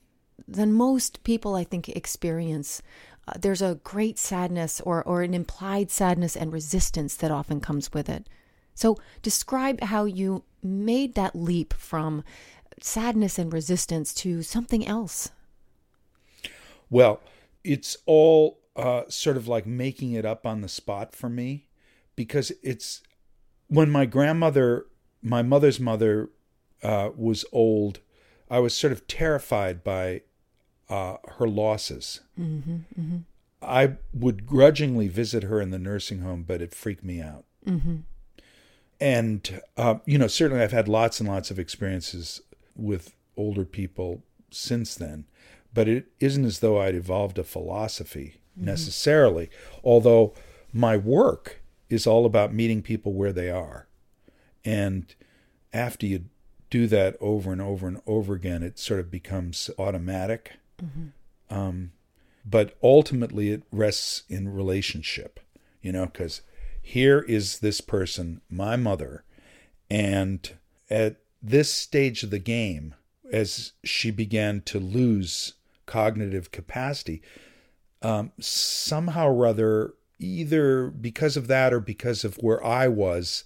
than 0.48 0.74
most 0.74 1.24
people 1.24 1.56
I 1.56 1.64
think 1.64 1.88
experience. 1.90 2.82
Uh, 3.28 3.34
there's 3.40 3.62
a 3.62 3.80
great 3.84 4.20
sadness 4.20 4.82
or 4.82 5.04
or 5.04 5.22
an 5.22 5.34
implied 5.34 5.92
sadness 5.92 6.36
and 6.36 6.52
resistance 6.52 7.16
that 7.16 7.32
often 7.32 7.62
comes 7.62 7.94
with 7.94 8.10
it. 8.10 8.28
So 8.76 8.98
describe 9.22 9.82
how 9.82 10.06
you 10.06 10.44
made 10.62 11.16
that 11.16 11.36
leap 11.36 11.74
from 11.74 12.24
sadness 12.82 13.40
and 13.40 13.52
resistance 13.52 14.14
to 14.16 14.44
something 14.44 14.86
else. 14.86 15.32
Well, 16.90 17.22
it's 17.64 17.98
all 18.06 18.60
uh, 18.76 19.04
sort 19.08 19.38
of 19.38 19.48
like 19.48 19.66
making 19.66 20.12
it 20.12 20.26
up 20.26 20.46
on 20.46 20.62
the 20.62 20.68
spot 20.68 21.16
for 21.16 21.30
me 21.30 21.68
because 22.16 22.52
it's 22.62 23.02
when 23.68 23.90
my 23.90 24.06
grandmother, 24.06 24.86
my 25.22 25.42
mother's 25.42 25.80
mother, 25.80 26.30
uh, 26.84 27.10
was 27.16 27.46
old, 27.52 28.00
I 28.50 28.60
was 28.60 28.78
sort 28.78 28.94
of 28.94 29.08
terrified 29.08 29.84
by 29.84 30.22
uh, 30.90 31.18
her 31.38 31.48
losses. 31.48 32.20
Mm-hmm, 32.40 32.76
mm-hmm. 33.00 33.18
I 33.62 33.94
would 34.14 34.46
grudgingly 34.46 35.08
visit 35.08 35.44
her 35.44 35.60
in 35.60 35.72
the 35.72 35.80
nursing 35.80 36.20
home, 36.20 36.44
but 36.48 36.62
it 36.62 36.76
freaked 36.76 37.04
me 37.04 37.22
out. 37.22 37.46
And, 39.00 39.62
uh, 39.78 39.96
you 40.06 40.18
know, 40.18 40.28
certainly 40.28 40.64
I've 40.64 40.72
had 40.72 40.88
lots 40.88 41.20
and 41.20 41.28
lots 41.28 41.52
of 41.52 41.60
experiences 41.60 42.42
with 42.76 43.14
older 43.38 43.66
people 43.66 44.24
since 44.52 44.96
then. 44.96 45.26
but 45.76 45.88
it 45.90 46.06
isn't 46.22 46.46
as 46.46 46.60
though 46.60 46.80
I'd 46.82 46.96
evolved 46.96 47.38
a 47.38 47.44
philosophy 47.44 48.38
necessarily. 48.56 49.50
Although 49.84 50.34
my 50.72 50.96
work 50.98 51.62
is 51.90 52.08
all 52.08 52.26
about 52.26 52.54
meeting 52.54 52.82
people 52.82 53.14
where 53.14 53.34
they 53.34 53.52
are. 53.52 53.88
And 54.64 55.14
after 55.74 56.06
you 56.08 56.26
do 56.70 56.88
that 56.88 57.18
over 57.20 57.52
and 57.52 57.62
over 57.62 57.88
and 57.88 58.02
over 58.08 58.34
again, 58.34 58.64
it 58.64 58.80
sort 58.80 59.00
of 59.02 59.12
becomes 59.12 59.70
automatic. 59.78 60.54
Um, 61.50 61.92
but 62.46 62.76
ultimately, 62.82 63.52
it 63.52 63.64
rests 63.72 64.24
in 64.30 64.54
relationship, 64.54 65.40
you 65.82 65.92
know, 65.92 66.06
because 66.06 66.42
here 66.86 67.20
is 67.20 67.60
this 67.60 67.82
person, 67.82 68.42
my 68.48 68.76
mother, 68.76 69.24
and 69.90 70.56
at 70.88 71.18
this 71.42 71.74
stage 71.74 72.22
of 72.22 72.30
the 72.30 72.38
game, 72.38 72.94
as 73.34 73.74
she 73.84 74.12
began 74.12 74.62
to 74.62 74.80
lose 74.80 75.56
cognitive 75.88 76.52
capacity, 76.52 77.24
um, 78.04 78.32
somehow 78.40 79.30
or 79.30 79.48
other, 79.48 79.96
either 80.20 80.92
because 80.92 81.36
of 81.36 81.48
that 81.48 81.74
or 81.74 81.80
because 81.80 82.24
of 82.24 82.36
where 82.36 82.64
I 82.64 82.88
was, 82.88 83.46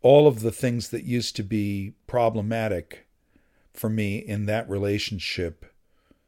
all 0.00 0.28
of 0.28 0.38
the 0.38 0.52
things 0.52 0.90
that 0.90 1.02
used 1.02 1.34
to 1.36 1.42
be 1.42 1.94
problematic 2.06 3.08
for 3.74 3.90
me 3.90 4.18
in 4.18 4.46
that 4.46 4.70
relationship 4.70 5.66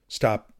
stopped 0.08 0.50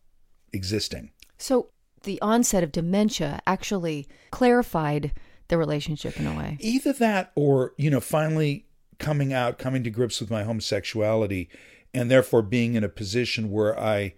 existing. 0.53 1.11
So 1.39 1.71
the 2.05 2.21
onset 2.23 2.63
of 2.63 2.71
dementia 2.71 3.41
actually 3.49 4.07
clarified 4.31 5.13
the 5.53 5.59
relationship 5.59 6.19
in 6.19 6.27
a 6.27 6.35
way. 6.35 6.57
Either 6.61 6.95
that 6.95 7.31
or, 7.35 7.75
you 7.77 7.91
know, 7.91 8.01
finally 8.01 8.65
coming 8.99 9.35
out, 9.35 9.59
coming 9.59 9.85
to 9.85 9.91
grips 9.91 10.19
with 10.19 10.31
my 10.31 10.45
homosexuality, 10.45 11.51
and 11.93 12.11
therefore 12.11 12.41
being 12.41 12.75
in 12.75 12.83
a 12.83 12.89
position 12.89 13.51
where 13.51 13.79
I 13.79 14.15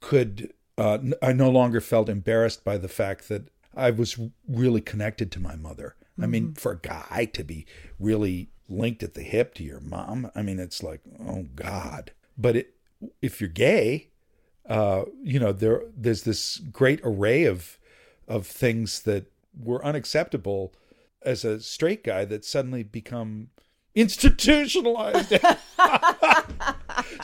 could, 0.00 0.54
uh, 0.78 0.98
I 1.20 1.34
no 1.34 1.50
longer 1.50 1.82
felt 1.82 2.08
embarrassed 2.08 2.64
by 2.64 2.78
the 2.78 2.88
fact 2.88 3.28
that 3.28 3.50
I 3.76 3.90
was 3.90 4.18
really 4.48 4.80
connected 4.80 5.30
to 5.32 5.40
my 5.40 5.56
mother. 5.56 5.94
I 6.20 6.26
mean, 6.26 6.54
for 6.54 6.72
a 6.72 6.78
guy 6.78 7.28
to 7.34 7.44
be 7.44 7.66
really 8.00 8.48
linked 8.66 9.02
at 9.02 9.12
the 9.12 9.22
hip 9.22 9.54
to 9.54 9.62
your 9.62 9.80
mom, 9.80 10.30
I 10.34 10.40
mean, 10.40 10.58
it's 10.58 10.82
like, 10.82 11.02
oh 11.20 11.46
God. 11.54 12.12
But 12.38 12.56
it, 12.56 12.74
if 13.20 13.42
you're 13.42 13.50
gay, 13.50 14.08
uh, 14.68 15.04
you 15.22 15.38
know, 15.38 15.52
there 15.52 15.82
there's 15.94 16.22
this 16.22 16.56
great 16.56 17.00
array 17.04 17.44
of 17.44 17.78
of 18.26 18.46
things 18.46 19.02
that 19.02 19.30
were 19.56 19.84
unacceptable 19.84 20.72
as 21.22 21.44
a 21.44 21.60
straight 21.60 22.04
guy 22.04 22.24
that 22.24 22.44
suddenly 22.44 22.82
become 22.82 23.48
institutionalized. 23.94 25.30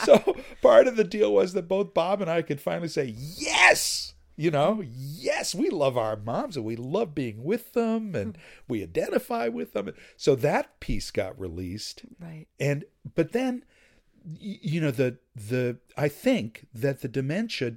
so 0.05 0.37
part 0.61 0.87
of 0.87 0.97
the 0.97 1.05
deal 1.05 1.33
was 1.33 1.53
that 1.53 1.69
both 1.69 1.95
Bob 1.95 2.21
and 2.21 2.31
I 2.31 2.43
could 2.43 2.61
finally 2.61 2.89
say, 2.89 3.15
yes, 3.17 4.15
you 4.37 4.51
know, 4.51 4.83
yes, 4.85 5.55
we 5.55 5.71
love 5.71 5.97
our 5.97 6.17
moms 6.17 6.57
and 6.57 6.65
we 6.65 6.77
love 6.77 7.15
being 7.15 7.45
with 7.45 7.73
them 7.73 8.15
and 8.15 8.37
we 8.67 8.83
identify 8.83 9.49
with 9.49 9.73
them. 9.73 9.93
So 10.17 10.35
that 10.37 10.81
piece 10.81 11.11
got 11.11 11.39
released. 11.39 12.05
Right. 12.19 12.47
And, 12.59 12.85
but 13.15 13.33
then, 13.33 13.65
you 14.39 14.81
know, 14.81 14.91
the, 14.91 15.19
the, 15.37 15.79
I 15.97 16.09
think 16.09 16.67
that 16.75 17.03
the 17.03 17.09
dementia 17.09 17.77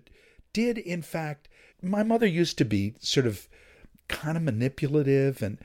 did, 0.54 0.80
in 0.80 1.04
fact, 1.04 1.48
my 1.84 2.02
mother 2.02 2.26
used 2.26 2.58
to 2.58 2.66
be 2.66 2.96
sort 3.00 3.28
of 3.28 3.48
kind 4.08 4.38
of 4.38 4.44
manipulative 4.44 5.42
and, 5.42 5.58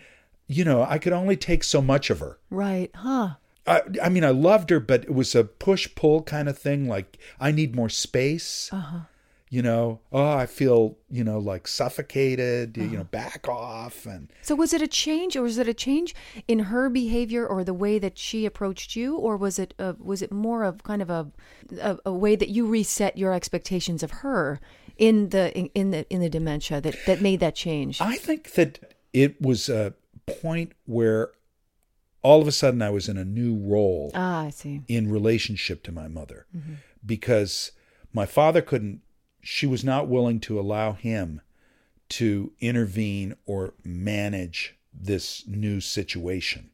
you 0.47 0.65
know, 0.65 0.83
I 0.83 0.99
could 0.99 1.13
only 1.13 1.37
take 1.37 1.65
so 1.65 1.81
much 1.81 2.11
of 2.11 2.21
her. 2.21 2.39
Right. 2.51 2.91
Huh. 2.95 3.35
I, 3.67 3.83
I 4.03 4.09
mean, 4.09 4.25
I 4.25 4.31
loved 4.31 4.71
her, 4.71 4.81
but 4.81 5.05
it 5.05 5.15
was 5.15 5.35
a 5.35 5.45
push 5.45 5.89
pull 5.95 6.23
kind 6.23 6.49
of 6.49 6.59
thing. 6.59 6.89
Like, 6.89 7.19
I 7.39 7.53
need 7.53 7.77
more 7.77 7.89
space. 7.89 8.69
Uh-huh. 8.73 9.01
You 9.53 9.61
know, 9.61 10.01
oh, 10.11 10.33
I 10.33 10.47
feel, 10.47 10.97
you 11.11 11.23
know, 11.23 11.39
like 11.39 11.69
suffocated, 11.69 12.79
you 12.79 12.97
know, 12.97 13.05
back 13.05 13.47
off. 13.47 14.07
And 14.07 14.33
So 14.41 14.55
was 14.55 14.73
it 14.73 14.81
a 14.81 14.89
change, 14.89 15.37
or 15.37 15.43
was 15.43 15.59
it 15.59 15.69
a 15.69 15.75
change 15.75 16.15
in 16.49 16.59
her 16.73 16.89
behavior, 16.89 17.47
or 17.47 17.63
the 17.63 17.75
way 17.75 17.99
that 17.99 18.17
she 18.17 18.47
approached 18.47 18.97
you, 18.97 19.15
or 19.15 19.37
was 19.37 19.59
it 19.59 19.75
a, 19.79 19.95
was 19.99 20.23
it 20.23 20.33
more 20.33 20.65
of 20.65 20.83
kind 20.85 21.03
of 21.03 21.11
a, 21.11 21.31
a 21.83 21.99
a 22.07 22.13
way 22.15 22.35
that 22.35 22.49
you 22.49 22.65
reset 22.65 23.19
your 23.19 23.35
expectations 23.35 24.03
of 24.03 24.11
her 24.25 24.59
in 24.97 25.29
the 25.29 25.55
in, 25.55 25.67
in 25.75 25.91
the 25.91 26.09
in 26.09 26.23
the 26.23 26.31
dementia 26.31 26.81
that 26.81 26.97
that 27.05 27.21
made 27.21 27.41
that 27.41 27.55
change? 27.55 28.01
I 28.01 28.17
think 28.17 28.53
that 28.53 28.95
it 29.13 29.39
was 29.39 29.69
a 29.69 29.93
point 30.41 30.73
where 30.87 31.33
all 32.23 32.41
of 32.41 32.49
a 32.49 32.53
sudden 32.53 32.81
I 32.81 32.89
was 32.89 33.07
in 33.07 33.19
a 33.19 33.25
new 33.25 33.55
role 33.55 34.13
ah, 34.15 34.47
I 34.47 34.51
see. 34.51 34.81
in 34.89 35.11
relationship 35.11 35.83
to 35.83 35.93
my 35.93 36.09
mother 36.09 36.47
because 37.05 37.73
my 38.15 38.25
father 38.25 38.63
couldn't, 38.63 39.01
she 39.43 39.67
was 39.67 39.85
not 39.85 40.09
willing 40.09 40.41
to 40.41 40.59
allow 40.59 40.93
him 40.93 41.41
to 42.09 42.53
intervene 42.61 43.35
or 43.45 43.75
manage 43.85 44.77
this 44.95 45.45
new 45.47 45.81
situation, 45.81 46.71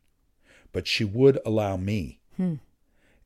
but 0.72 0.86
she 0.86 1.04
would 1.04 1.38
allow 1.46 1.76
me. 1.76 2.20
Hmm. 2.36 2.54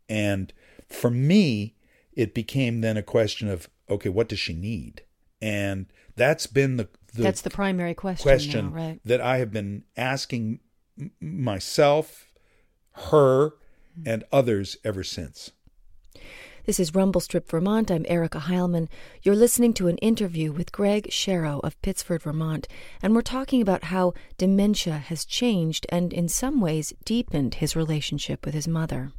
And 0.09 0.53
for 0.88 1.11
me, 1.11 1.74
it 2.12 2.34
became 2.34 2.82
then 2.82 2.97
a 2.97 3.03
question 3.03 3.49
of, 3.49 3.68
okay, 3.90 4.09
what 4.09 4.28
does 4.28 4.38
she 4.38 4.53
need? 4.53 5.03
And 5.40 5.86
that's 6.14 6.47
been 6.47 6.76
the, 6.76 6.88
the 7.14 7.22
That's 7.22 7.40
the 7.40 7.51
primary 7.51 7.95
question. 7.95 8.22
question 8.22 8.66
now, 8.66 8.76
right? 8.76 9.01
that 9.05 9.20
I 9.20 9.38
have 9.38 9.51
been 9.51 9.84
asking 9.97 10.61
myself, 11.20 12.30
her, 12.93 13.55
hmm. 13.97 14.03
and 14.07 14.24
others 14.30 14.76
ever 14.84 15.03
since. 15.03 15.51
This 16.64 16.78
is 16.78 16.94
Rumble 16.94 17.20
Strip, 17.20 17.48
Vermont. 17.48 17.90
I'm 17.90 18.06
Erica 18.08 18.38
Heilman. 18.38 18.86
You're 19.22 19.34
listening 19.34 19.74
to 19.74 19.88
an 19.88 19.96
interview 19.98 20.52
with 20.52 20.70
Greg 20.70 21.08
Sharrow 21.10 21.60
of 21.64 21.80
Pittsford, 21.82 22.22
Vermont, 22.22 22.68
and 23.02 23.16
we're 23.16 23.22
talking 23.22 23.60
about 23.60 23.84
how 23.84 24.14
dementia 24.38 24.98
has 24.98 25.24
changed 25.24 25.86
and, 25.88 26.12
in 26.12 26.28
some 26.28 26.60
ways, 26.60 26.92
deepened 27.04 27.54
his 27.54 27.74
relationship 27.74 28.46
with 28.46 28.54
his 28.54 28.68
mother. 28.68 29.10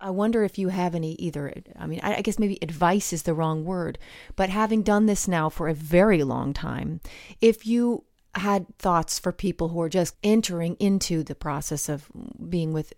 I 0.00 0.10
wonder 0.10 0.42
if 0.42 0.58
you 0.58 0.70
have 0.70 0.96
any 0.96 1.12
either. 1.20 1.54
I 1.78 1.86
mean, 1.86 2.00
I 2.02 2.16
I 2.16 2.20
guess 2.20 2.40
maybe 2.40 2.58
advice 2.60 3.12
is 3.12 3.22
the 3.22 3.34
wrong 3.34 3.64
word, 3.64 3.96
but 4.34 4.50
having 4.50 4.82
done 4.82 5.06
this 5.06 5.28
now 5.28 5.48
for 5.48 5.68
a 5.68 5.74
very 5.74 6.24
long 6.24 6.52
time, 6.52 7.00
if 7.40 7.64
you 7.64 8.02
had 8.34 8.66
thoughts 8.78 9.20
for 9.20 9.30
people 9.30 9.68
who 9.68 9.80
are 9.80 9.88
just 9.88 10.16
entering 10.24 10.74
into 10.80 11.22
the 11.22 11.36
process 11.36 11.88
of 11.88 12.10
being 12.48 12.72
with 12.72 12.92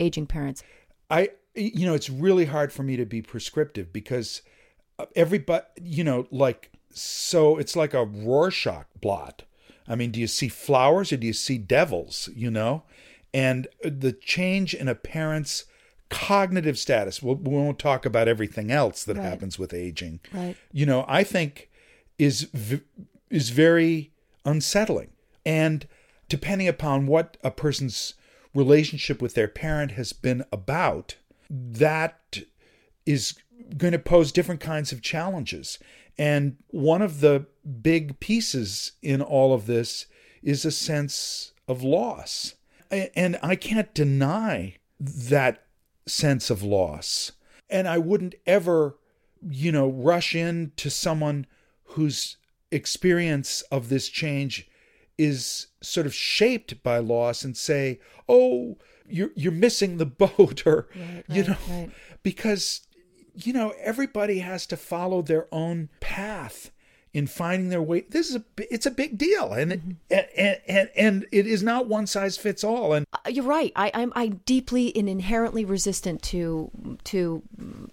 aging 0.00 0.26
parents, 0.26 0.64
I, 1.08 1.30
you 1.54 1.86
know, 1.86 1.94
it's 1.94 2.10
really 2.10 2.44
hard 2.46 2.72
for 2.72 2.82
me 2.82 2.96
to 2.96 3.04
be 3.04 3.22
prescriptive 3.22 3.92
because 3.92 4.42
uh, 4.98 5.06
everybody, 5.16 5.64
you 5.82 6.04
know, 6.04 6.26
like, 6.30 6.70
so 6.92 7.56
it's 7.58 7.76
like 7.76 7.94
a 7.94 8.04
Rorschach 8.04 8.86
blot. 9.00 9.42
I 9.88 9.94
mean, 9.96 10.10
do 10.10 10.20
you 10.20 10.26
see 10.26 10.48
flowers 10.48 11.12
or 11.12 11.16
do 11.16 11.26
you 11.26 11.32
see 11.32 11.58
devils, 11.58 12.28
you 12.34 12.50
know? 12.50 12.84
And 13.34 13.66
uh, 13.84 13.90
the 13.92 14.12
change 14.12 14.74
in 14.74 14.88
a 14.88 14.94
parent's 14.94 15.64
cognitive 16.08 16.78
status, 16.78 17.22
we'll, 17.22 17.36
we 17.36 17.50
won't 17.54 17.78
talk 17.78 18.04
about 18.04 18.28
everything 18.28 18.70
else 18.70 19.04
that 19.04 19.16
Right. 19.16 19.24
happens 19.26 19.58
with 19.58 19.72
aging. 19.74 20.20
Right. 20.32 20.56
You 20.72 20.86
know, 20.86 21.04
I 21.08 21.24
think 21.24 21.70
is 22.18 22.48
is 23.30 23.50
very 23.50 24.12
unsettling. 24.44 25.10
And 25.46 25.86
depending 26.28 26.68
upon 26.68 27.06
what 27.06 27.36
a 27.42 27.50
person's 27.50 28.14
relationship 28.54 29.22
with 29.22 29.34
their 29.34 29.48
parent 29.48 29.92
has 29.92 30.12
been 30.12 30.44
about, 30.52 31.14
that 31.50 32.38
is 33.04 33.34
going 33.76 33.92
to 33.92 33.98
pose 33.98 34.32
different 34.32 34.60
kinds 34.60 34.92
of 34.92 35.02
challenges. 35.02 35.78
And 36.16 36.56
one 36.68 37.02
of 37.02 37.20
the 37.20 37.46
big 37.82 38.20
pieces 38.20 38.92
in 39.02 39.20
all 39.20 39.52
of 39.52 39.66
this 39.66 40.06
is 40.42 40.64
a 40.64 40.70
sense 40.70 41.52
of 41.66 41.82
loss. 41.82 42.54
And 42.90 43.38
I 43.42 43.56
can't 43.56 43.92
deny 43.94 44.76
that 44.98 45.64
sense 46.06 46.50
of 46.50 46.62
loss. 46.62 47.32
And 47.68 47.86
I 47.88 47.98
wouldn't 47.98 48.34
ever, 48.46 48.96
you 49.48 49.72
know, 49.72 49.88
rush 49.88 50.34
in 50.34 50.72
to 50.76 50.90
someone 50.90 51.46
whose 51.84 52.36
experience 52.70 53.62
of 53.70 53.88
this 53.88 54.08
change 54.08 54.68
is 55.18 55.68
sort 55.80 56.06
of 56.06 56.14
shaped 56.14 56.82
by 56.82 56.98
loss 56.98 57.44
and 57.44 57.56
say, 57.56 58.00
"Oh, 58.28 58.78
you're 59.10 59.30
you're 59.34 59.52
missing 59.52 59.96
the 59.98 60.06
boat," 60.06 60.66
or 60.66 60.88
you 61.28 61.42
right, 61.42 61.48
know, 61.48 61.56
right. 61.68 61.90
because 62.22 62.82
you 63.34 63.52
know 63.52 63.72
everybody 63.80 64.40
has 64.40 64.66
to 64.66 64.76
follow 64.76 65.22
their 65.22 65.46
own 65.52 65.88
path 66.00 66.70
in 67.12 67.26
finding 67.26 67.70
their 67.70 67.82
way. 67.82 68.02
This 68.08 68.30
is 68.30 68.36
a 68.36 68.44
it's 68.58 68.86
a 68.86 68.90
big 68.90 69.18
deal, 69.18 69.52
and 69.52 69.72
Mm-hmm. 69.72 69.90
and, 70.10 70.26
and 70.36 70.58
and 70.68 70.90
and 70.96 71.26
it 71.32 71.46
is 71.46 71.62
not 71.62 71.88
one 71.88 72.06
size 72.06 72.36
fits 72.36 72.62
all. 72.62 72.92
And 72.92 73.04
Uh, 73.12 73.30
you're 73.30 73.44
right. 73.44 73.72
I, 73.74 73.90
I'm 73.94 74.12
I'm 74.14 74.40
deeply 74.46 74.94
and 74.96 75.08
inherently 75.08 75.64
resistant 75.64 76.22
to 76.24 76.70
to 77.04 77.42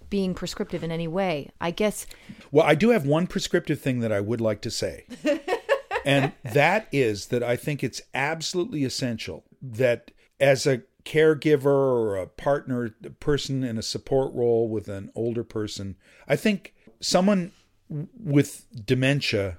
being 0.09 0.33
prescriptive 0.35 0.83
in 0.83 0.91
any 0.91 1.07
way. 1.07 1.49
I 1.59 1.71
guess 1.71 2.05
Well, 2.51 2.65
I 2.65 2.75
do 2.75 2.89
have 2.91 3.05
one 3.07 3.25
prescriptive 3.27 3.81
thing 3.81 3.99
that 4.01 4.11
I 4.11 4.19
would 4.21 4.39
like 4.41 4.61
to 4.61 4.71
say. 4.71 5.05
and 6.05 6.31
that 6.43 6.87
is 6.91 7.27
that 7.27 7.41
I 7.43 7.55
think 7.55 7.83
it's 7.83 8.01
absolutely 8.13 8.83
essential 8.83 9.43
that 9.61 10.11
as 10.39 10.67
a 10.67 10.83
caregiver 11.07 11.65
or 11.65 12.17
a 12.17 12.27
partner, 12.27 12.93
a 13.03 13.09
person 13.09 13.63
in 13.63 13.77
a 13.77 13.81
support 13.81 14.33
role 14.33 14.67
with 14.67 14.87
an 14.89 15.09
older 15.15 15.43
person, 15.43 15.95
I 16.27 16.35
think 16.35 16.73
someone 16.99 17.51
with 17.89 18.65
dementia, 18.85 19.57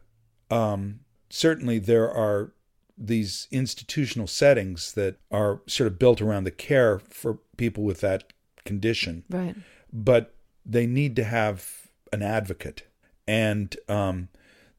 um, 0.51 1.01
certainly 1.31 1.79
there 1.79 2.11
are 2.11 2.53
these 2.99 3.47
institutional 3.51 4.27
settings 4.27 4.93
that 4.93 5.17
are 5.31 5.63
sort 5.67 5.87
of 5.87 5.99
built 5.99 6.21
around 6.21 6.45
the 6.45 6.51
care 6.51 6.99
for 6.99 7.39
people 7.57 7.85
with 7.85 8.01
that 8.01 8.33
condition, 8.65 9.25
Right. 9.31 9.57
but 9.93 10.35
they 10.67 10.87
need 10.87 11.17
to 11.17 11.25
have 11.25 11.89
an 12.13 12.23
advocate. 12.23 12.83
And 13.27 13.75
um, 13.89 14.29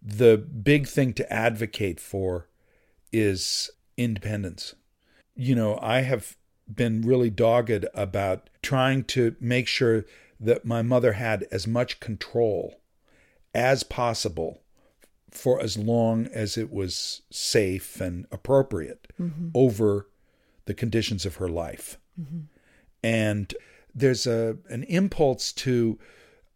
the 0.02 0.38
big 0.38 0.88
thing 0.88 1.14
to 1.14 1.34
advocate 1.34 2.00
for 2.00 2.48
is 3.12 3.72
independence. 3.98 4.76
You 5.36 5.56
know, 5.56 5.80
I 5.82 6.02
have 6.02 6.36
been 6.74 7.02
really 7.02 7.30
dogged 7.30 7.86
about 7.94 8.50
trying 8.62 9.04
to 9.04 9.36
make 9.40 9.68
sure 9.68 10.06
that 10.40 10.66
my 10.66 10.82
mother 10.82 11.14
had 11.14 11.46
as 11.52 11.68
much 11.68 12.00
control 12.00 12.80
as 13.54 13.84
possible 13.84 14.62
for 15.32 15.60
as 15.62 15.78
long 15.78 16.28
as 16.28 16.58
it 16.58 16.72
was 16.72 17.22
safe 17.30 18.00
and 18.02 18.26
appropriate 18.32 19.12
mm-hmm. 19.20 19.50
over 19.54 20.08
the 20.66 20.74
conditions 20.74 21.26
of 21.26 21.36
her 21.36 21.50
life. 21.50 21.98
Mm-hmm. 22.20 22.40
And 23.04 23.54
there's 23.94 24.28
a 24.28 24.58
an 24.70 24.84
impulse 24.84 25.52
to 25.54 26.00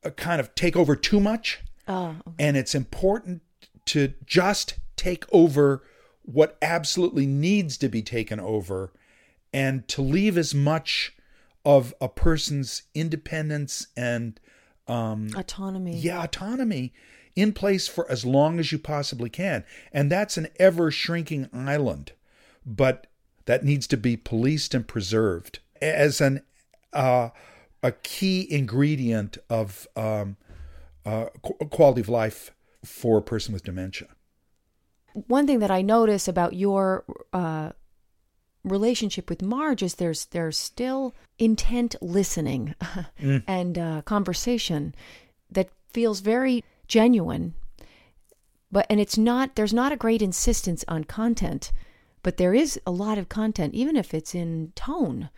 uh, 0.03 0.11
kind 0.11 0.39
of 0.39 0.53
take 0.55 0.75
over 0.75 0.95
too 0.95 1.19
much. 1.19 1.61
Oh, 1.87 2.15
and 2.39 2.55
it's 2.55 2.75
important 2.75 3.41
to 3.85 4.13
just 4.25 4.75
take 4.95 5.25
over 5.33 5.83
what 6.23 6.57
absolutely 6.61 7.25
needs 7.25 7.77
to 7.77 7.89
be 7.89 8.01
taken 8.01 8.39
over 8.39 8.93
and 9.53 9.87
to 9.87 10.01
leave 10.01 10.37
as 10.37 10.53
much 10.55 11.15
of 11.63 11.93
a 12.01 12.09
person's 12.09 12.83
independence 12.93 13.87
and 13.95 14.39
um, 14.87 15.29
autonomy. 15.37 15.95
yeah 15.97 16.21
autonomy 16.23 16.91
in 17.35 17.53
place 17.53 17.87
for 17.87 18.09
as 18.11 18.25
long 18.25 18.59
as 18.59 18.71
you 18.71 18.77
possibly 18.77 19.29
can 19.29 19.63
and 19.93 20.11
that's 20.11 20.35
an 20.37 20.47
ever 20.59 20.91
shrinking 20.91 21.49
island 21.53 22.11
but 22.65 23.07
that 23.45 23.63
needs 23.63 23.87
to 23.87 23.97
be 23.97 24.17
policed 24.17 24.73
and 24.73 24.87
preserved 24.87 25.59
as 25.81 26.19
an 26.19 26.41
uh, 26.91 27.29
a 27.81 27.91
key 27.91 28.45
ingredient 28.51 29.37
of 29.49 29.87
um, 29.95 30.35
uh, 31.05 31.25
qu- 31.41 31.65
quality 31.69 32.01
of 32.01 32.09
life 32.09 32.51
for 32.83 33.17
a 33.17 33.21
person 33.21 33.53
with 33.53 33.63
dementia 33.63 34.09
One 35.13 35.47
thing 35.47 35.59
that 35.59 35.71
I 35.71 35.81
notice 35.81 36.27
about 36.27 36.53
your 36.53 37.05
uh, 37.31 37.71
relationship 38.63 39.29
with 39.29 39.41
Marj 39.41 39.83
is 39.83 39.95
there's 39.95 40.25
there's 40.25 40.57
still 40.57 41.13
intent 41.37 41.95
listening 42.01 42.75
and 43.47 43.77
uh, 43.77 44.01
conversation 44.03 44.95
that 45.51 45.69
feels 45.91 46.21
very 46.21 46.63
genuine. 46.87 47.53
But 48.71 48.87
and 48.89 48.99
it's 48.99 49.17
not 49.17 49.55
there's 49.55 49.73
not 49.73 49.91
a 49.91 49.97
great 49.97 50.21
insistence 50.21 50.83
on 50.87 51.03
content, 51.03 51.71
but 52.23 52.37
there 52.37 52.53
is 52.53 52.79
a 52.87 52.91
lot 52.91 53.17
of 53.17 53.29
content, 53.29 53.73
even 53.73 53.95
if 53.95 54.13
it's 54.13 54.33
in 54.33 54.71
tone. 54.75 55.29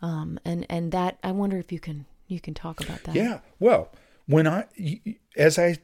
Um, 0.00 0.40
and 0.44 0.66
and 0.68 0.90
that 0.92 1.18
I 1.22 1.30
wonder 1.32 1.58
if 1.58 1.70
you 1.70 1.78
can 1.78 2.06
you 2.26 2.40
can 2.40 2.54
talk 2.54 2.80
about 2.80 3.04
that. 3.04 3.14
Yeah. 3.14 3.40
Well, 3.60 3.92
when 4.26 4.46
I 4.46 4.66
as 5.36 5.58
I 5.58 5.76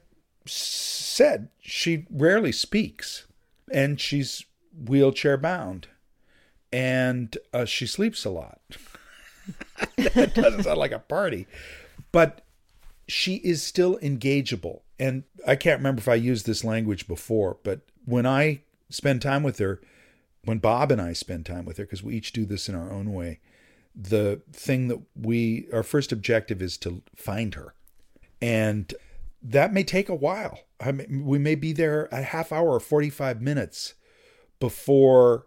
said, 0.45 1.51
she 1.61 2.07
rarely 2.11 2.53
speaks, 2.53 3.27
and 3.71 4.01
she's 4.01 4.45
wheelchair 4.77 5.37
bound, 5.37 5.89
and 6.73 7.37
uh, 7.53 7.65
she 7.65 7.87
sleeps 7.87 8.25
a 8.25 8.31
lot. 8.31 8.61
that 9.97 10.35
doesn't 10.35 10.65
sound 10.65 10.79
like 10.79 10.93
a 10.93 10.99
party, 10.99 11.47
but 12.13 12.45
she 13.07 13.37
is 13.37 13.63
still 13.63 13.99
engageable. 13.99 14.81
And 14.99 15.25
I 15.47 15.57
can't 15.57 15.79
remember 15.79 16.01
if 16.01 16.09
I 16.09 16.15
used 16.15 16.47
this 16.47 16.65
language 16.65 17.07
before, 17.07 17.59
but 17.63 17.81
when 18.05 18.27
I 18.27 18.63
spend 18.91 19.23
time 19.23 19.43
with 19.43 19.59
her, 19.59 19.81
when 20.45 20.59
Bob 20.59 20.91
and 20.91 21.01
I 21.01 21.13
spend 21.13 21.47
time 21.47 21.65
with 21.65 21.77
her, 21.79 21.85
because 21.85 22.03
we 22.03 22.15
each 22.15 22.33
do 22.33 22.45
this 22.45 22.69
in 22.69 22.75
our 22.75 22.93
own 22.93 23.13
way, 23.13 23.41
the 23.95 24.41
thing 24.53 24.89
that 24.89 25.01
we 25.17 25.67
our 25.73 25.83
first 25.83 26.13
objective 26.13 26.63
is 26.63 26.79
to 26.79 27.03
find 27.17 27.55
her 27.55 27.75
and 28.41 28.95
that 29.43 29.73
may 29.73 29.83
take 29.83 30.09
a 30.09 30.15
while 30.15 30.61
I 30.81 30.93
mean, 30.93 31.25
we 31.25 31.39
may 31.39 31.57
be 31.57 31.73
there 31.73 32.09
a 32.13 32.23
half 32.23 32.53
hour 32.53 32.69
or 32.69 32.81
45 32.81 33.43
minutes 33.43 33.95
before 34.61 35.47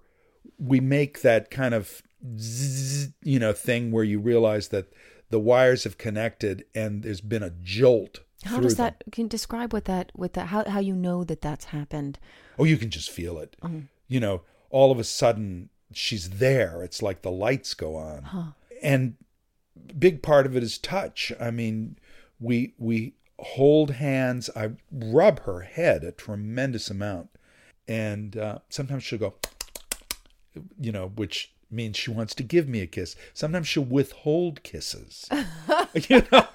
we 0.61 0.79
make 0.79 1.21
that 1.21 1.49
kind 1.49 1.73
of 1.73 2.03
zzz, 2.37 3.09
you 3.23 3.39
know 3.39 3.51
thing 3.51 3.91
where 3.91 4.03
you 4.03 4.19
realize 4.19 4.67
that 4.67 4.93
the 5.31 5.39
wires 5.39 5.83
have 5.85 5.97
connected 5.97 6.65
and 6.75 7.03
there's 7.03 7.21
been 7.21 7.41
a 7.41 7.49
jolt 7.49 8.19
How 8.45 8.59
does 8.59 8.75
them. 8.75 8.85
that 8.85 9.03
can 9.11 9.23
you 9.25 9.29
describe 9.29 9.73
what 9.73 9.85
that 9.85 10.11
with 10.15 10.33
that 10.33 10.47
how 10.47 10.63
how 10.69 10.79
you 10.79 10.95
know 10.95 11.23
that 11.23 11.41
that's 11.41 11.65
happened? 11.65 12.19
Oh, 12.59 12.63
you 12.63 12.77
can 12.77 12.89
just 12.89 13.09
feel 13.09 13.39
it. 13.39 13.55
You 14.07 14.19
know, 14.19 14.41
all 14.69 14.91
of 14.91 14.99
a 14.99 15.03
sudden 15.03 15.69
she's 15.93 16.29
there. 16.31 16.83
It's 16.83 17.01
like 17.01 17.21
the 17.21 17.31
lights 17.31 17.73
go 17.73 17.95
on. 17.95 18.53
And 18.83 19.15
big 19.97 20.21
part 20.21 20.45
of 20.45 20.55
it 20.55 20.63
is 20.63 20.77
touch. 20.77 21.31
I 21.39 21.49
mean, 21.51 21.97
we 22.39 22.73
we 22.77 23.13
hold 23.39 23.91
hands. 23.91 24.49
I 24.55 24.71
rub 24.91 25.41
her 25.41 25.61
head 25.61 26.03
a 26.03 26.11
tremendous 26.11 26.89
amount. 26.89 27.29
And 27.87 28.37
uh, 28.37 28.59
sometimes 28.69 29.03
she'll 29.03 29.19
go 29.19 29.35
you 30.79 30.91
know, 30.91 31.11
which 31.15 31.53
means 31.69 31.97
she 31.97 32.11
wants 32.11 32.35
to 32.35 32.43
give 32.43 32.67
me 32.67 32.81
a 32.81 32.87
kiss. 32.87 33.15
Sometimes 33.33 33.67
she'll 33.67 33.83
withhold 33.83 34.63
kisses. 34.63 35.29
you 36.09 36.23
know? 36.31 36.47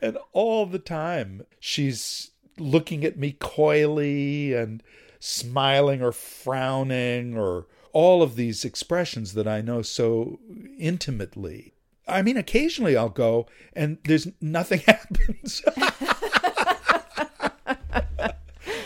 and 0.00 0.18
all 0.32 0.66
the 0.66 0.78
time 0.78 1.46
she's 1.58 2.30
looking 2.58 3.04
at 3.04 3.18
me 3.18 3.32
coyly 3.32 4.52
and 4.52 4.82
smiling 5.18 6.02
or 6.02 6.12
frowning 6.12 7.36
or 7.36 7.66
all 7.92 8.22
of 8.22 8.36
these 8.36 8.64
expressions 8.64 9.32
that 9.34 9.48
I 9.48 9.62
know 9.62 9.80
so 9.80 10.38
intimately. 10.78 11.72
I 12.06 12.20
mean, 12.22 12.36
occasionally 12.36 12.96
I'll 12.96 13.08
go 13.08 13.46
and 13.72 13.98
there's 14.04 14.28
nothing 14.40 14.80
happens. 14.86 15.62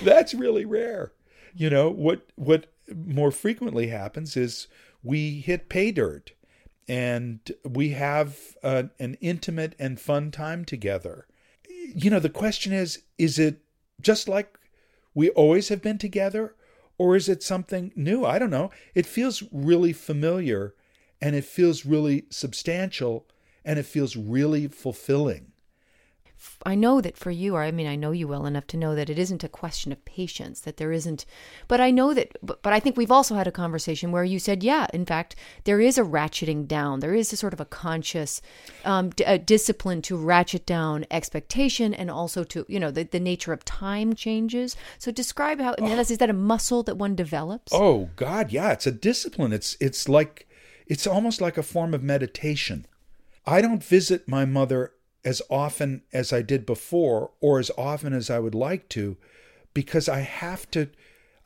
That's 0.03 0.34
really 0.34 0.64
rare. 0.64 1.12
You 1.59 1.70
know, 1.70 1.90
what 1.90 2.24
what 2.36 2.66
more 2.94 3.32
frequently 3.32 3.88
happens 3.88 4.36
is 4.36 4.68
we 5.02 5.40
hit 5.40 5.68
pay 5.68 5.90
dirt 5.90 6.30
and 6.86 7.40
we 7.68 7.90
have 7.90 8.56
uh, 8.62 8.84
an 9.00 9.16
intimate 9.20 9.74
and 9.76 9.98
fun 9.98 10.30
time 10.30 10.64
together. 10.64 11.26
You 11.68 12.11
know, 12.11 12.20
the 12.20 12.28
question 12.28 12.72
is 12.72 13.02
is 13.18 13.40
it 13.40 13.61
just 14.00 14.28
like 14.28 14.56
we 15.14 15.30
always 15.30 15.68
have 15.68 15.82
been 15.82 15.98
together 15.98 16.54
or 16.96 17.16
is 17.16 17.28
it 17.28 17.42
something 17.42 17.90
new? 17.96 18.24
I 18.24 18.38
don't 18.38 18.50
know. 18.50 18.70
It 18.94 19.04
feels 19.04 19.42
really 19.50 19.92
familiar 19.92 20.76
and 21.20 21.34
it 21.34 21.44
feels 21.44 21.84
really 21.84 22.26
substantial 22.30 23.26
and 23.64 23.80
it 23.80 23.86
feels 23.86 24.14
really 24.14 24.68
fulfilling. 24.68 25.47
I 26.64 26.74
know 26.74 27.01
that 27.01 27.16
for 27.16 27.30
you, 27.30 27.55
or 27.57 27.62
I 27.62 27.70
mean, 27.70 27.86
I 27.86 27.97
know 27.97 28.12
you 28.12 28.28
well 28.28 28.47
enough 28.47 28.66
to 28.68 28.76
know 28.76 28.95
that 28.95 29.11
it 29.11 29.18
isn't 29.18 29.45
a 29.45 29.49
question 29.49 29.93
of 29.93 30.05
patience, 30.05 30.61
that 30.61 30.76
there 30.76 30.93
isn't, 30.93 31.24
but 31.66 31.80
I 31.80 31.91
know 31.91 32.14
that, 32.14 32.36
but, 32.43 32.62
but 32.62 32.72
I 32.72 32.80
think 32.80 32.97
we've 32.97 33.11
also 33.11 33.34
had 33.34 33.47
a 33.47 33.53
conversation 33.53 34.12
where 34.12 34.24
you 34.24 34.39
said, 34.39 34.62
yeah, 34.62 34.86
in 34.93 35.05
fact, 35.05 35.34
there 35.64 35.80
is 35.80 35.99
a 35.99 36.03
ratcheting 36.03 36.66
down. 36.66 37.01
There 37.01 37.14
is 37.14 37.32
a 37.32 37.36
sort 37.36 37.53
of 37.53 37.61
a 37.61 37.64
conscious 37.64 38.41
um, 38.84 39.11
d- 39.11 39.24
a 39.24 39.39
discipline 39.39 40.03
to 40.03 40.16
ratchet 40.16 40.66
down 40.66 41.07
expectation 41.11 41.93
and 41.95 42.11
also 42.11 42.45
to, 42.45 42.64
you 42.68 42.78
know, 42.78 42.91
the, 42.91 43.05
the 43.05 43.20
nature 43.20 43.53
of 43.53 43.64
time 43.64 44.14
changes. 44.14 44.76
So 44.99 45.11
describe 45.11 45.61
how, 45.61 45.74
I 45.78 45.82
mean, 45.82 45.99
is 45.99 46.18
that 46.18 46.30
a 46.30 46.34
muscle 46.34 46.82
that 46.84 46.97
one 46.97 47.16
develops? 47.16 47.72
Oh 47.72 48.11
God, 48.16 48.53
yeah, 48.53 48.72
it's 48.72 48.86
a 48.86 48.93
discipline. 48.93 49.53
It's 49.53 49.76
it's 49.80 50.09
like 50.09 50.47
it's 50.86 51.07
almost 51.07 51.41
like 51.41 51.59
a 51.59 51.62
form 51.62 51.95
of 51.95 52.03
meditation. 52.03 52.86
I 53.47 53.61
don't 53.61 53.82
visit 53.82 54.28
my 54.28 54.45
mother 54.45 54.93
as 55.28 55.42
often 55.50 56.00
as 56.10 56.32
I 56.32 56.40
did 56.40 56.64
before 56.64 57.32
or 57.42 57.58
as 57.58 57.70
often 57.76 58.14
as 58.14 58.30
I 58.30 58.38
would 58.38 58.54
like 58.54 58.88
to 58.90 59.18
because 59.74 60.08
I 60.08 60.20
have 60.20 60.70
to 60.70 60.88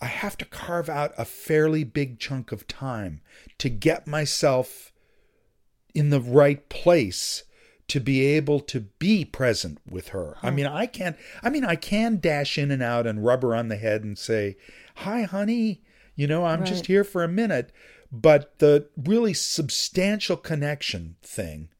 I 0.00 0.06
have 0.06 0.38
to 0.38 0.44
carve 0.44 0.88
out 0.88 1.12
a 1.18 1.24
fairly 1.24 1.82
big 1.82 2.20
chunk 2.20 2.52
of 2.52 2.68
time 2.68 3.22
to 3.58 3.68
get 3.68 4.06
myself 4.06 4.92
in 5.96 6.10
the 6.10 6.20
right 6.20 6.68
place 6.68 7.42
to 7.88 7.98
be 7.98 8.24
able 8.24 8.60
to 8.60 8.82
be 9.00 9.24
present 9.24 9.78
with 9.90 10.10
her. 10.10 10.36
I 10.44 10.52
mean, 10.52 10.66
I 10.66 10.86
can't 10.86 11.16
I 11.42 11.50
mean, 11.50 11.64
I 11.64 11.74
can 11.74 12.20
dash 12.20 12.56
in 12.58 12.70
and 12.70 12.84
out 12.84 13.04
and 13.04 13.24
rub 13.24 13.42
her 13.42 13.52
on 13.52 13.66
the 13.66 13.76
head 13.76 14.04
and 14.04 14.16
say, 14.16 14.56
"Hi, 14.98 15.22
honey, 15.22 15.82
you 16.14 16.28
know, 16.28 16.44
I'm 16.44 16.64
just 16.64 16.86
here 16.86 17.02
for 17.02 17.24
a 17.24 17.28
minute." 17.28 17.72
But 18.12 18.60
the 18.60 18.86
really 18.96 19.34
substantial 19.34 20.36
connection 20.36 21.16
thing, 21.20 21.70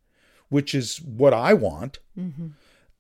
which 0.53 0.75
is 0.75 1.01
what 1.01 1.33
I 1.33 1.55
want, 1.55 1.99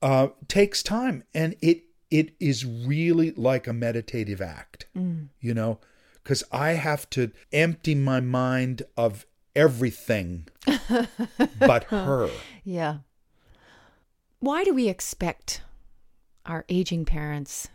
uh, 0.01 0.29
takes 0.49 0.83
time, 0.83 1.23
and 1.35 1.55
it 1.61 1.85
it 2.11 2.35
is 2.41 2.65
really 2.65 3.31
like 3.33 3.67
a 3.67 3.73
meditative 3.73 4.41
act, 4.41 4.87
you 4.95 5.55
know, 5.55 5.79
because 6.23 6.43
I 6.51 6.71
have 6.73 7.09
to 7.11 7.31
empty 7.53 7.95
my 7.95 8.21
mind 8.21 8.83
of 8.97 9.27
everything 9.55 10.49
but 11.59 11.85
her. 11.85 12.31
Yeah. 12.65 12.99
Why 14.41 14.65
do 14.65 14.75
we 14.75 14.89
expect 14.89 15.63
our 16.47 16.65
aging 16.69 17.05
parents 17.05 17.69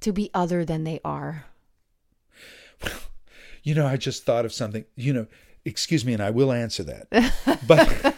to 0.00 0.12
be 0.12 0.30
other 0.32 0.64
than 0.64 0.84
they 0.84 1.00
are? 1.04 1.44
You 3.64 3.74
know, 3.74 3.86
I 3.86 3.96
just 3.98 4.24
thought 4.24 4.46
of 4.46 4.52
something. 4.52 4.84
You 4.94 5.12
know, 5.12 5.26
excuse 5.64 6.04
me, 6.04 6.14
and 6.14 6.22
I 6.22 6.30
will 6.30 6.52
answer 6.52 6.84
that. 6.84 7.08
but 7.66 8.16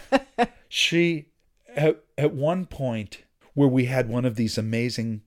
she, 0.69 1.27
at, 1.75 2.03
at 2.17 2.33
one 2.33 2.65
point, 2.65 3.23
where 3.53 3.67
we 3.67 3.85
had 3.85 4.07
one 4.09 4.25
of 4.25 4.35
these 4.35 4.57
amazing 4.57 5.21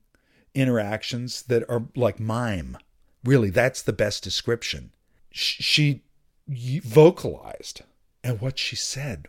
interactions 0.55 1.43
that 1.43 1.65
are 1.69 1.89
like 1.95 2.19
mime. 2.21 2.77
Really, 3.25 3.51
that's 3.51 3.83
the 3.83 3.93
best 3.93 4.23
description. 4.23 4.93
Sh- 5.31 5.63
She 5.63 6.03
vocalized, 6.83 7.83
and 8.23 8.41
what 8.41 8.59
she 8.59 8.77
said 8.77 9.29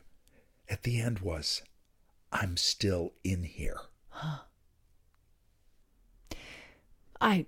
at 0.69 0.83
the 0.83 0.99
end 0.99 1.19
was, 1.19 1.61
I'm 2.31 2.57
still 2.57 3.13
in 3.23 3.43
here. 3.43 3.79
I 7.21 7.45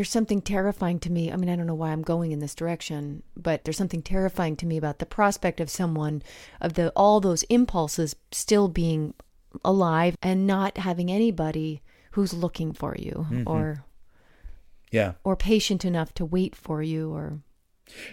there's 0.00 0.08
something 0.08 0.40
terrifying 0.40 0.98
to 0.98 1.12
me. 1.12 1.30
I 1.30 1.36
mean, 1.36 1.50
I 1.50 1.56
don't 1.56 1.66
know 1.66 1.74
why 1.74 1.90
I'm 1.90 2.00
going 2.00 2.32
in 2.32 2.38
this 2.38 2.54
direction, 2.54 3.22
but 3.36 3.64
there's 3.64 3.76
something 3.76 4.00
terrifying 4.00 4.56
to 4.56 4.64
me 4.64 4.78
about 4.78 4.98
the 4.98 5.04
prospect 5.04 5.60
of 5.60 5.68
someone 5.68 6.22
of 6.58 6.72
the 6.72 6.88
all 6.96 7.20
those 7.20 7.42
impulses 7.50 8.16
still 8.32 8.68
being 8.68 9.12
alive 9.62 10.16
and 10.22 10.46
not 10.46 10.78
having 10.78 11.10
anybody 11.10 11.82
who's 12.12 12.32
looking 12.32 12.72
for 12.72 12.96
you 12.98 13.26
mm-hmm. 13.30 13.42
or 13.46 13.84
Yeah. 14.90 15.12
or 15.22 15.36
patient 15.36 15.84
enough 15.84 16.14
to 16.14 16.24
wait 16.24 16.56
for 16.56 16.82
you 16.82 17.12
or 17.12 17.40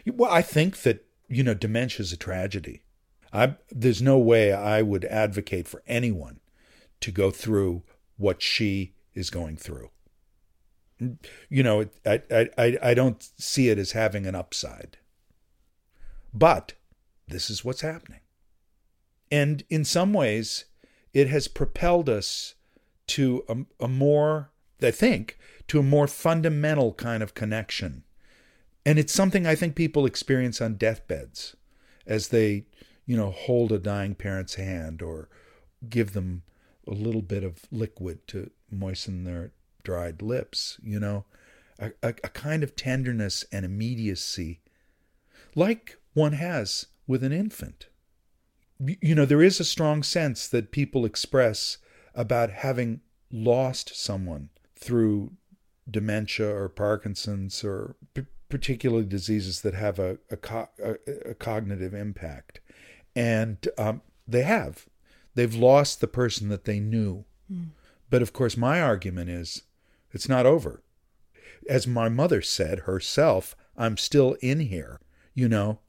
Well, 0.05 0.29
I 0.29 0.41
think 0.41 0.81
that 0.81 1.05
you 1.29 1.41
know 1.41 1.53
dementia 1.53 2.01
is 2.01 2.11
a 2.11 2.17
tragedy. 2.17 2.81
I 3.31 3.55
there's 3.71 4.01
no 4.01 4.17
way 4.17 4.51
I 4.51 4.81
would 4.81 5.05
advocate 5.05 5.69
for 5.69 5.81
anyone 5.87 6.41
to 6.99 7.13
go 7.13 7.31
through 7.31 7.83
what 8.17 8.41
she 8.41 8.93
is 9.13 9.29
going 9.29 9.55
through. 9.55 9.89
You 10.99 11.63
know, 11.63 11.85
I, 12.05 12.21
I 12.31 12.77
I 12.81 12.93
don't 12.93 13.21
see 13.37 13.69
it 13.69 13.77
as 13.77 13.91
having 13.91 14.25
an 14.25 14.35
upside. 14.35 14.97
But 16.33 16.73
this 17.27 17.49
is 17.49 17.63
what's 17.63 17.81
happening, 17.81 18.21
and 19.31 19.63
in 19.69 19.83
some 19.83 20.13
ways, 20.13 20.65
it 21.13 21.29
has 21.29 21.47
propelled 21.47 22.09
us 22.09 22.55
to 23.07 23.43
a, 23.47 23.85
a 23.85 23.87
more, 23.87 24.51
I 24.81 24.91
think, 24.91 25.37
to 25.67 25.79
a 25.79 25.83
more 25.83 26.07
fundamental 26.07 26.93
kind 26.93 27.23
of 27.23 27.33
connection 27.33 28.03
and 28.87 28.97
it's 28.97 29.11
something 29.11 29.45
I 29.45 29.53
think 29.53 29.75
people 29.75 30.05
experience 30.05 30.61
on 30.61 30.75
deathbeds 30.75 31.57
as 32.05 32.29
they, 32.29 32.67
you 33.05 33.17
know, 33.17 33.31
hold 33.31 33.73
a 33.73 33.79
dying 33.79 34.15
parent's 34.15 34.55
hand 34.55 35.01
or 35.01 35.27
give 35.89 36.13
them 36.13 36.43
a 36.87 36.91
little 36.91 37.21
bit 37.21 37.43
of 37.43 37.65
liquid 37.69 38.25
to 38.29 38.49
moisten 38.71 39.25
their 39.25 39.51
dried 39.87 40.21
lips, 40.21 40.77
you 40.83 40.99
know, 40.99 41.23
a, 41.79 41.91
a, 42.03 42.09
a 42.09 42.29
kind 42.29 42.61
of 42.61 42.75
tenderness 42.75 43.45
and 43.53 43.65
immediacy 43.65 44.59
like 45.55 45.97
one 46.13 46.33
has 46.33 46.87
with 47.07 47.23
an 47.23 47.31
infant. 47.31 47.87
You 48.79 49.15
know, 49.15 49.25
there 49.25 49.41
is 49.41 49.61
a 49.61 49.63
strong 49.63 50.03
sense 50.03 50.45
that 50.49 50.71
people 50.71 51.05
express 51.05 51.77
about 52.13 52.49
having 52.51 52.99
lost 53.31 53.95
someone 53.95 54.49
through 54.75 55.31
dementia 55.89 56.53
or 56.53 56.67
Parkinson's 56.67 57.63
or 57.63 57.95
p- 58.13 58.25
particularly 58.49 59.05
diseases 59.05 59.61
that 59.61 59.73
have 59.73 59.99
a, 59.99 60.17
a, 60.29 60.35
co- 60.37 60.69
a, 60.83 60.95
a 61.31 61.33
cognitive 61.33 61.93
impact. 61.93 62.59
And 63.15 63.57
um, 63.77 64.01
they 64.27 64.43
have. 64.43 64.85
They've 65.33 65.55
lost 65.55 66.01
the 66.01 66.07
person 66.07 66.49
that 66.49 66.65
they 66.65 66.79
knew. 66.79 67.23
But 68.09 68.21
of 68.21 68.33
course, 68.33 68.57
my 68.57 68.81
argument 68.81 69.29
is 69.29 69.63
it's 70.11 70.29
not 70.29 70.45
over. 70.45 70.81
As 71.69 71.87
my 71.87 72.09
mother 72.09 72.41
said 72.41 72.79
herself, 72.79 73.55
I'm 73.75 73.97
still 73.97 74.37
in 74.41 74.61
here, 74.61 74.99
you 75.33 75.47
know? 75.49 75.79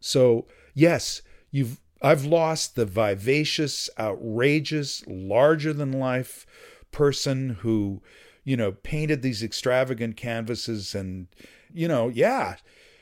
So, 0.00 0.46
yes, 0.74 1.22
you've 1.50 1.80
I've 2.00 2.24
lost 2.24 2.76
the 2.76 2.86
vivacious, 2.86 3.90
outrageous, 3.98 5.04
larger 5.08 5.72
than 5.72 5.92
life 5.92 6.46
person 6.92 7.50
who, 7.60 8.02
you 8.44 8.56
know, 8.56 8.72
painted 8.72 9.22
these 9.22 9.42
extravagant 9.42 10.16
canvases 10.16 10.94
and, 10.94 11.26
you 11.72 11.88
know, 11.88 12.08
yeah, 12.08 12.56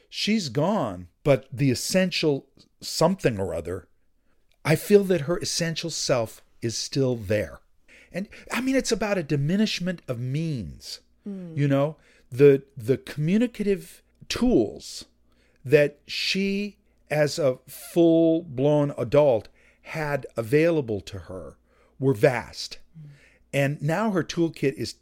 she's 0.08 0.48
gone, 0.48 1.08
but 1.24 1.46
the 1.52 1.70
essential 1.70 2.46
something 2.80 3.38
or 3.38 3.54
other, 3.54 3.88
I 4.64 4.76
feel 4.76 5.04
that 5.04 5.22
her 5.22 5.36
essential 5.38 5.90
self 5.90 6.42
is 6.62 6.76
still 6.76 7.16
there. 7.16 7.60
And 8.16 8.28
I 8.50 8.62
mean 8.62 8.76
it's 8.76 8.92
about 8.92 9.18
a 9.18 9.22
diminishment 9.22 10.00
of 10.08 10.18
means. 10.18 11.00
Mm. 11.28 11.56
You 11.56 11.68
know, 11.68 11.96
the 12.30 12.62
the 12.76 12.96
communicative 12.96 14.02
tools 14.28 15.04
that 15.64 15.98
she 16.06 16.78
as 17.10 17.38
a 17.38 17.58
full 17.66 18.42
blown 18.42 18.94
adult 18.96 19.48
had 19.82 20.26
available 20.36 21.00
to 21.02 21.18
her 21.20 21.58
were 21.98 22.14
vast. 22.14 22.78
Mm. 22.98 23.10
And 23.52 23.82
now 23.82 24.10
her 24.12 24.24
toolkit 24.24 24.72
is 24.74 24.94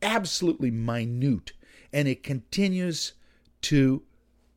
absolutely 0.00 0.70
minute 0.70 1.52
and 1.92 2.06
it 2.06 2.22
continues 2.22 3.14
to 3.62 4.02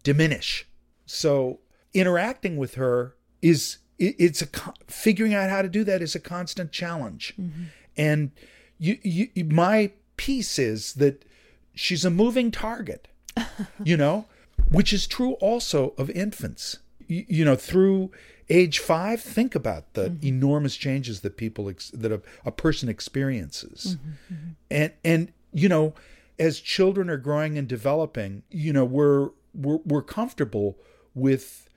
diminish. 0.04 0.68
So 1.06 1.60
interacting 1.94 2.58
with 2.58 2.76
her 2.76 3.16
is 3.42 3.80
it's 4.00 4.42
a 4.42 4.48
figuring 4.88 5.34
out 5.34 5.50
how 5.50 5.62
to 5.62 5.70
do 5.70 5.84
that 5.84 6.02
is 6.02 6.16
a 6.16 6.20
constant 6.20 6.72
challenge. 6.72 7.34
Mm-hmm. 7.40 7.64
And 7.98 8.32
you, 8.78 8.98
you 9.04 9.46
my 9.46 9.92
piece 10.18 10.58
is 10.60 10.94
that 10.94 11.26
she's 11.74 12.06
a 12.06 12.10
moving 12.10 12.52
target. 12.52 13.08
you 13.84 13.98
know, 13.98 14.26
which 14.70 14.94
is 14.94 15.08
true 15.08 15.34
also 15.34 15.94
of 15.98 16.10
infants. 16.12 16.80
You, 17.08 17.26
you 17.28 17.46
know, 17.46 17.56
through 17.56 18.12
age 18.50 18.80
5, 18.80 19.22
think 19.22 19.56
about 19.56 19.94
the 19.94 20.10
mm-hmm. 20.10 20.28
enormous 20.28 20.76
changes 20.76 21.22
that 21.22 21.38
people 21.38 21.70
ex- 21.70 21.92
that 21.92 22.12
a, 22.12 22.22
a 22.46 22.52
person 22.52 22.90
experiences. 22.90 23.98
Mm-hmm, 23.98 24.34
mm-hmm. 24.34 24.50
And 24.70 24.94
and 25.04 25.34
you 25.52 25.70
know, 25.70 25.94
as 26.40 26.60
children 26.60 27.10
are 27.10 27.18
growing 27.18 27.58
and 27.58 27.68
developing, 27.68 28.44
you 28.50 28.74
know, 28.74 28.86
we're 28.86 29.30
we're, 29.54 29.80
we're 29.86 30.02
comfortable 30.02 30.78
with 31.14 31.70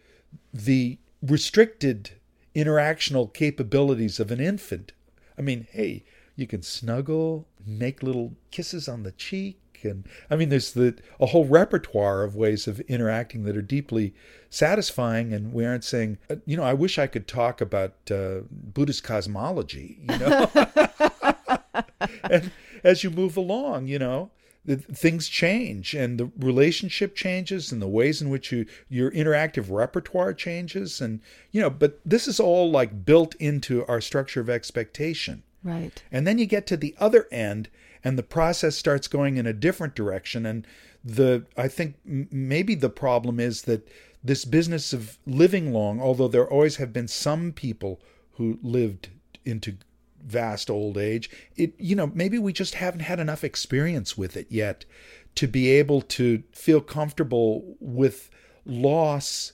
the 0.52 0.98
restricted 1.22 2.10
interactional 2.54 3.32
capabilities 3.32 4.18
of 4.18 4.30
an 4.30 4.40
infant. 4.40 4.92
I 5.38 5.42
mean, 5.42 5.66
hey, 5.70 6.04
you 6.34 6.46
can 6.46 6.62
snuggle, 6.62 7.46
make 7.64 8.02
little 8.02 8.34
kisses 8.50 8.88
on 8.88 9.02
the 9.02 9.12
cheek, 9.12 9.58
and 9.82 10.06
I 10.30 10.36
mean, 10.36 10.48
there's 10.48 10.72
the 10.72 10.96
a 11.20 11.26
whole 11.26 11.44
repertoire 11.44 12.22
of 12.22 12.34
ways 12.34 12.66
of 12.66 12.80
interacting 12.80 13.44
that 13.44 13.56
are 13.56 13.62
deeply 13.62 14.14
satisfying. 14.50 15.32
And 15.32 15.52
we 15.52 15.64
aren't 15.64 15.84
saying, 15.84 16.18
uh, 16.30 16.36
you 16.44 16.56
know, 16.56 16.62
I 16.62 16.72
wish 16.72 16.98
I 16.98 17.06
could 17.06 17.28
talk 17.28 17.60
about 17.60 17.94
uh, 18.10 18.40
Buddhist 18.50 19.04
cosmology, 19.04 19.98
you 20.00 20.18
know. 20.18 20.50
and 22.30 22.52
as 22.82 23.04
you 23.04 23.10
move 23.10 23.36
along, 23.36 23.86
you 23.88 23.98
know, 23.98 24.30
things 24.66 25.28
change 25.28 25.94
and 25.94 26.18
the 26.18 26.30
relationship 26.38 27.14
changes 27.14 27.70
and 27.70 27.80
the 27.80 27.86
ways 27.86 28.20
in 28.20 28.28
which 28.28 28.50
you 28.50 28.66
your 28.88 29.10
interactive 29.12 29.66
repertoire 29.70 30.34
changes. 30.34 31.00
And 31.00 31.20
you 31.52 31.60
know 31.60 31.70
but 31.70 32.00
this 32.04 32.26
is 32.26 32.40
all 32.40 32.70
like 32.70 33.04
built 33.04 33.34
into 33.36 33.86
our 33.86 34.00
structure 34.00 34.40
of 34.40 34.50
expectation. 34.50 35.42
Right. 35.62 36.00
and 36.12 36.26
then 36.28 36.38
you 36.38 36.46
get 36.46 36.66
to 36.68 36.76
the 36.76 36.94
other 36.98 37.26
end 37.32 37.70
and 38.04 38.16
the 38.16 38.22
process 38.22 38.76
starts 38.76 39.08
going 39.08 39.36
in 39.36 39.46
a 39.46 39.52
different 39.52 39.96
direction. 39.96 40.46
And 40.46 40.64
the 41.06 41.46
i 41.56 41.68
think 41.68 41.94
m- 42.04 42.28
maybe 42.32 42.74
the 42.74 42.90
problem 42.90 43.38
is 43.38 43.62
that 43.62 43.88
this 44.24 44.44
business 44.44 44.92
of 44.92 45.18
living 45.24 45.72
long 45.72 46.00
although 46.00 46.28
there 46.28 46.50
always 46.50 46.76
have 46.76 46.92
been 46.92 47.06
some 47.06 47.52
people 47.52 48.00
who 48.32 48.58
lived 48.60 49.08
into 49.44 49.76
vast 50.26 50.68
old 50.68 50.98
age 50.98 51.30
it 51.56 51.72
you 51.78 51.94
know 51.94 52.10
maybe 52.14 52.38
we 52.38 52.52
just 52.52 52.74
haven't 52.74 53.00
had 53.00 53.20
enough 53.20 53.44
experience 53.44 54.18
with 54.18 54.36
it 54.36 54.46
yet 54.50 54.84
to 55.36 55.46
be 55.46 55.70
able 55.70 56.00
to 56.02 56.42
feel 56.52 56.80
comfortable 56.80 57.76
with 57.78 58.28
loss 58.64 59.52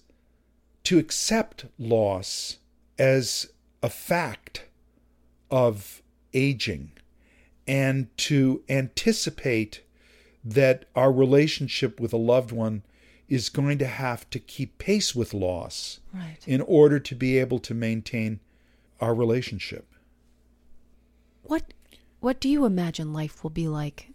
to 0.84 0.98
accept 0.98 1.66
loss 1.78 2.56
as 2.98 3.52
a 3.82 3.90
fact 3.90 4.64
of 5.50 6.02
aging 6.32 6.92
and 7.66 8.08
to 8.16 8.62
anticipate 8.68 9.82
that 10.44 10.84
our 10.96 11.12
relationship 11.12 12.00
with 12.00 12.12
a 12.12 12.16
loved 12.16 12.50
one 12.50 12.82
is 13.28 13.48
going 13.48 13.78
to 13.78 13.86
have 13.86 14.28
to 14.30 14.38
keep 14.38 14.78
pace 14.78 15.14
with 15.14 15.32
loss 15.34 16.00
Right. 16.12 16.36
in 16.46 16.60
order 16.62 16.98
to 16.98 17.14
be 17.14 17.38
able 17.38 17.58
to 17.60 17.74
maintain 17.74 18.40
our 19.00 19.14
relationship. 19.14 19.86
What 21.42 21.74
what 22.20 22.40
do 22.40 22.48
you 22.48 22.64
imagine 22.64 23.12
life 23.12 23.42
will 23.42 23.50
be 23.50 23.68
like 23.68 24.10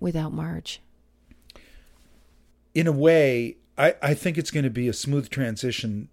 without 0.00 0.32
Marj? 0.32 0.80
In 2.74 2.86
a 2.86 2.92
way, 2.92 3.56
I, 3.76 3.94
I 4.02 4.14
think 4.14 4.38
it's 4.38 4.50
going 4.50 4.64
to 4.64 4.70
be 4.70 4.88
a 4.88 4.92
smooth 4.92 5.28
transition 5.28 6.08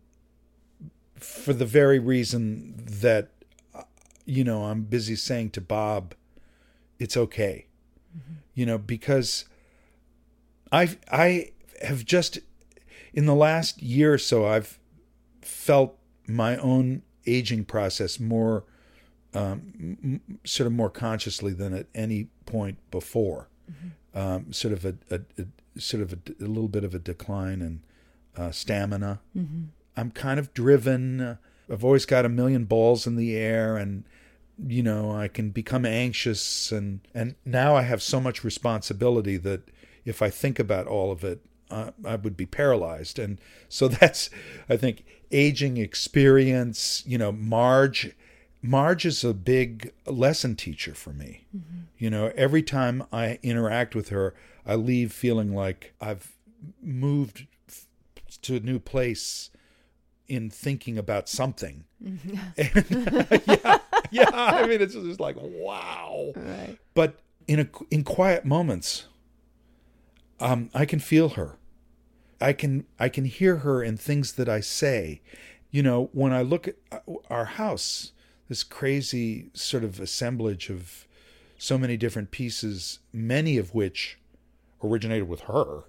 for 1.16 1.54
the 1.54 1.66
very 1.66 2.00
reason 2.00 2.74
that 2.86 3.30
uh, 3.74 3.84
you 4.26 4.44
know, 4.44 4.66
I'm 4.66 4.84
busy 4.84 5.16
saying 5.16 5.52
to 5.52 5.62
Bob, 5.62 6.14
it's 7.00 7.16
okay. 7.16 7.68
Mm-hmm. 8.16 8.34
You 8.54 8.66
know, 8.66 8.78
because 8.78 9.46
I 10.72 10.98
I 11.12 11.52
have 11.82 12.06
just 12.06 12.40
in 13.14 13.26
the 13.26 13.36
last 13.36 13.82
year 13.82 14.14
or 14.14 14.18
so 14.18 14.46
I've 14.46 14.80
felt 15.42 15.98
my 16.28 16.58
own 16.58 17.02
aging 17.26 17.66
process 17.66 18.20
more 18.20 18.64
um, 19.34 19.98
m- 20.04 20.40
sort 20.44 20.68
of 20.68 20.74
more 20.74 20.90
consciously 20.90 21.54
than 21.54 21.74
at 21.74 21.88
any 21.94 22.28
point 22.46 22.78
before. 22.92 23.48
Um, 24.16 24.52
sort 24.52 24.74
of 24.74 24.84
a, 24.86 24.96
a, 25.12 25.20
a 25.38 25.80
sort 25.80 26.02
of 26.02 26.14
a, 26.14 26.18
a 26.44 26.48
little 26.48 26.68
bit 26.68 26.84
of 26.84 26.96
a 26.96 27.00
decline 27.00 27.62
in 27.62 27.82
uh, 28.36 28.50
stamina. 28.52 29.20
I'm 29.96 30.12
kind 30.12 30.40
of 30.40 30.54
driven. 30.54 31.22
Uh, 31.22 31.36
I've 31.72 31.84
always 31.84 32.06
got 32.08 32.26
a 32.26 32.30
million 32.30 32.66
balls 32.66 33.06
in 33.06 33.16
the 33.16 33.36
air, 33.38 33.78
and 33.78 34.04
you 34.68 34.82
know 34.82 35.12
I 35.12 35.28
can 35.28 35.52
become 35.52 35.86
anxious, 35.86 36.72
and 36.72 37.02
and 37.14 37.36
now 37.46 37.76
I 37.76 37.84
have 37.84 38.02
so 38.02 38.20
much 38.20 38.44
responsibility 38.44 39.38
that 39.38 39.70
if 40.06 40.22
I 40.24 40.30
think 40.32 40.58
about 40.58 40.88
all 40.88 41.12
of 41.12 41.24
it, 41.24 41.42
uh, 41.70 41.92
I 42.04 42.16
would 42.16 42.36
be 42.36 42.48
paralyzed. 42.48 43.20
And 43.20 43.40
so 43.68 43.88
that's, 44.00 44.32
I 44.68 44.76
think, 44.78 45.04
aging 45.32 45.78
experience. 45.78 47.04
You 47.06 47.20
know, 47.20 47.32
Marj. 47.32 48.16
Marj 48.62 49.06
is 49.06 49.24
a 49.24 49.34
big 49.34 49.94
lesson 50.06 50.56
teacher 50.56 50.94
for 50.94 51.12
me. 51.12 51.46
You 51.98 52.10
know, 52.10 52.32
every 52.36 52.62
time 52.62 53.04
I 53.12 53.40
interact 53.42 53.96
with 53.96 54.10
her, 54.10 54.34
I 54.66 54.76
leave 54.76 55.14
feeling 55.14 55.54
like 55.54 55.94
I've 56.02 56.34
moved 56.82 57.48
f- 57.68 57.86
to 58.42 58.56
a 58.56 58.60
new 58.60 58.80
place 58.80 59.50
in 60.28 60.50
thinking 60.50 60.98
about 60.98 61.30
something. 61.30 61.86
And, 62.04 62.20
yeah, 63.48 63.80
yeah. 64.12 64.30
I 64.34 64.68
mean, 64.68 64.82
it's 64.82 64.94
just 64.94 65.20
like 65.20 65.36
wow. 65.40 66.34
Right. 66.36 66.78
But 66.94 67.20
in 67.48 67.60
a 67.62 67.68
in 67.90 68.04
quiet 68.04 68.46
moments, 68.46 69.08
um, 70.40 70.70
I 70.74 70.86
can 70.86 71.00
feel 71.00 71.30
her. 71.30 71.58
I 72.42 72.54
can 72.54 72.86
I 73.00 73.10
can 73.10 73.26
hear 73.26 73.58
her 73.58 73.82
in 73.84 73.98
things 73.98 74.34
that 74.34 74.48
I 74.48 74.60
say. 74.60 75.22
You 75.72 75.84
know, 75.84 76.10
when 76.14 76.34
I 76.34 76.42
look 76.42 76.68
at 76.68 76.76
uh, 76.92 77.00
our 77.30 77.46
house, 77.46 78.12
this 78.50 78.64
crazy 78.64 79.52
sort 79.54 79.84
of 79.84 80.00
assemblage 80.00 80.70
of 80.70 81.08
so 81.58 81.78
many 81.78 81.96
different 81.96 82.32
pieces, 82.32 83.00
many 83.14 83.58
of 83.58 83.74
which 83.74 84.18
originated 84.84 85.30
with 85.30 85.42
her. 85.42 85.84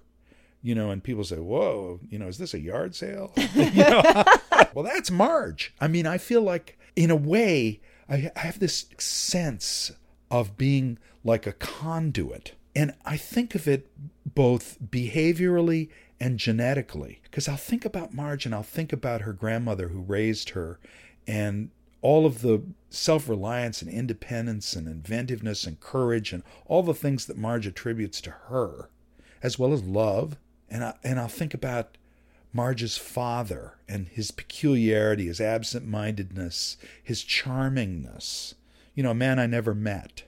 You 0.63 0.75
know, 0.75 0.91
and 0.91 1.03
people 1.03 1.23
say, 1.23 1.37
"Whoa, 1.37 1.99
you 2.07 2.19
know, 2.19 2.27
is 2.27 2.37
this 2.37 2.53
a 2.53 2.59
yard 2.59 2.93
sale?" 2.93 3.33
You 3.55 3.71
know? 3.73 4.23
well, 4.75 4.85
that's 4.85 5.09
Marj. 5.09 5.73
I 5.81 5.87
mean, 5.87 6.05
I 6.05 6.19
feel 6.19 6.43
like, 6.43 6.77
in 6.95 7.09
a 7.09 7.15
way, 7.15 7.81
I 8.07 8.31
I 8.35 8.39
have 8.39 8.59
this 8.59 8.85
sense 8.99 9.91
of 10.29 10.57
being 10.57 10.99
like 11.23 11.47
a 11.47 11.53
conduit. 11.53 12.53
And 12.75 12.93
I 13.03 13.17
think 13.17 13.55
of 13.55 13.67
it 13.67 13.87
both 14.25 14.77
behaviorally 14.81 15.89
and 16.19 16.37
genetically. 16.37 17.19
Because 17.23 17.47
I'll 17.47 17.57
think 17.57 17.83
about 17.83 18.13
Marj 18.13 18.45
and 18.45 18.55
I'll 18.55 18.63
think 18.63 18.93
about 18.93 19.21
her 19.21 19.33
grandmother 19.33 19.89
who 19.89 20.01
raised 20.01 20.51
her 20.51 20.79
and 21.27 21.69
all 22.01 22.25
of 22.25 22.41
the 22.41 22.63
self 22.89 23.29
reliance 23.29 23.81
and 23.81 23.91
independence 23.91 24.75
and 24.75 24.87
inventiveness 24.87 25.65
and 25.65 25.79
courage 25.79 26.33
and 26.33 26.43
all 26.65 26.83
the 26.83 26.93
things 26.93 27.25
that 27.25 27.37
Marj 27.37 27.67
attributes 27.67 28.21
to 28.21 28.31
her, 28.31 28.89
as 29.41 29.57
well 29.57 29.73
as 29.73 29.83
love. 29.83 30.37
And, 30.69 30.83
I, 30.83 30.93
and 31.03 31.19
I'll 31.19 31.27
think 31.27 31.53
about 31.53 31.97
Marj's 32.53 32.97
father 32.97 33.77
and 33.87 34.07
his 34.07 34.31
peculiarity, 34.31 35.27
his 35.27 35.41
absent 35.41 35.87
mindedness, 35.87 36.77
his 37.01 37.23
charmingness. 37.23 38.55
You 38.93 39.03
know, 39.03 39.11
a 39.11 39.15
man 39.15 39.39
I 39.39 39.47
never 39.47 39.73
met. 39.73 40.23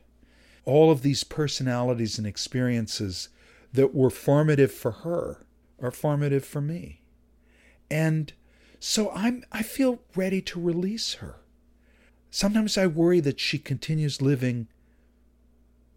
All 0.65 0.91
of 0.91 1.01
these 1.01 1.23
personalities 1.23 2.17
and 2.17 2.25
experiences 2.25 3.29
that 3.73 3.93
were 3.93 4.09
formative 4.09 4.71
for 4.71 4.91
her 4.91 5.45
are 5.81 5.91
formative 5.91 6.45
for 6.45 6.61
me. 6.61 7.01
And 7.91 8.31
so 8.79 9.11
I'm 9.11 9.43
I 9.51 9.63
feel 9.63 9.99
ready 10.15 10.41
to 10.43 10.61
release 10.61 11.15
her. 11.15 11.42
Sometimes 12.35 12.79
I 12.79 12.87
worry 12.87 13.19
that 13.19 13.39
she 13.39 13.59
continues 13.59 14.19
living 14.19 14.67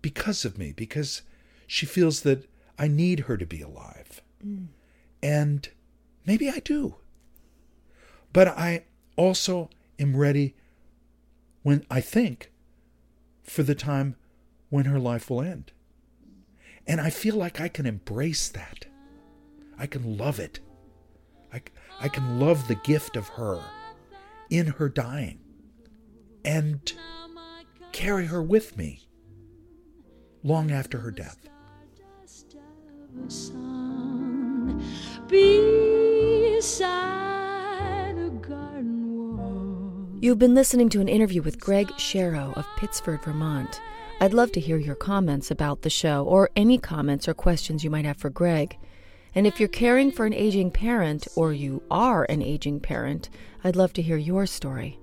because 0.02 0.44
of 0.44 0.58
me, 0.58 0.70
because 0.70 1.22
she 1.66 1.86
feels 1.86 2.20
that 2.24 2.46
I 2.78 2.88
need 2.88 3.20
her 3.20 3.38
to 3.38 3.46
be 3.46 3.62
alive. 3.62 4.20
Mm. 4.46 4.66
And 5.22 5.66
maybe 6.26 6.50
I 6.50 6.58
do. 6.58 6.96
But 8.34 8.48
I 8.48 8.84
also 9.16 9.70
am 9.98 10.14
ready 10.14 10.54
when 11.62 11.86
I 11.90 12.02
think 12.02 12.52
for 13.42 13.62
the 13.62 13.74
time 13.74 14.16
when 14.68 14.84
her 14.84 14.98
life 14.98 15.30
will 15.30 15.40
end. 15.40 15.72
And 16.86 17.00
I 17.00 17.08
feel 17.08 17.36
like 17.36 17.62
I 17.62 17.68
can 17.68 17.86
embrace 17.86 18.50
that. 18.50 18.84
I 19.78 19.86
can 19.86 20.18
love 20.18 20.38
it. 20.38 20.60
I, 21.50 21.62
I 21.98 22.08
can 22.08 22.38
love 22.38 22.68
the 22.68 22.74
gift 22.74 23.16
of 23.16 23.28
her 23.28 23.58
in 24.50 24.66
her 24.66 24.90
dying 24.90 25.40
and 26.46 26.92
carry 27.92 28.26
her 28.26 28.42
with 28.42 28.78
me 28.78 29.08
long 30.42 30.70
after 30.70 30.98
her 30.98 31.10
death. 31.10 31.36
You've 40.20 40.38
been 40.38 40.54
listening 40.54 40.88
to 40.90 41.00
an 41.00 41.08
interview 41.08 41.42
with 41.42 41.60
Greg 41.60 41.88
Sharrow 41.98 42.56
of 42.56 42.66
Pittsford, 42.76 43.22
Vermont. 43.24 43.80
I'd 44.20 44.32
love 44.32 44.52
to 44.52 44.60
hear 44.60 44.78
your 44.78 44.94
comments 44.94 45.50
about 45.50 45.82
the 45.82 45.90
show 45.90 46.24
or 46.24 46.50
any 46.56 46.78
comments 46.78 47.28
or 47.28 47.34
questions 47.34 47.84
you 47.84 47.90
might 47.90 48.06
have 48.06 48.16
for 48.16 48.30
Greg. 48.30 48.78
And 49.34 49.46
if 49.46 49.60
you're 49.60 49.68
caring 49.68 50.10
for 50.10 50.24
an 50.24 50.32
aging 50.32 50.70
parent 50.70 51.28
or 51.36 51.52
you 51.52 51.82
are 51.90 52.24
an 52.24 52.40
aging 52.40 52.80
parent, 52.80 53.28
I'd 53.62 53.76
love 53.76 53.92
to 53.94 54.02
hear 54.02 54.16
your 54.16 54.46
story. 54.46 54.98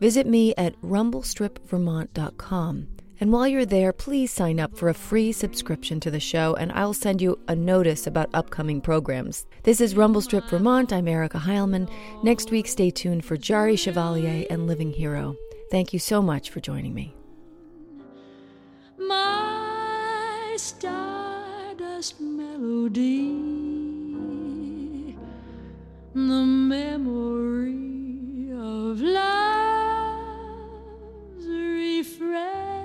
Visit 0.00 0.26
me 0.26 0.52
at 0.56 0.74
rumblestripvermont.com. 0.82 2.88
And 3.20 3.32
while 3.32 3.46
you're 3.46 3.66
there, 3.66 3.92
please 3.92 4.32
sign 4.32 4.58
up 4.58 4.78
for 4.78 4.88
a 4.88 4.94
free 4.94 5.30
subscription 5.30 6.00
to 6.00 6.10
the 6.10 6.18
show, 6.18 6.54
and 6.54 6.72
I'll 6.72 6.94
send 6.94 7.20
you 7.20 7.38
a 7.48 7.54
notice 7.54 8.06
about 8.06 8.30
upcoming 8.32 8.80
programs. 8.80 9.44
This 9.62 9.82
is 9.82 9.94
Rumble 9.94 10.22
Strip 10.22 10.46
Vermont. 10.46 10.90
I'm 10.90 11.06
Erica 11.06 11.36
Heilman. 11.36 11.90
Next 12.22 12.50
week, 12.50 12.66
stay 12.66 12.90
tuned 12.90 13.26
for 13.26 13.36
Jari 13.36 13.78
Chevalier 13.78 14.46
and 14.48 14.66
Living 14.66 14.90
Hero. 14.90 15.36
Thank 15.70 15.92
you 15.92 15.98
so 15.98 16.22
much 16.22 16.48
for 16.48 16.60
joining 16.60 16.94
me. 16.94 17.14
my 18.96 20.54
stardust 20.56 22.20
melody, 22.20 23.32
the 26.14 26.44
memory 26.44 27.90
friend. 32.02 32.79